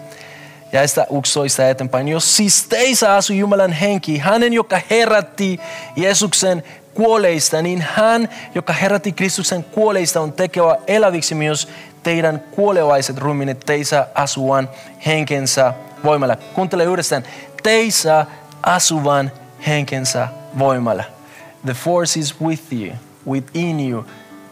Ja 0.73 0.89
sitä 0.89 1.07
uksoista 1.11 1.69
eteenpäin. 1.69 2.09
Jos 2.09 2.37
siis 2.37 2.67
teissä 2.69 3.15
asuu 3.15 3.37
Jumalan 3.37 3.73
henki, 3.73 4.19
hänen 4.19 4.53
joka 4.53 4.81
herätti 4.91 5.61
Jeesuksen 5.97 6.63
kuoleista, 6.95 7.63
niin 7.63 7.87
hän, 7.95 8.29
joka 8.55 8.73
herätti 8.73 9.13
Kristuksen 9.13 9.65
kuoleista, 9.65 10.21
on 10.21 10.33
tekevä 10.33 10.77
eläviksi 10.87 11.35
myös 11.35 11.69
teidän 12.03 12.41
kuolevaiset 12.51 13.19
ruumiinit 13.19 13.61
teissä 13.67 14.07
asuvan 14.15 14.71
henkensä 15.07 15.75
voimalla. 16.05 16.37
Kuuntele 16.37 16.89
uudestaan. 16.89 17.23
Teissä 17.63 18.27
asuvan 18.63 19.33
henkensä 19.67 20.29
voimalla. 20.59 21.05
The 21.65 21.75
force 21.75 22.21
is 22.21 22.41
with 22.41 22.63
you, 22.73 22.93
within 23.29 23.91
you. 23.91 24.05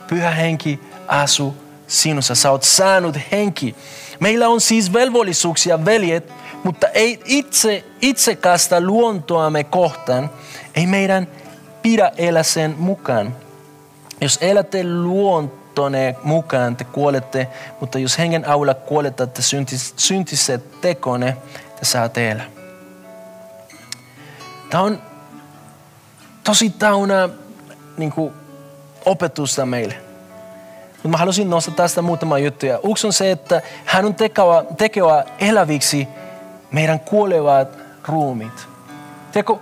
Pyhä 0.08 0.30
henki 0.30 0.80
asu 1.08 1.56
sinussa. 1.86 2.34
Sä 2.34 2.50
oot 2.50 2.62
saanut 2.62 3.16
henki. 3.32 3.76
Meillä 4.20 4.48
on 4.48 4.60
siis 4.60 4.92
velvollisuuksia, 4.92 5.84
veljet, 5.84 6.32
mutta 6.64 6.88
ei 6.88 7.20
itse, 7.24 7.84
itsekästä 8.00 8.80
luontoamme 8.80 9.64
kohtaan. 9.64 10.30
Ei 10.74 10.86
meidän 10.86 11.28
pidä 11.82 12.12
elää 12.16 12.42
sen 12.42 12.74
mukaan. 12.78 13.36
Jos 14.20 14.38
elätte 14.40 14.84
luontonne 14.84 16.16
mukaan, 16.22 16.76
te 16.76 16.84
kuolette, 16.84 17.48
mutta 17.80 17.98
jos 17.98 18.18
hengen 18.18 18.48
avulla 18.48 18.74
kuoletatte 18.74 19.42
syntis, 19.42 19.94
syntiset 19.96 20.80
tekone, 20.80 21.36
te 21.80 21.84
saatte 21.84 22.30
elää. 22.30 22.46
Tämä 24.70 24.82
on 24.82 25.02
tosi 26.44 26.70
täynnä 26.70 27.28
niin 27.96 28.12
opetusta 29.04 29.66
meille. 29.66 30.05
Mutta 31.06 31.16
mä 31.16 31.18
halusin 31.18 31.50
nostaa 31.50 31.74
tästä 31.74 32.02
muutama 32.02 32.38
juttu. 32.38 32.66
Ja 32.66 32.78
yksi 32.90 33.06
on 33.06 33.12
se, 33.12 33.30
että 33.30 33.62
hän 33.84 34.04
on 34.04 34.14
tekevä, 34.14 34.64
tekevä 34.76 35.24
eläviksi 35.38 36.08
meidän 36.70 37.00
kuolevat 37.00 37.68
ruumit. 38.08 38.68
Tiedätkö, 39.32 39.56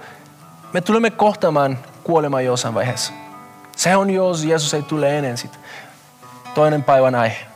me 0.73 0.81
tulemme 0.81 1.11
kohtamaan 1.11 1.79
kuolema 2.05 2.41
jossain 2.41 2.75
vaiheessa. 2.75 3.13
Se 3.77 3.97
on, 3.97 4.11
jos 4.11 4.45
Jeesus 4.45 4.75
ei 4.75 4.83
tule 4.83 5.19
ennen 5.19 5.39
sitä. 5.39 5.57
Toinen 6.55 6.85
päivän 6.85 7.15
aihe. 7.15 7.47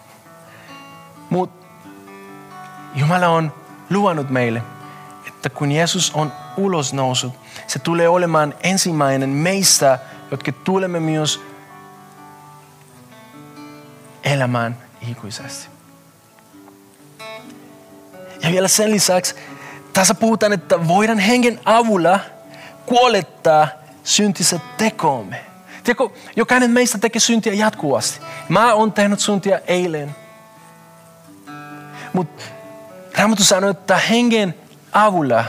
Mutta 1.31 1.67
Jumala 2.95 3.29
on 3.29 3.53
luvannut 3.91 4.31
meille, 4.31 4.63
että 5.29 5.49
kun 5.49 5.73
Jeesus 5.73 6.13
on 6.15 6.33
ulos 6.57 6.93
noussut, 6.93 7.33
se 7.67 7.79
tulee 7.79 8.09
olemaan 8.09 8.55
ensimmäinen 8.63 9.31
meistä, 9.31 9.99
jotka 10.31 10.53
tulemme 10.53 11.01
myös 11.01 11.48
elämään 14.25 14.77
ikuisesti. 15.11 15.69
Ja 18.43 18.51
vielä 18.53 18.69
sen 18.69 18.91
lisäksi, 18.91 19.35
tässä 19.93 20.15
puhutaan, 20.15 20.53
että 20.53 20.89
voidaan 20.89 21.19
hengen 21.19 21.61
avulla 21.65 22.21
kuolettaa 22.87 23.69
syntiset 24.05 24.63
tekoomme. 24.77 25.45
Tiedätkö, 25.85 26.19
jokainen 26.37 26.71
meistä 26.71 26.99
tekee 26.99 27.21
syntiä 27.21 27.53
jatkuvasti. 27.53 28.21
Mä 28.49 28.75
oon 28.75 28.93
tehnyt 28.93 29.21
syntiä 29.21 29.61
eilen. 29.67 30.15
Mutta 32.13 32.45
Raamattu 33.19 33.45
sanoo, 33.45 33.71
että 33.71 33.97
hengen 33.97 34.55
avulla 34.93 35.45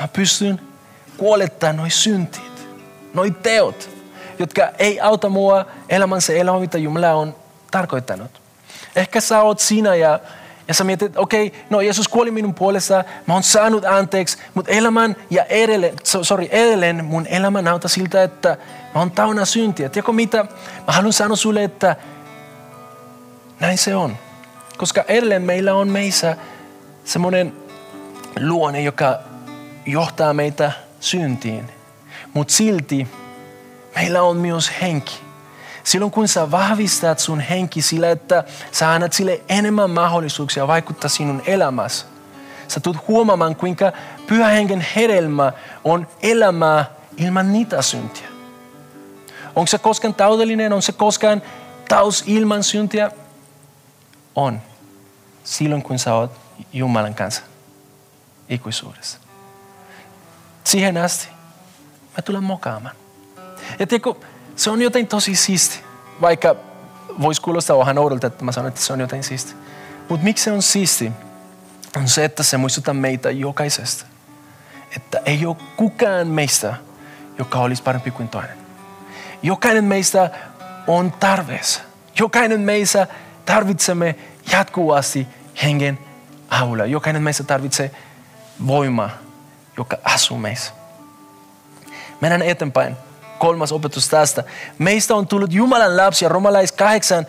mä 0.00 0.08
pystyn 0.08 0.60
kuolettamaan 1.16 1.76
noin 1.76 1.90
syntit, 1.90 2.68
noin 3.14 3.34
teot, 3.34 3.90
jotka 4.40 4.68
ei 4.78 5.00
auta 5.00 5.28
mua 5.28 5.66
elämänsä 5.88 6.32
elämä, 6.32 6.58
mitä 6.58 6.78
Jumala 6.78 7.12
on 7.12 7.34
tarkoittanut. 7.70 8.30
Ehkä 8.96 9.20
sä 9.20 9.42
oot 9.42 9.58
siinä 9.58 9.94
ja 9.94 10.20
ja 10.68 10.74
sä 10.74 10.84
mietit, 10.84 11.16
okei, 11.16 11.46
okay, 11.46 11.60
no 11.70 11.80
Jeesus 11.80 12.08
kuoli 12.08 12.30
minun 12.30 12.54
puolesta, 12.54 13.04
mä 13.26 13.34
oon 13.34 13.42
saanut 13.42 13.84
anteeksi, 13.84 14.38
mutta 14.54 14.70
elämän 14.70 15.16
ja 15.30 15.44
edelleen, 15.44 15.96
sorry, 16.22 16.48
edelleen 16.50 17.04
mun 17.04 17.26
elämä 17.26 17.62
näyttää 17.62 17.88
siltä, 17.88 18.22
että 18.22 18.56
mä 18.94 19.00
oon 19.00 19.10
täynnä 19.10 19.44
syntiä. 19.44 19.88
Tiedätkö 19.88 20.12
mitä? 20.12 20.44
Mä 20.86 20.92
haluan 20.92 21.12
sanoa 21.12 21.36
sulle, 21.36 21.64
että 21.64 21.96
näin 23.60 23.78
se 23.78 23.94
on. 23.94 24.16
Koska 24.76 25.04
edelleen 25.08 25.42
meillä 25.42 25.74
on 25.74 25.88
meissä 25.88 26.36
semmoinen 27.04 27.52
luonne, 28.40 28.82
joka 28.82 29.18
johtaa 29.86 30.34
meitä 30.34 30.72
syntiin. 31.00 31.70
Mutta 32.34 32.54
silti 32.54 33.08
meillä 33.94 34.22
on 34.22 34.36
myös 34.36 34.72
henki 34.80 35.30
Silloin 35.84 36.10
kun 36.12 36.28
sä 36.28 36.50
vahvistat 36.50 37.18
sun 37.18 37.40
henki 37.40 37.82
sillä, 37.82 38.10
että 38.10 38.44
sä 38.72 38.92
annat 38.92 39.12
sille 39.12 39.40
enemmän 39.48 39.90
mahdollisuuksia 39.90 40.66
vaikuttaa 40.66 41.08
sinun 41.08 41.42
elämässä. 41.46 42.06
Sä 42.68 42.80
tulet 42.80 43.08
huomaamaan, 43.08 43.56
kuinka 43.56 43.92
pyhä 44.26 44.48
hengen 44.48 44.86
hedelmä 44.96 45.52
on 45.84 46.08
elämää 46.22 46.84
ilman 47.16 47.52
niitä 47.52 47.82
syntiä. 47.82 48.28
Onko 49.56 49.66
se 49.66 49.78
koskaan 49.78 50.14
taudellinen? 50.14 50.72
On 50.72 50.82
se 50.82 50.92
koskaan 50.92 51.42
taus 51.88 52.24
ilman 52.26 52.64
syntiä? 52.64 53.10
On. 54.34 54.60
Silloin 55.44 55.82
kun 55.82 55.98
sä 55.98 56.14
oot 56.14 56.32
Jumalan 56.72 57.14
kanssa 57.14 57.42
ikuisuudessa. 58.48 59.18
Siihen 60.64 60.96
asti 60.96 61.28
mä 62.16 62.22
tulen 62.22 62.44
mokaamaan. 62.44 62.99
Ja 63.78 63.86
tiedätkö, 63.86 64.14
se 64.56 64.70
on 64.70 64.82
jotain 64.82 65.06
tosi 65.06 65.36
siisti. 65.36 65.80
Vaikka 66.20 66.56
voisi 67.22 67.40
kuulostaa 67.40 67.78
vähän 67.78 67.98
oudolta, 67.98 68.26
että 68.26 68.44
mä 68.44 68.52
sanon, 68.52 68.68
että 68.68 68.80
se 68.80 68.92
on 68.92 69.00
jotain 69.00 69.24
siisti. 69.24 69.54
Mutta 70.08 70.24
miksi 70.24 70.44
se 70.44 70.52
on 70.52 70.62
siisti? 70.62 71.12
On 71.96 72.08
se, 72.08 72.24
että 72.24 72.42
se 72.42 72.56
muistuttaa 72.56 72.94
meitä 72.94 73.30
jokaisesta. 73.30 74.06
Että 74.96 75.20
ei 75.26 75.46
ole 75.46 75.56
kukaan 75.76 76.28
meistä, 76.28 76.74
joka 77.38 77.58
olisi 77.58 77.82
parempi 77.82 78.10
kuin 78.10 78.28
toinen. 78.28 78.58
Jokainen 79.42 79.84
meistä 79.84 80.30
on 80.86 81.12
tarveessa. 81.12 81.80
Jokainen 82.18 82.60
meistä 82.60 83.06
tarvitsemme 83.46 84.16
jatkuvasti 84.52 85.26
hengen 85.62 85.98
avulla. 86.50 86.86
Jokainen 86.86 87.22
meistä 87.22 87.44
tarvitsee 87.44 87.90
voimaa, 88.66 89.10
joka 89.76 89.96
asuu 90.04 90.38
meissä. 90.38 90.72
Mennään 92.20 92.42
eteenpäin 92.42 92.96
kolmas 93.40 93.72
opetus 93.72 94.08
tästä. 94.08 94.44
Meistä 94.78 95.14
on 95.14 95.26
tullut 95.26 95.52
Jumalan 95.52 95.96
lapsia, 95.96 96.28
romalais 96.28 96.72
8, 96.72 97.24
14-16. 97.24 97.28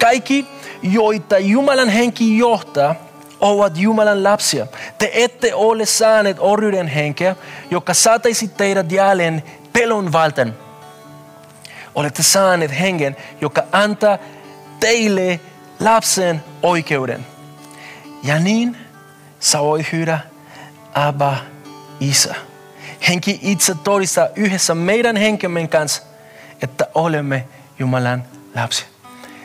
Kaikki, 0.00 0.46
joita 0.82 1.38
Jumalan 1.38 1.88
henki 1.88 2.38
johtaa, 2.38 2.94
ovat 3.40 3.76
Jumalan 3.76 4.24
lapsia. 4.24 4.66
Te 4.98 5.10
ette 5.14 5.54
ole 5.54 5.86
saaneet 5.86 6.36
orjuuden 6.40 6.88
henkeä, 6.88 7.36
joka 7.70 7.94
saataisi 7.94 8.48
teidät 8.48 8.92
jälleen 8.92 9.42
pelon 9.72 10.12
valtan. 10.12 10.54
Olette 11.94 12.22
saaneet 12.22 12.80
hengen, 12.80 13.16
joka 13.40 13.62
antaa 13.72 14.18
teille 14.80 15.40
lapsen 15.80 16.44
oikeuden. 16.62 17.26
Ja 18.22 18.38
niin 18.38 18.76
sä 19.40 19.60
voit 19.60 19.92
hyydä 19.92 20.18
Abba, 20.94 21.36
Isä. 22.00 22.51
Henki 23.08 23.38
itse 23.42 23.74
todistaa 23.74 24.28
yhdessä 24.36 24.74
meidän 24.74 25.16
henkemme 25.16 25.68
kanssa, 25.68 26.02
että 26.62 26.86
olemme 26.94 27.48
Jumalan 27.78 28.24
lapsia. 28.54 28.86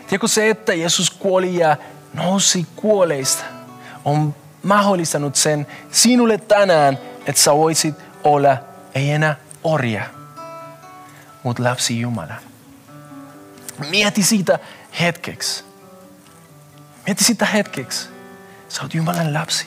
Tiedätkö 0.07 0.27
se, 0.27 0.49
että 0.49 0.73
Jeesus 0.73 1.09
kuoli 1.09 1.55
ja 1.55 1.77
nousi 2.13 2.67
kuoleista, 2.75 3.43
on 4.05 4.35
mahdollistanut 4.63 5.35
sen 5.35 5.67
sinulle 5.91 6.37
tänään, 6.37 6.99
että 7.25 7.41
sä 7.41 7.55
voisit 7.55 7.95
olla 8.23 8.57
ei 8.95 9.11
enää 9.11 9.35
orja, 9.63 10.03
mutta 11.43 11.63
lapsi 11.63 11.99
Jumala. 11.99 12.33
Mieti 13.89 14.23
siitä 14.23 14.59
hetkeksi. 14.99 15.63
Mieti 17.05 17.23
sitä 17.23 17.45
hetkeksi. 17.45 18.09
Sä 18.69 18.81
oot 18.81 18.93
Jumalan 18.93 19.33
lapsi. 19.33 19.65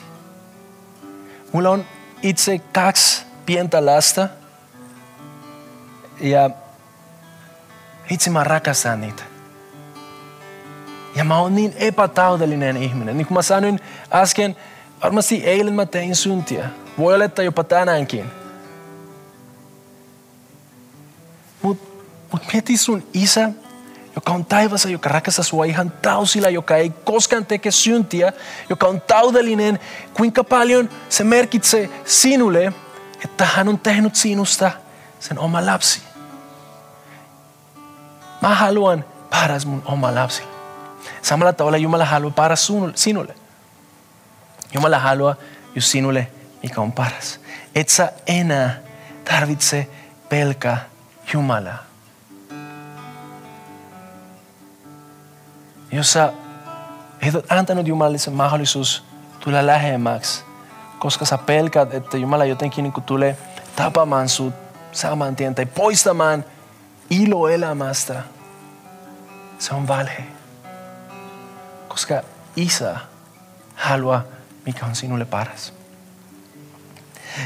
Mulla 1.52 1.70
on 1.70 1.86
itse 2.22 2.58
kaksi 2.58 3.29
pientä 3.50 3.86
lasta 3.86 4.28
ja 6.20 6.50
itse 8.10 8.30
mä 8.30 8.44
rakastan 8.44 9.00
niitä. 9.00 9.22
Ja 11.16 11.24
mä 11.24 11.38
oon 11.38 11.54
niin 11.54 11.74
epätaudellinen 11.76 12.76
ihminen. 12.76 13.16
Niin 13.16 13.26
kuin 13.26 13.34
mä 13.34 13.42
sanoin 13.42 13.80
äsken, 14.12 14.56
varmasti 15.02 15.44
eilen 15.44 15.74
mä 15.74 15.86
tein 15.86 16.16
syntiä. 16.16 16.68
Voi 16.98 17.14
olla, 17.14 17.24
että 17.24 17.42
jopa 17.42 17.64
tänäänkin. 17.64 18.24
Mutta 21.62 22.04
mut 22.32 22.42
mieti 22.52 22.76
sun 22.76 23.02
isä, 23.14 23.50
joka 24.16 24.32
on 24.32 24.44
taivassa, 24.44 24.88
joka 24.88 25.08
rakastaa 25.08 25.44
sua 25.44 25.64
ihan 25.64 25.92
tausilla, 26.02 26.48
joka 26.48 26.76
ei 26.76 26.90
koskaan 27.04 27.46
teke 27.46 27.70
syntiä, 27.70 28.32
joka 28.68 28.86
on 28.86 29.00
taudellinen, 29.00 29.78
kuinka 30.14 30.44
paljon 30.44 30.88
se 31.08 31.24
merkitsee 31.24 31.90
sinulle, 32.04 32.72
että 33.24 33.44
hän 33.44 33.68
on 33.68 33.78
tehnyt 33.78 34.14
sinusta 34.14 34.70
sen 35.20 35.38
oma 35.38 35.66
lapsi. 35.66 36.02
Mä 38.42 38.54
haluan 38.54 39.04
paras 39.30 39.66
mun 39.66 39.82
oma 39.84 40.14
lapsi. 40.14 40.42
Samalla 41.22 41.52
tavalla 41.52 41.76
Jumala 41.76 42.04
haluaa 42.04 42.32
paras 42.32 42.72
sinulle. 42.94 43.34
Jumala 44.74 44.98
haluaa 44.98 45.34
just 45.74 45.88
sinulle, 45.88 46.30
mikä 46.62 46.80
on 46.80 46.92
paras. 46.92 47.40
Et 47.74 47.88
sä 47.88 48.12
enää 48.26 48.78
tarvitse 49.24 49.88
pelkää 50.28 50.88
Jumalaa. 51.34 51.78
Jos 55.92 56.12
sä 56.12 56.32
et 57.22 57.34
antanut 57.52 57.86
Jumalalle 57.86 58.18
mahdollisuus 58.30 59.04
tulla 59.40 59.66
lähemmäksi, 59.66 60.44
koska 61.00 61.24
sä 61.24 61.38
pelkät, 61.38 61.94
että 61.94 62.16
Jumala 62.16 62.44
jotenkin 62.44 62.82
niin 62.82 63.02
tulee 63.06 63.36
tapamaan 63.76 64.28
sut 64.28 64.54
saman 64.92 65.36
tien 65.36 65.54
tai 65.54 65.66
poistamaan 65.66 66.44
ilo 67.10 67.48
elämästä. 67.48 68.22
Se 69.58 69.74
on 69.74 69.88
valhe. 69.88 70.24
Koska 71.88 72.22
isä 72.56 72.96
haluaa, 73.74 74.24
mikä 74.66 74.86
on 74.86 74.96
sinulle 74.96 75.24
paras. 75.24 75.72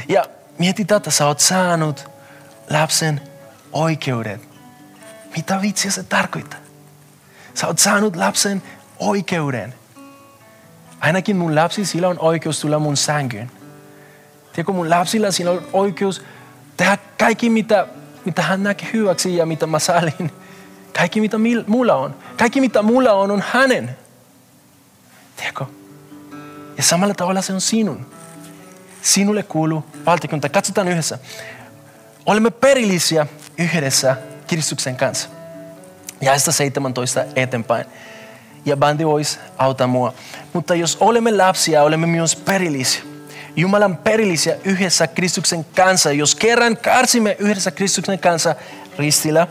Ja 0.09 0.25
mieti 0.59 0.85
tätä, 0.85 1.11
sä 1.11 1.27
oot 1.27 1.39
saanut 1.39 2.09
lapsen 2.69 3.21
oikeudet. 3.73 4.41
Mitä 5.35 5.61
vitsiä 5.61 5.91
se 5.91 6.03
tarkoittaa? 6.03 6.59
Sä 7.53 7.67
oot 7.67 7.79
saanut 7.79 8.15
lapsen 8.15 8.63
oikeuden. 8.99 9.73
Ainakin 11.05 11.35
mun 11.35 11.55
lapsi, 11.55 12.05
on 12.05 12.19
oikeus 12.19 12.59
tulla 12.59 12.79
mun 12.79 12.97
sänkyyn. 12.97 13.51
Tiedätkö, 14.53 14.71
mun 14.73 14.89
lapsilla 14.89 15.31
sillä 15.31 15.51
on 15.51 15.67
oikeus 15.73 16.21
tehdä 16.77 16.97
kaikki, 17.19 17.49
mitä, 17.49 17.87
mitä 18.25 18.41
hän 18.41 18.63
näkee 18.63 18.89
hyväksi 18.93 19.35
ja 19.35 19.45
mitä 19.45 19.67
mä 19.67 19.79
sallin. 19.79 20.31
Kaikki, 20.97 21.21
mitä 21.21 21.37
mulla 21.67 21.95
on. 21.95 22.15
Kaikki, 22.37 22.61
mitä 22.61 22.81
mulla 22.81 23.13
on, 23.13 23.31
on 23.31 23.43
hänen. 23.51 23.97
Tiedätkö? 25.35 25.65
Ja 26.77 26.83
samalla 26.83 27.13
tavalla 27.13 27.41
se 27.41 27.53
on 27.53 27.61
sinun. 27.61 28.05
Sinulle 29.01 29.43
kuuluu 29.43 29.85
valtakunta. 30.05 30.49
Katsotaan 30.49 30.87
yhdessä. 30.87 31.19
Olemme 32.25 32.51
perillisiä 32.51 33.27
yhdessä 33.57 34.17
Kristuksen 34.47 34.95
kanssa. 34.95 35.29
Jaesta 36.21 36.51
17 36.51 37.25
eteenpäin. 37.35 37.85
Ja 38.65 38.77
bandi 38.77 39.05
voisi 39.05 39.39
auttaa 39.57 39.87
mua. 39.87 40.13
Mutta 40.53 40.75
jos 40.75 40.97
olemme 40.99 41.31
lapsia, 41.37 41.83
olemme 41.83 42.07
myös 42.07 42.35
perillisiä. 42.35 43.01
Jumalan 43.55 43.97
perillisiä 43.97 44.55
yhdessä 44.63 45.07
Kristuksen 45.07 45.65
kanssa. 45.75 46.11
Jos 46.11 46.35
kerran 46.35 46.77
karsimme 46.77 47.35
yhdessä 47.39 47.71
Kristuksen 47.71 48.19
kanssa 48.19 48.55
ristillä, 48.97 49.47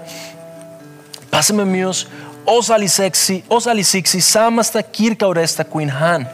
pääsemme 1.30 1.64
myös 1.64 2.08
osalliseksi, 2.46 3.44
osallisiksi 3.50 4.20
samasta 4.20 4.82
kirkaudesta 4.82 5.64
kuin 5.64 5.90
hän. 5.90 6.30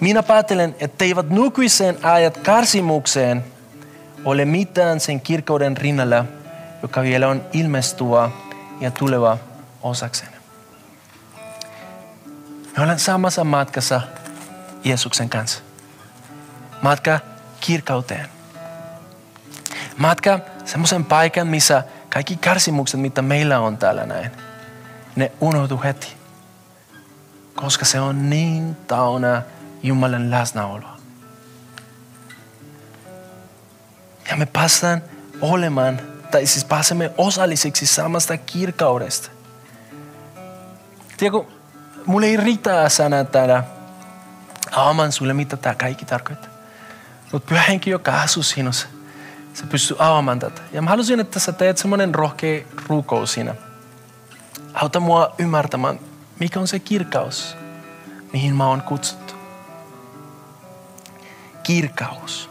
Minä 0.00 0.22
päätelen, 0.22 0.76
että 0.80 1.04
eivät 1.04 1.30
nykyisen 1.30 1.98
ajat 2.02 2.36
karsimukseen 2.36 3.44
ole 4.24 4.44
mitään 4.44 5.00
sen 5.00 5.20
kirkauden 5.20 5.76
rinnalla, 5.76 6.24
joka 6.82 7.02
vielä 7.02 7.28
on 7.28 7.42
ilmestyvä 7.52 8.30
ja 8.80 8.90
tuleva 8.90 9.38
osakseen. 9.82 10.35
Me 12.76 12.82
ollaan 12.82 12.98
samassa 12.98 13.44
matkassa 13.44 14.00
Jeesuksen 14.84 15.28
kanssa. 15.28 15.62
Matka 16.82 17.20
kirkauteen. 17.60 18.28
Matka 19.96 20.40
semmoisen 20.64 21.04
paikan, 21.04 21.46
missä 21.46 21.84
kaikki 22.08 22.36
kärsimykset, 22.36 23.00
mitä 23.00 23.22
meillä 23.22 23.60
on 23.60 23.78
täällä 23.78 24.06
näin, 24.06 24.30
ne 25.16 25.32
unohtuu 25.40 25.82
heti. 25.84 26.16
Koska 27.54 27.84
se 27.84 28.00
on 28.00 28.30
niin 28.30 28.74
tauna 28.74 29.42
Jumalan 29.82 30.30
läsnäoloa. 30.30 30.96
Ja 34.30 34.36
me 34.36 34.46
päästään 34.46 35.02
olemaan, 35.40 36.00
tai 36.30 36.46
siis 36.46 36.64
pääsemme 36.64 37.10
osallisiksi 37.18 37.86
samasta 37.86 38.36
kirkaudesta. 38.36 39.30
Tiedätkö, 41.16 41.55
mulle 42.06 42.26
ei 42.26 42.36
riitä 42.36 42.88
sana 42.88 43.24
täällä 43.24 43.64
avaamaan 44.72 45.12
sulle, 45.12 45.34
mitä 45.34 45.56
tämä 45.56 45.74
kaikki 45.74 46.04
tarkoittaa. 46.04 46.50
Mutta 47.32 47.48
pyhä 47.48 47.62
henki, 47.62 47.90
joka 47.90 48.20
asuu 48.22 48.42
sinussa, 48.42 48.86
se 49.54 49.66
pystyy 49.66 49.96
avaamaan 50.00 50.38
tätä. 50.38 50.62
Ja 50.72 50.82
mä 50.82 50.90
haluaisin, 50.90 51.20
että 51.20 51.40
sä 51.40 51.52
teet 51.52 51.78
semmoinen 51.78 52.14
rohkea 52.14 52.64
rukous 52.88 53.32
siinä. 53.32 53.54
Auta 54.74 55.00
mua 55.00 55.34
ymmärtämään, 55.38 56.00
mikä 56.40 56.60
on 56.60 56.68
se 56.68 56.78
kirkaus, 56.78 57.56
mihin 58.32 58.56
mä 58.56 58.66
oon 58.66 58.82
kutsuttu. 58.82 59.34
Kirkaus. 61.62 62.50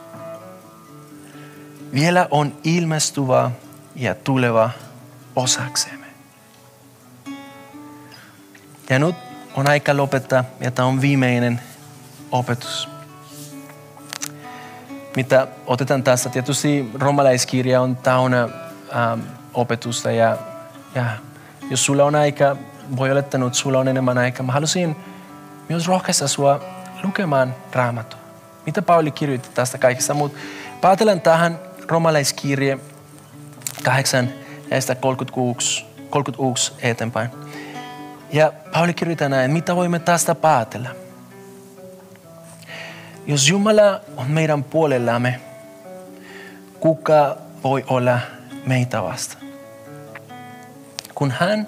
Vielä 1.93 2.27
on 2.31 2.57
ilmestyvä 2.63 3.51
ja 3.95 4.15
tuleva 4.15 4.69
osaksemme. 5.35 6.05
Ja 8.89 8.99
nyt 8.99 9.15
on 9.55 9.69
aika 9.69 9.97
lopettaa 9.97 10.43
ja 10.59 10.71
tämä 10.71 10.87
on 10.87 11.01
viimeinen 11.01 11.61
opetus. 12.31 12.89
Mitä 15.15 15.47
otetaan 15.67 16.03
tästä, 16.03 16.29
tietysti 16.29 16.91
romalaiskirja 16.93 17.81
on 17.81 17.95
täynnä 17.95 18.43
ähm, 18.43 19.19
opetusta 19.53 20.11
ja, 20.11 20.37
ja 20.95 21.05
jos 21.69 21.85
sulla 21.85 22.03
on 22.03 22.15
aika, 22.15 22.55
voi 22.97 23.09
olla, 23.09 23.19
että 23.19 23.39
sulla 23.51 23.79
on 23.79 23.87
enemmän 23.87 24.17
aikaa. 24.17 24.45
Mä 24.45 24.51
haluaisin 24.51 24.95
myös 25.69 25.87
rohkaista 25.87 26.27
sua 26.27 26.59
lukemaan 27.03 27.55
raamattua. 27.73 28.19
Mitä 28.65 28.81
Pauli 28.81 29.11
kirjoitti 29.11 29.49
tästä 29.53 29.77
kaikesta, 29.77 30.13
mutta 30.13 30.39
päätelen 30.81 31.21
tähän 31.21 31.59
romalaiskirje 31.87 32.79
8 33.83 34.29
ja 34.71 34.95
36, 34.95 35.85
36 36.09 36.73
eteenpäin. 36.81 37.44
Ja 38.35 38.53
Pauli 38.73 38.93
kirjoittaa 38.93 39.29
näin, 39.29 39.51
mitä 39.51 39.75
voimme 39.75 39.99
tästä 39.99 40.35
päätellä? 40.35 40.89
Jos 43.27 43.49
Jumala 43.49 44.01
on 44.17 44.31
meidän 44.31 44.63
puolellamme, 44.63 45.39
kuka 46.79 47.37
voi 47.63 47.83
olla 47.87 48.19
meitä 48.65 49.03
vasta? 49.03 49.37
Kun 51.15 51.31
hän 51.31 51.67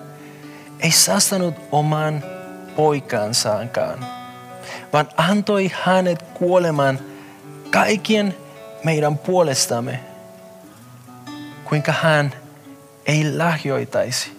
ei 0.79 0.91
säästänyt 0.91 1.55
oman 1.71 2.23
poikansaankaan, 2.75 4.05
vaan 4.93 5.09
antoi 5.17 5.71
hänet 5.83 6.21
kuolemaan 6.21 6.99
kaikkien 7.71 8.35
meidän 8.83 9.17
puolestamme, 9.17 9.99
kuinka 11.65 11.91
hän 11.91 12.33
ei 13.05 13.37
lahjoitaisi 13.37 14.36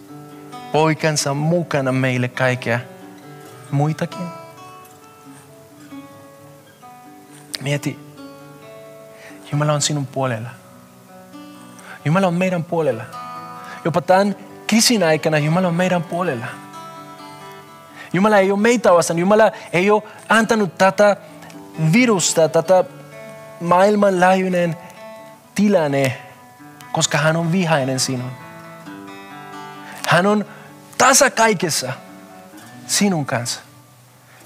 poikansa 0.73 1.35
mukana 1.35 1.93
meille 1.93 2.29
kaikkea 2.29 2.81
muitakin. 3.71 4.27
Mieti, 7.61 7.99
Jumala 9.53 9.73
on 9.73 9.83
sinun 9.83 10.07
puolella. 10.07 10.49
Jumala 12.05 12.27
on 12.27 12.35
meidän 12.35 12.65
puolella. 12.65 13.05
Jopa 13.85 14.01
tämän 14.01 14.37
krisin 14.67 15.03
aikana 15.03 15.39
Jumala 15.39 15.69
on 15.69 15.75
meidän 15.75 16.03
puolella. 16.03 16.47
Jumala 18.13 18.39
ei 18.39 18.51
ole 18.51 18.61
meitä 18.61 18.93
vastaan. 18.93 19.19
Jumala 19.19 19.51
ei 19.73 19.91
ole 19.91 20.03
antanut 20.29 20.79
tätä 20.79 21.17
virusta, 21.93 22.49
tätä 22.49 22.85
maailmanlaajuinen 23.61 24.77
tilanne, 25.55 26.19
koska 26.93 27.19
hän 27.19 27.37
on 27.37 27.53
vihainen 27.53 28.01
sinun. 28.01 28.31
Hän 30.09 30.27
on 30.27 30.45
tasa 30.99 31.31
kaikessa 31.31 31.93
sinun 32.87 33.27
kanssa. 33.27 33.61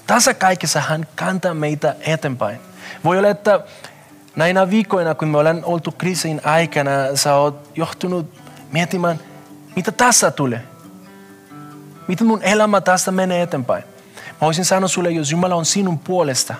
Tasa 0.07 0.33
kaikessa 0.33 0.79
hän 0.79 1.07
kantaa 1.15 1.53
meitä 1.53 1.95
eteenpäin. 1.99 2.59
Voi 3.03 3.17
olla, 3.17 3.29
että 3.29 3.59
näinä 4.35 4.69
viikkoina, 4.69 5.15
kun 5.15 5.27
me 5.27 5.37
ollaan 5.37 5.63
oltu 5.63 5.91
kriisin 5.91 6.41
aikana, 6.43 6.91
sä 7.15 7.35
oot 7.35 7.69
johtunut 7.75 8.41
miettimään, 8.71 9.19
mitä 9.75 9.91
tässä 9.91 10.31
tulee. 10.31 10.63
Miten 12.07 12.27
mun 12.27 12.43
elämä 12.43 12.81
tästä 12.81 13.11
menee 13.11 13.41
eteenpäin. 13.41 13.83
Mä 14.15 14.37
voisin 14.41 14.65
sanoa 14.65 14.87
sulle, 14.87 15.11
jos 15.11 15.31
Jumala 15.31 15.55
on 15.55 15.65
sinun 15.65 15.99
puolesta, 15.99 16.55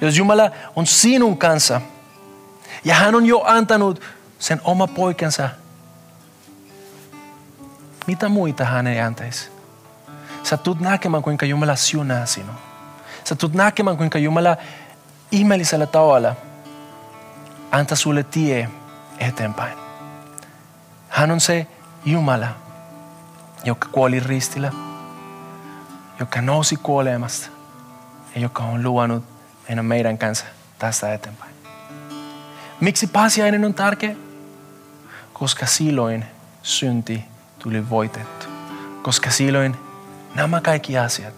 jos 0.00 0.16
Jumala 0.16 0.50
on 0.76 0.86
sinun 0.86 1.38
kanssa, 1.38 1.80
ja 2.84 2.94
hän 2.94 3.14
on 3.14 3.26
jo 3.26 3.42
antanut 3.44 4.00
sen 4.38 4.60
oma 4.64 4.86
poikansa 4.86 5.48
mitä 8.06 8.28
muita 8.28 8.64
hän 8.64 8.86
ei 8.86 9.00
antaisi? 9.00 9.50
Sä 10.42 10.56
tulet 10.56 10.80
näkemään, 10.80 11.22
kuinka 11.22 11.46
Jumala 11.46 11.76
siunaa 11.76 12.26
sinua. 12.26 12.54
Sä 13.24 13.34
tulet 13.34 13.54
näkemään, 13.54 13.96
kuinka 13.96 14.18
Jumala 14.18 14.56
ihmeellisellä 15.30 15.86
tavalla 15.86 16.34
antaa 17.70 17.96
sulle 17.96 18.22
tie 18.22 18.68
eteenpäin. 19.18 19.78
Hän 21.08 21.30
on 21.30 21.40
se 21.40 21.66
Jumala, 22.04 22.48
joka 23.64 23.88
kuoli 23.88 24.20
ristillä, 24.20 24.72
joka 26.20 26.40
nousi 26.40 26.76
kuolemasta 26.76 27.46
ja 28.34 28.40
joka 28.40 28.62
on 28.62 28.82
luonut 28.82 29.24
mennä 29.68 29.82
meidän 29.82 30.18
kanssa 30.18 30.44
tästä 30.78 31.14
eteenpäin. 31.14 31.54
Miksi 32.80 33.06
pääsiäinen 33.06 33.64
on 33.64 33.74
tärkeä? 33.74 34.16
Koska 35.32 35.66
silloin 35.66 36.24
synti 36.62 37.24
tuli 37.64 37.90
voitettu. 37.90 38.46
Koska 39.02 39.30
silloin 39.30 39.76
nämä 40.34 40.60
kaikki 40.60 40.98
asiat 40.98 41.34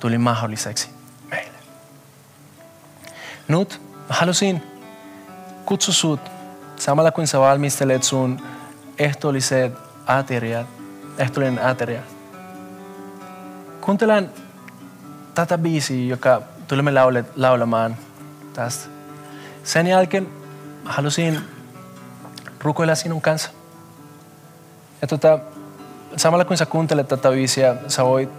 tuli 0.00 0.18
mahdolliseksi 0.18 0.88
meille. 1.30 1.58
Nyt 3.48 3.80
halusin 4.08 4.62
kutsua 5.66 5.94
sut 5.94 6.20
samalla 6.76 7.10
kun 7.10 7.26
sä 7.26 7.40
valmistelet 7.40 8.02
sun 8.02 8.40
ehtoolliset 8.98 9.72
ateriat, 10.06 10.66
ehtoollinen 11.18 11.64
ateria. 11.66 12.02
Kuuntelen 13.80 14.30
tätä 15.34 15.58
biisiä, 15.58 16.06
joka 16.06 16.42
tulemme 16.68 16.90
laulamaan 17.36 17.96
tästä. 18.52 18.88
Sen 19.64 19.86
jälkeen 19.86 20.28
halusin 20.84 21.40
rukoilla 22.60 22.94
sinun 22.94 23.20
kanssa. 23.20 23.50
Ja 25.02 25.08
tota, 25.08 25.38
samalla 26.16 26.44
kun 26.44 26.56
sä 26.56 26.66
kuuntelet 26.66 27.08
tätä 27.08 27.30
biisiä, 27.30 27.76
sä 27.88 28.04
voit 28.04 28.30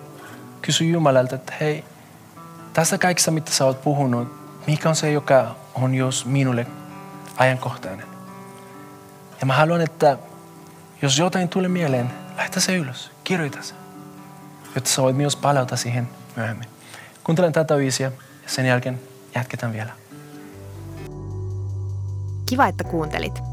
kysyä 0.61 0.87
Jumalalta, 0.87 1.35
että 1.35 1.53
hei, 1.59 1.83
tästä 2.73 2.97
kaikesta 2.97 3.31
mitä 3.31 3.51
sä 3.51 3.65
oot 3.65 3.81
puhunut, 3.81 4.27
mikä 4.67 4.89
on 4.89 4.95
se, 4.95 5.11
joka 5.11 5.55
on 5.75 5.95
jos 5.95 6.25
minulle 6.25 6.67
ajankohtainen. 7.37 8.05
Ja 9.39 9.45
mä 9.45 9.53
haluan, 9.53 9.81
että 9.81 10.17
jos 11.01 11.19
jotain 11.19 11.49
tulee 11.49 11.69
mieleen, 11.69 12.11
laita 12.37 12.59
se 12.59 12.75
ylös, 12.75 13.11
kirjoita 13.23 13.57
se, 13.61 13.73
jotta 14.75 14.89
sä 14.89 15.01
voit 15.01 15.15
myös 15.15 15.35
palauta 15.35 15.75
siihen 15.75 16.09
myöhemmin. 16.35 16.67
Kuuntelen 17.23 17.53
tätä 17.53 17.75
biisiä 17.75 18.11
ja 18.43 18.49
sen 18.49 18.65
jälkeen 18.65 19.01
jatketaan 19.35 19.73
vielä. 19.73 19.91
Kiva, 22.45 22.67
että 22.67 22.83
kuuntelit. 22.83 23.52